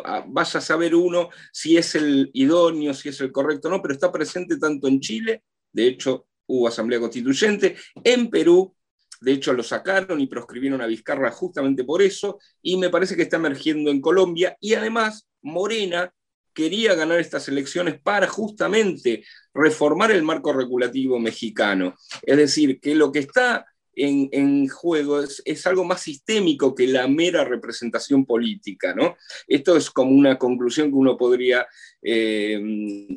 ah, 0.06 0.26
vaya 0.28 0.60
a 0.60 0.62
saber 0.62 0.94
uno 0.94 1.30
si 1.52 1.76
es 1.76 1.96
el 1.96 2.30
idóneo, 2.36 2.94
si 2.94 3.10
es 3.10 3.20
el 3.20 3.32
correcto 3.32 3.68
o 3.68 3.72
no, 3.72 3.82
pero 3.82 3.96
está 3.96 4.12
presente 4.12 4.58
tanto 4.60 4.88
en 4.88 5.00
Chile 5.00 5.42
de 5.74 5.88
hecho, 5.88 6.28
hubo 6.46 6.68
asamblea 6.68 7.00
constituyente. 7.00 7.76
En 8.04 8.30
Perú, 8.30 8.76
de 9.22 9.32
hecho, 9.32 9.54
lo 9.54 9.64
sacaron 9.64 10.20
y 10.20 10.28
proscribieron 10.28 10.82
a 10.82 10.88
Vizcarra 10.88 11.32
justamente 11.32 11.84
por 11.84 12.02
eso, 12.02 12.40
y 12.62 12.78
me 12.78 12.90
parece 12.90 13.16
que 13.16 13.24
está 13.24 13.38
emergiendo 13.38 13.90
en 13.90 14.02
Colombia. 14.02 14.56
Y 14.60 14.74
además, 14.76 15.28
Morena 15.42 16.14
quería 16.54 16.94
ganar 16.94 17.20
estas 17.20 17.48
elecciones 17.48 18.00
para 18.00 18.28
justamente 18.28 19.24
reformar 19.54 20.12
el 20.12 20.24
marco 20.24 20.54
regulativo 20.54 21.20
mexicano. 21.20 21.96
Es 22.22 22.38
decir, 22.38 22.80
que 22.80 22.96
lo 22.96 23.12
que 23.12 23.20
está 23.20 23.66
en, 23.96 24.68
juego 24.68 25.22
es, 25.22 25.68
algo 25.68 25.84
más 25.84 26.02
sistémico 26.02 26.74
que 26.74 26.88
la 26.88 27.08
mera 27.08 27.44
representación 27.44 28.26
política. 28.26 28.94
¿no? 28.94 29.16
Esto 29.48 29.78
es 29.78 29.90
como 29.90 30.12
una 30.12 30.38
conclusión 30.38 30.90
que 30.90 30.96
uno 30.96 31.18
podría 31.18 31.66
eh, 32.02 32.60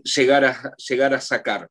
llegar, 0.03 0.45
a, 0.45 0.75
llegar 0.77 1.15
a 1.15 1.21
sacar. 1.21 1.69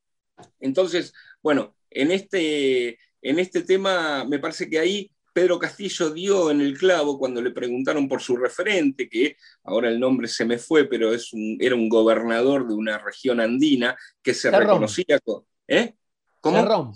Entonces, 0.60 1.12
bueno, 1.42 1.76
en 1.90 2.10
este, 2.10 2.98
en 3.22 3.38
este 3.38 3.62
tema 3.62 4.24
me 4.24 4.38
parece 4.38 4.68
que 4.68 4.78
ahí 4.78 5.10
Pedro 5.32 5.58
Castillo 5.58 6.10
dio 6.10 6.50
en 6.50 6.62
el 6.62 6.78
clavo 6.78 7.18
cuando 7.18 7.42
le 7.42 7.50
preguntaron 7.50 8.08
por 8.08 8.22
su 8.22 8.38
referente, 8.38 9.06
que 9.06 9.36
ahora 9.64 9.90
el 9.90 10.00
nombre 10.00 10.28
se 10.28 10.46
me 10.46 10.56
fue, 10.56 10.86
pero 10.86 11.12
es 11.12 11.30
era 11.60 11.74
un 11.74 11.90
gobernador 11.90 12.66
de 12.66 12.72
una 12.72 12.96
región 12.96 13.40
andina 13.40 13.94
que 14.22 14.32
se 14.32 14.50
reconocía 14.50 15.20
como... 15.20 15.46
¿Eh? 15.68 15.94
¿Cómo? 16.40 16.94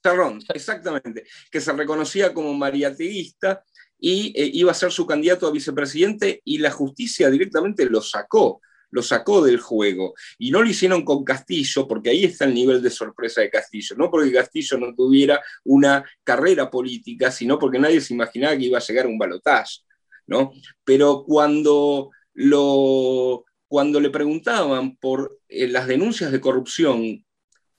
Cerrón. 0.00 0.40
exactamente, 0.54 1.24
que 1.50 1.60
se 1.60 1.72
reconocía 1.72 2.32
como 2.32 2.54
mariateísta 2.54 3.64
y 3.98 4.32
eh, 4.40 4.50
iba 4.52 4.70
a 4.70 4.74
ser 4.74 4.92
su 4.92 5.06
candidato 5.06 5.46
a 5.46 5.52
vicepresidente 5.52 6.40
y 6.44 6.58
la 6.58 6.70
justicia 6.70 7.30
directamente 7.30 7.86
lo 7.86 8.00
sacó 8.00 8.60
lo 8.92 9.02
sacó 9.02 9.42
del 9.42 9.58
juego. 9.58 10.14
Y 10.38 10.50
no 10.50 10.62
lo 10.62 10.68
hicieron 10.68 11.04
con 11.04 11.24
Castillo, 11.24 11.88
porque 11.88 12.10
ahí 12.10 12.24
está 12.24 12.44
el 12.44 12.54
nivel 12.54 12.80
de 12.80 12.90
sorpresa 12.90 13.40
de 13.40 13.50
Castillo. 13.50 13.96
No 13.96 14.10
porque 14.10 14.32
Castillo 14.32 14.78
no 14.78 14.94
tuviera 14.94 15.42
una 15.64 16.04
carrera 16.22 16.70
política, 16.70 17.30
sino 17.30 17.58
porque 17.58 17.78
nadie 17.78 18.00
se 18.00 18.14
imaginaba 18.14 18.56
que 18.56 18.66
iba 18.66 18.78
a 18.78 18.82
llegar 18.82 19.06
un 19.06 19.18
balotaje. 19.18 19.80
¿no? 20.26 20.52
Pero 20.84 21.24
cuando, 21.24 22.10
lo, 22.34 23.44
cuando 23.66 23.98
le 23.98 24.10
preguntaban 24.10 24.96
por 24.96 25.40
eh, 25.48 25.66
las 25.68 25.86
denuncias 25.86 26.30
de 26.30 26.40
corrupción 26.40 27.24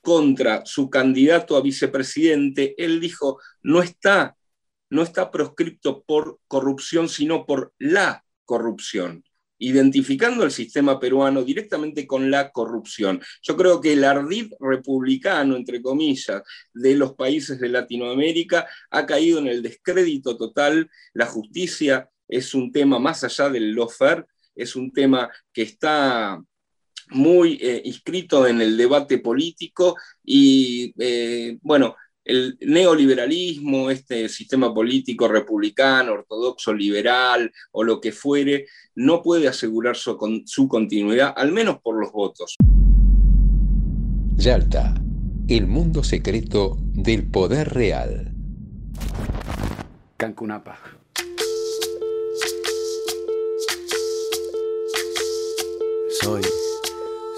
contra 0.01 0.65
su 0.65 0.89
candidato 0.89 1.55
a 1.55 1.61
vicepresidente, 1.61 2.73
él 2.83 2.99
dijo, 2.99 3.39
no 3.61 3.83
está, 3.83 4.35
no 4.89 5.03
está 5.03 5.29
proscripto 5.29 6.03
por 6.03 6.39
corrupción, 6.47 7.07
sino 7.07 7.45
por 7.45 7.71
la 7.77 8.25
corrupción 8.45 9.23
identificando 9.63 10.43
el 10.43 10.51
sistema 10.51 10.99
peruano 10.99 11.43
directamente 11.43 12.05
con 12.05 12.29
la 12.29 12.51
corrupción. 12.51 13.21
Yo 13.41 13.55
creo 13.55 13.79
que 13.79 13.93
el 13.93 14.03
ardid 14.03 14.51
republicano, 14.59 15.55
entre 15.55 15.81
comillas, 15.81 16.41
de 16.73 16.95
los 16.95 17.13
países 17.13 17.59
de 17.59 17.69
Latinoamérica 17.69 18.67
ha 18.91 19.05
caído 19.05 19.39
en 19.39 19.47
el 19.47 19.61
descrédito 19.61 20.35
total. 20.35 20.89
La 21.13 21.27
justicia 21.27 22.09
es 22.27 22.53
un 22.53 22.73
tema 22.73 22.99
más 22.99 23.23
allá 23.23 23.49
del 23.49 23.71
lofer, 23.71 24.25
es 24.53 24.75
un 24.75 24.91
tema 24.91 25.29
que 25.53 25.61
está 25.61 26.43
muy 27.11 27.57
eh, 27.61 27.81
inscrito 27.85 28.45
en 28.45 28.59
el 28.59 28.75
debate 28.75 29.19
político 29.19 29.95
y, 30.23 30.93
eh, 30.99 31.57
bueno, 31.61 31.95
el 32.25 32.57
neoliberalismo, 32.61 33.89
este 33.89 34.29
sistema 34.29 34.73
político 34.73 35.27
republicano, 35.27 36.13
ortodoxo, 36.13 36.73
liberal 36.73 37.51
o 37.71 37.83
lo 37.83 37.99
que 37.99 38.11
fuere, 38.11 38.67
no 38.95 39.21
puede 39.21 39.47
asegurar 39.47 39.95
su, 39.95 40.17
su 40.45 40.67
continuidad, 40.67 41.33
al 41.35 41.51
menos 41.51 41.79
por 41.81 41.99
los 41.99 42.11
votos. 42.11 42.55
Yalta, 44.35 44.93
el 45.47 45.67
mundo 45.67 46.03
secreto 46.03 46.77
del 46.93 47.29
poder 47.29 47.69
real. 47.73 48.31
Cancunapa. 50.17 50.79
Soy 56.21 56.41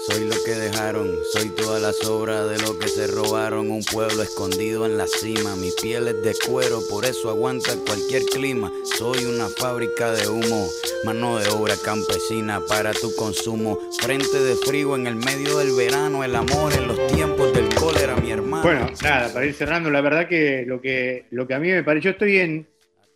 Soy 0.08 0.24
lo 0.24 0.36
que 0.44 0.52
dejaron, 0.52 1.10
soy 1.32 1.48
toda 1.48 1.80
la 1.80 1.92
sobra 1.92 2.44
de 2.46 2.58
lo 2.60 2.78
que 2.78 2.86
se 2.86 3.08
robaron. 3.08 3.72
Un 3.72 3.82
pueblo 3.82 4.22
escondido 4.22 4.86
en 4.86 4.96
la 4.96 5.08
cima. 5.08 5.56
Mi 5.56 5.70
piel 5.82 6.06
es 6.06 6.22
de 6.22 6.32
cuero, 6.46 6.78
por 6.88 7.04
eso 7.04 7.28
aguanta 7.28 7.72
cualquier 7.84 8.22
clima. 8.26 8.70
Soy 8.84 9.24
una 9.24 9.48
fábrica 9.48 10.12
de 10.12 10.28
humo, 10.28 10.68
mano 11.04 11.38
de 11.38 11.48
obra 11.48 11.74
campesina 11.84 12.60
para 12.68 12.92
tu 12.92 13.16
consumo. 13.16 13.80
Frente 14.00 14.38
de 14.38 14.54
frío 14.54 14.94
en 14.94 15.08
el 15.08 15.16
medio 15.16 15.58
del 15.58 15.74
verano, 15.74 16.22
el 16.22 16.36
amor 16.36 16.72
en 16.74 16.86
los 16.86 17.04
tiempos 17.08 17.52
del 17.52 17.74
cólera, 17.74 18.14
mi 18.14 18.30
hermano. 18.30 18.62
Bueno, 18.62 18.86
nada, 19.02 19.32
para 19.32 19.44
ir 19.44 19.54
cerrando, 19.54 19.90
la 19.90 20.02
verdad 20.02 20.28
que 20.28 20.64
lo 20.64 20.80
que, 20.80 21.26
lo 21.30 21.48
que 21.48 21.54
a 21.54 21.58
mí 21.58 21.68
me 21.68 21.82
parece, 21.82 22.04
yo 22.04 22.10
estoy 22.12 22.38
en, 22.38 22.68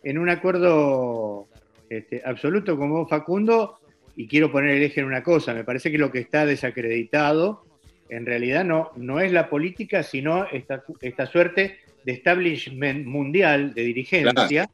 en 0.03 0.17
un 0.17 0.29
acuerdo 0.29 1.47
este, 1.89 2.21
absoluto 2.25 2.77
con 2.77 2.89
vos, 2.89 3.09
Facundo, 3.09 3.79
y 4.15 4.27
quiero 4.27 4.51
poner 4.51 4.71
el 4.77 4.83
eje 4.83 4.99
en 5.01 5.07
una 5.07 5.23
cosa, 5.23 5.53
me 5.53 5.63
parece 5.63 5.91
que 5.91 5.97
lo 5.97 6.11
que 6.11 6.19
está 6.19 6.45
desacreditado 6.45 7.65
en 8.09 8.25
realidad 8.25 8.65
no, 8.65 8.91
no 8.97 9.19
es 9.21 9.31
la 9.31 9.49
política, 9.49 10.03
sino 10.03 10.45
esta, 10.51 10.83
esta 11.01 11.25
suerte 11.27 11.77
de 12.03 12.11
establishment 12.11 13.05
mundial 13.05 13.73
de 13.73 13.83
dirigencia. 13.83 14.69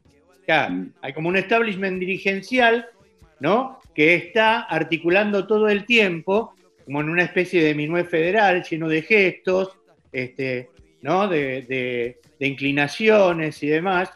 Claro, 0.46 0.86
hay 1.02 1.14
como 1.14 1.30
un 1.30 1.38
establishment 1.38 2.00
dirigencial, 2.00 2.88
¿no? 3.40 3.80
Que 3.94 4.16
está 4.16 4.62
articulando 4.62 5.46
todo 5.46 5.68
el 5.70 5.86
tiempo, 5.86 6.56
como 6.86 7.02
en 7.02 7.10
una 7.10 7.24
especie 7.24 7.64
de 7.64 7.76
minué 7.76 8.06
federal, 8.06 8.64
lleno 8.64 8.88
de 8.88 9.02
gestos, 9.02 9.78
este, 10.12 10.70
¿no? 11.02 11.28
De, 11.28 11.62
de- 11.64 12.18
de 12.40 12.48
inclinaciones 12.48 13.62
y 13.64 13.68
demás. 13.68 14.10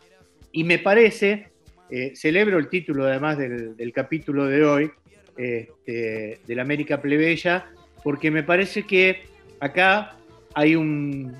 Y 0.52 0.64
me 0.64 0.80
parece, 0.80 1.48
eh, 1.90 2.14
celebro 2.16 2.58
el 2.60 2.70
título 2.70 3.06
además 3.06 3.38
del, 3.38 3.76
del 3.76 3.92
capítulo 3.92 4.46
de 4.46 4.64
hoy, 4.64 4.92
este, 5.38 6.40
de 6.46 6.56
la 6.56 6.62
América 6.62 7.02
Plebeya, 7.02 7.68
porque 8.04 8.32
me 8.32 8.44
parece 8.44 8.84
que 8.84 9.24
acá 9.60 10.16
hay 10.54 10.76
un- 10.76 11.36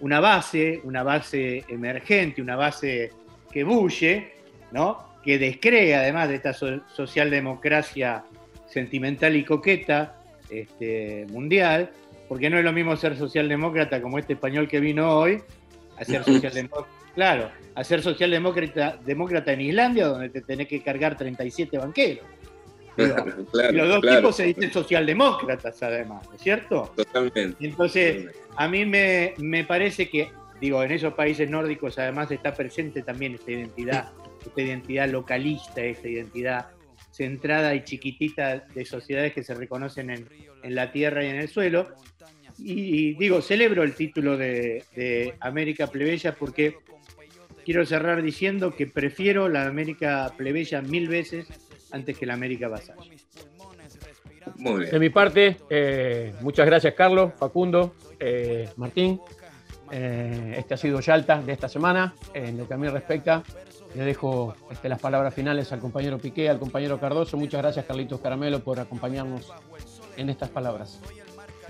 una 0.00 0.20
base, 0.20 0.80
una 0.84 1.02
base 1.02 1.64
emergente, 1.68 2.42
una 2.42 2.56
base 2.56 3.10
que 3.50 3.64
bulle, 3.64 4.32
¿no? 4.72 5.04
que 5.24 5.38
descree 5.38 5.94
además 5.94 6.28
de 6.28 6.36
esta 6.36 6.52
so- 6.52 6.80
socialdemocracia 6.94 8.22
sentimental 8.68 9.34
y 9.36 9.44
coqueta 9.44 10.16
este, 10.50 11.26
mundial, 11.30 11.90
porque 12.28 12.48
no 12.50 12.58
es 12.58 12.64
lo 12.64 12.72
mismo 12.72 12.96
ser 12.96 13.16
socialdemócrata 13.16 14.00
como 14.00 14.18
este 14.18 14.34
español 14.34 14.68
que 14.68 14.78
vino 14.80 15.10
hoy, 15.18 15.40
a 15.98 16.04
ser 16.04 16.22
socialdemócrata, 16.24 16.88
claro, 17.14 17.50
a 17.74 17.82
ser 17.84 18.02
socialdemócrata 18.02 18.98
demócrata 19.04 19.52
en 19.52 19.62
Islandia, 19.62 20.06
donde 20.06 20.28
te 20.28 20.42
tenés 20.42 20.68
que 20.68 20.82
cargar 20.82 21.16
37 21.16 21.78
banqueros. 21.78 22.24
Digo, 22.96 23.14
Claro, 23.52 23.72
y 23.72 23.76
los 23.76 23.88
dos 23.88 24.00
claro. 24.00 24.16
tipos 24.18 24.36
se 24.36 24.44
dicen 24.44 24.72
socialdemócratas, 24.72 25.82
además, 25.82 26.26
¿no 26.28 26.34
es 26.34 26.42
cierto? 26.42 26.92
Totalmente. 26.96 27.56
Entonces, 27.64 28.26
a 28.56 28.68
mí 28.68 28.84
me, 28.84 29.34
me 29.38 29.64
parece 29.64 30.08
que, 30.08 30.30
digo, 30.60 30.82
en 30.82 30.92
esos 30.92 31.14
países 31.14 31.48
nórdicos 31.48 31.98
además 31.98 32.30
está 32.30 32.54
presente 32.54 33.02
también 33.02 33.34
esta 33.34 33.50
identidad, 33.50 34.12
esta 34.44 34.62
identidad 34.62 35.08
localista, 35.08 35.82
esta 35.82 36.08
identidad 36.08 36.66
centrada 37.10 37.74
y 37.74 37.82
chiquitita 37.84 38.66
de 38.74 38.84
sociedades 38.84 39.32
que 39.32 39.42
se 39.42 39.54
reconocen 39.54 40.10
en, 40.10 40.28
en 40.62 40.74
la 40.74 40.92
tierra 40.92 41.24
y 41.24 41.28
en 41.28 41.36
el 41.36 41.48
suelo. 41.48 41.88
Y 42.58 43.14
digo, 43.14 43.42
celebro 43.42 43.82
el 43.82 43.94
título 43.94 44.36
de, 44.36 44.84
de 44.94 45.34
América 45.40 45.86
Plebeya 45.86 46.34
porque 46.34 46.76
quiero 47.66 47.84
cerrar 47.84 48.22
diciendo 48.22 48.76
que 48.76 48.86
prefiero 48.86 49.48
la 49.48 49.66
América 49.66 50.32
Plebeya 50.36 50.82
mil 50.82 51.08
veces 51.08 51.48
antes 51.90 52.16
que 52.16 52.24
la 52.24 52.34
América 52.34 52.68
Vasallo. 52.68 53.10
Muy 54.54 54.80
bien. 54.80 54.90
De 54.92 54.98
mi 55.00 55.10
parte, 55.10 55.56
eh, 55.68 56.32
muchas 56.42 56.64
gracias 56.64 56.94
Carlos, 56.94 57.32
Facundo, 57.36 57.96
eh, 58.20 58.68
Martín. 58.76 59.20
Eh, 59.90 60.54
este 60.56 60.74
ha 60.74 60.76
sido 60.76 61.00
Yalta 61.00 61.42
de 61.42 61.52
esta 61.52 61.68
semana. 61.68 62.14
En 62.32 62.56
lo 62.56 62.68
que 62.68 62.74
a 62.74 62.76
mí 62.76 62.88
respecta, 62.88 63.42
le 63.96 64.04
dejo 64.04 64.54
este, 64.70 64.88
las 64.88 65.00
palabras 65.00 65.34
finales 65.34 65.72
al 65.72 65.80
compañero 65.80 66.18
Piqué, 66.18 66.48
al 66.48 66.60
compañero 66.60 67.00
Cardoso. 67.00 67.36
Muchas 67.36 67.62
gracias 67.62 67.84
Carlitos 67.84 68.20
Caramelo 68.20 68.60
por 68.60 68.78
acompañarnos 68.78 69.52
en 70.16 70.30
estas 70.30 70.50
palabras. 70.50 71.00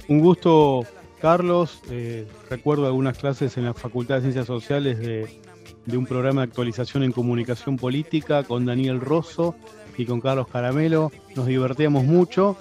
Un 0.09 0.21
gusto, 0.21 0.85
Carlos. 1.23 1.81
Eh, 1.91 2.29
recuerdo 2.51 2.85
algunas 2.85 3.17
clases 3.17 3.57
en 3.57 3.65
la 3.65 3.73
Facultad 3.73 4.17
de 4.17 4.21
Ciencias 4.23 4.47
Sociales 4.47 4.99
de, 4.99 5.46
de 5.87 5.97
un 5.97 6.07
programa 6.07 6.43
de 6.43 6.49
actualización 6.49 7.03
en 7.03 7.13
comunicación 7.13 7.77
política 7.77 8.43
con 8.43 8.67
Daniel 8.67 9.01
Rosso 9.01 9.55
y 9.97 10.05
con 10.05 10.21
Carlos 10.21 10.49
Caramelo. 10.49 11.11
Nos 11.35 11.47
divertíamos 11.47 12.05
mucho 12.05 12.57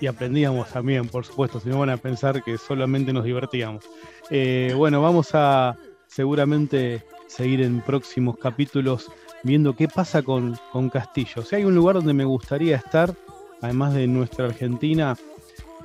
y 0.00 0.06
aprendíamos 0.06 0.68
también, 0.68 1.08
por 1.08 1.24
supuesto, 1.24 1.60
si 1.60 1.68
no 1.68 1.78
van 1.78 1.90
a 1.90 1.96
pensar 1.96 2.42
que 2.42 2.58
solamente 2.58 3.12
nos 3.12 3.24
divertíamos. 3.24 3.84
Eh, 4.30 4.74
bueno, 4.76 5.00
vamos 5.00 5.30
a 5.34 5.76
seguramente 6.06 7.04
seguir 7.28 7.62
en 7.62 7.80
próximos 7.80 8.36
capítulos 8.38 9.10
viendo 9.44 9.76
qué 9.76 9.86
pasa 9.86 10.22
con, 10.22 10.58
con 10.72 10.90
Castillo. 10.90 11.42
Si 11.42 11.54
hay 11.54 11.64
un 11.64 11.74
lugar 11.74 11.96
donde 11.96 12.14
me 12.14 12.24
gustaría 12.24 12.76
estar, 12.76 13.14
además 13.60 13.94
de 13.94 14.06
nuestra 14.08 14.46
Argentina, 14.46 15.16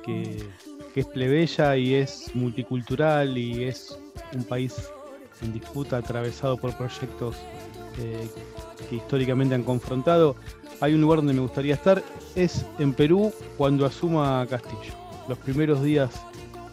que, 0.04 0.42
que 0.92 1.00
es 1.00 1.06
plebeya 1.06 1.76
y 1.76 1.94
es 1.94 2.34
multicultural 2.34 3.38
y 3.38 3.64
es 3.64 3.96
un 4.34 4.44
país 4.44 4.90
en 5.42 5.52
disputa 5.52 5.96
atravesado 5.96 6.56
por 6.56 6.76
proyectos 6.76 7.36
eh, 7.98 8.28
que 8.88 8.96
históricamente 8.96 9.54
han 9.54 9.62
confrontado. 9.62 10.36
Hay 10.80 10.94
un 10.94 11.00
lugar 11.00 11.18
donde 11.18 11.34
me 11.34 11.40
gustaría 11.40 11.74
estar, 11.74 12.02
es 12.34 12.64
en 12.78 12.94
Perú 12.94 13.32
cuando 13.56 13.84
asuma 13.84 14.46
Castillo. 14.48 14.94
Los 15.28 15.38
primeros 15.38 15.82
días, 15.82 16.10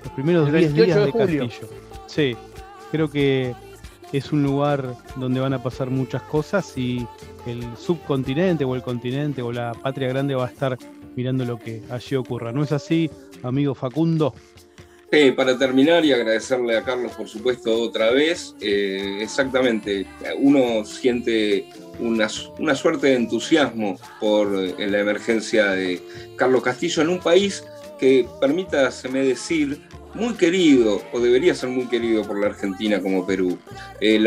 los 0.03 0.13
primeros 0.13 0.47
El 0.47 0.53
10 0.53 0.73
28 0.73 0.85
días 0.85 0.97
de 0.97 1.05
de. 1.05 1.39
Castillo. 1.39 1.69
Sí, 2.07 2.37
creo 2.91 3.09
que 3.09 3.53
es 4.13 4.31
un 4.31 4.43
lugar 4.43 4.95
donde 5.17 5.39
van 5.39 5.53
a 5.53 5.61
pasar 5.61 5.89
muchas 5.89 6.21
cosas 6.23 6.77
y 6.77 7.05
el 7.45 7.63
subcontinente 7.77 8.63
o 8.63 8.75
el 8.75 8.81
continente 8.81 9.41
o 9.41 9.51
la 9.51 9.73
patria 9.73 10.07
grande 10.07 10.35
va 10.35 10.45
a 10.45 10.49
estar 10.49 10.77
mirando 11.15 11.43
lo 11.45 11.57
que 11.59 11.83
allí 11.89 12.15
ocurra. 12.15 12.51
¿No 12.51 12.63
es 12.63 12.71
así, 12.71 13.09
amigo 13.43 13.75
Facundo? 13.75 14.33
Para 15.37 15.57
terminar 15.57 16.03
y 16.03 16.11
agradecerle 16.11 16.75
a 16.75 16.83
Carlos, 16.83 17.13
por 17.13 17.29
supuesto, 17.29 17.81
otra 17.81 18.11
vez, 18.11 18.53
eh, 18.59 19.19
exactamente, 19.21 20.05
uno 20.37 20.83
siente 20.83 21.69
una, 21.97 22.27
una 22.59 22.75
suerte 22.75 23.07
de 23.07 23.15
entusiasmo 23.15 23.97
por 24.19 24.53
eh, 24.53 24.75
la 24.85 24.99
emergencia 24.99 25.67
de 25.67 26.01
Carlos 26.35 26.61
Castillo 26.61 27.03
en 27.03 27.09
un 27.09 27.19
país 27.19 27.63
que, 27.97 28.27
permítaseme 28.41 29.23
decir, 29.23 29.81
muy 30.13 30.33
querido, 30.33 31.01
o 31.13 31.21
debería 31.21 31.55
ser 31.55 31.69
muy 31.69 31.85
querido 31.85 32.23
por 32.23 32.41
la 32.41 32.47
Argentina 32.47 33.01
como 33.01 33.25
Perú. 33.25 33.57
Eh, 34.01 34.19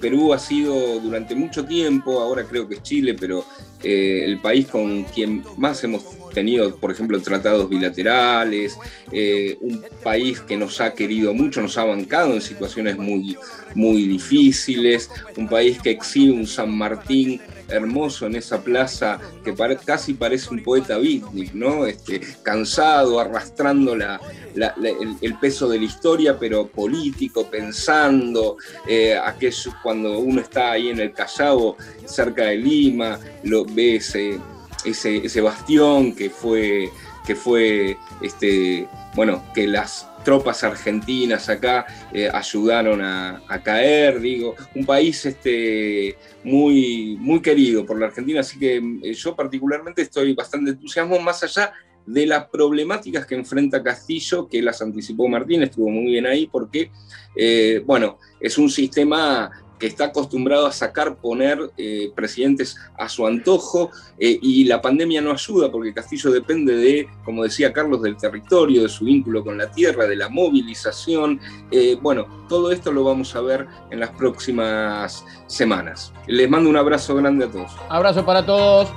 Perú 0.00 0.32
ha 0.32 0.38
sido 0.40 0.98
durante 0.98 1.36
mucho 1.36 1.64
tiempo, 1.64 2.20
ahora 2.20 2.42
creo 2.42 2.68
que 2.68 2.74
es 2.74 2.82
Chile, 2.82 3.14
pero 3.14 3.44
el 3.84 4.40
país 4.40 4.66
con 4.66 5.04
quien 5.04 5.44
más 5.58 5.84
hemos 5.84 6.02
tenido, 6.34 6.76
por 6.76 6.90
ejemplo, 6.90 7.20
tratados 7.22 7.68
bilaterales, 7.68 8.76
eh, 9.12 9.56
un 9.60 9.82
país 10.02 10.40
que 10.40 10.56
nos 10.56 10.80
ha 10.80 10.92
querido 10.92 11.32
mucho, 11.32 11.62
nos 11.62 11.78
ha 11.78 11.84
bancado 11.84 12.34
en 12.34 12.42
situaciones 12.42 12.98
muy, 12.98 13.36
muy 13.74 14.06
difíciles, 14.06 15.10
un 15.36 15.48
país 15.48 15.80
que 15.80 15.90
exhibe 15.90 16.32
un 16.32 16.46
San 16.46 16.76
Martín 16.76 17.40
hermoso 17.68 18.26
en 18.26 18.36
esa 18.36 18.62
plaza 18.62 19.18
que 19.42 19.54
casi 19.84 20.14
parece 20.14 20.50
un 20.50 20.62
poeta 20.62 20.98
beatnik, 20.98 21.54
¿no? 21.54 21.86
Este, 21.86 22.20
cansado, 22.42 23.20
arrastrando 23.20 23.94
el, 23.94 25.34
peso 25.40 25.68
de 25.68 25.78
la 25.78 25.84
historia, 25.84 26.38
pero 26.38 26.66
político, 26.66 27.48
pensando, 27.48 28.56
eh, 28.86 29.16
aquello 29.16 29.72
cuando 29.82 30.18
uno 30.18 30.40
está 30.40 30.72
ahí 30.72 30.88
en 30.88 31.00
el 31.00 31.12
Callao, 31.12 31.76
cerca 32.04 32.44
de 32.46 32.56
Lima, 32.56 33.18
lo 33.42 33.64
ve 33.64 33.96
ese, 33.96 34.38
ese, 34.84 35.16
ese 35.18 35.40
bastión 35.40 36.14
que 36.14 36.30
fue, 36.30 36.90
que 37.26 37.34
fue 37.34 37.96
este, 38.20 38.88
bueno, 39.14 39.42
que 39.54 39.66
las 39.66 40.08
tropas 40.24 40.64
argentinas 40.64 41.48
acá 41.48 41.86
eh, 42.12 42.28
ayudaron 42.32 43.00
a, 43.02 43.40
caer, 43.62 44.20
digo, 44.20 44.56
un 44.74 44.84
país 44.84 45.24
este, 45.26 46.16
muy, 46.42 47.16
muy 47.20 47.40
querido 47.40 47.86
por 47.86 48.00
la 48.00 48.06
Argentina, 48.06 48.40
así 48.40 48.58
que 48.58 48.82
eh, 49.02 49.14
yo 49.14 49.36
particularmente 49.36 50.02
estoy 50.02 50.34
bastante 50.34 50.72
entusiasmo 50.72 51.18
más 51.20 51.42
allá 51.44 51.72
de 52.06 52.26
las 52.26 52.46
problemáticas 52.46 53.24
que 53.26 53.34
enfrenta 53.34 53.82
Castillo, 53.82 54.48
que 54.48 54.60
las 54.60 54.82
anticipó 54.82 55.28
Martín, 55.28 55.62
estuvo 55.62 55.88
muy 55.88 56.12
bien 56.12 56.26
ahí, 56.26 56.48
porque, 56.50 56.90
eh, 57.36 57.82
bueno, 57.86 58.18
es 58.40 58.58
un 58.58 58.68
sistema 58.68 59.50
que 59.84 59.88
está 59.88 60.06
acostumbrado 60.06 60.66
a 60.66 60.72
sacar, 60.72 61.16
poner 61.16 61.58
eh, 61.76 62.10
presidentes 62.14 62.74
a 62.96 63.06
su 63.10 63.26
antojo, 63.26 63.90
eh, 64.18 64.38
y 64.40 64.64
la 64.64 64.80
pandemia 64.80 65.20
no 65.20 65.30
ayuda, 65.30 65.70
porque 65.70 65.92
Castillo 65.92 66.30
depende 66.30 66.74
de, 66.74 67.06
como 67.22 67.42
decía 67.42 67.70
Carlos, 67.70 68.00
del 68.00 68.16
territorio, 68.16 68.80
de 68.80 68.88
su 68.88 69.04
vínculo 69.04 69.44
con 69.44 69.58
la 69.58 69.70
tierra, 69.70 70.06
de 70.06 70.16
la 70.16 70.30
movilización. 70.30 71.38
Eh, 71.70 71.98
bueno, 72.00 72.46
todo 72.48 72.72
esto 72.72 72.92
lo 72.92 73.04
vamos 73.04 73.36
a 73.36 73.42
ver 73.42 73.66
en 73.90 74.00
las 74.00 74.08
próximas 74.12 75.22
semanas. 75.48 76.14
Les 76.28 76.48
mando 76.48 76.70
un 76.70 76.78
abrazo 76.78 77.14
grande 77.16 77.44
a 77.44 77.50
todos. 77.50 77.72
Abrazo 77.90 78.24
para 78.24 78.42
todos. 78.46 78.88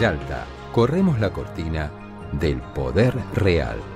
Yalta, 0.00 0.46
corremos 0.72 1.20
la 1.20 1.30
cortina 1.30 1.90
del 2.40 2.62
poder 2.72 3.12
real. 3.34 3.95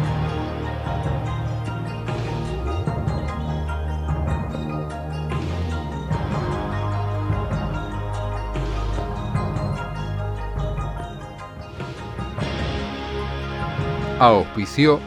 Auspició 14.21 14.99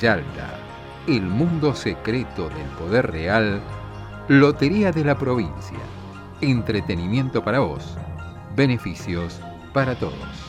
Yalta, 0.00 0.58
el 1.06 1.22
mundo 1.22 1.72
secreto 1.72 2.48
del 2.48 2.66
poder 2.76 3.12
real, 3.12 3.60
Lotería 4.26 4.90
de 4.90 5.04
la 5.04 5.16
provincia, 5.16 5.78
entretenimiento 6.40 7.44
para 7.44 7.60
vos, 7.60 7.96
beneficios 8.56 9.38
para 9.72 9.94
todos. 9.94 10.45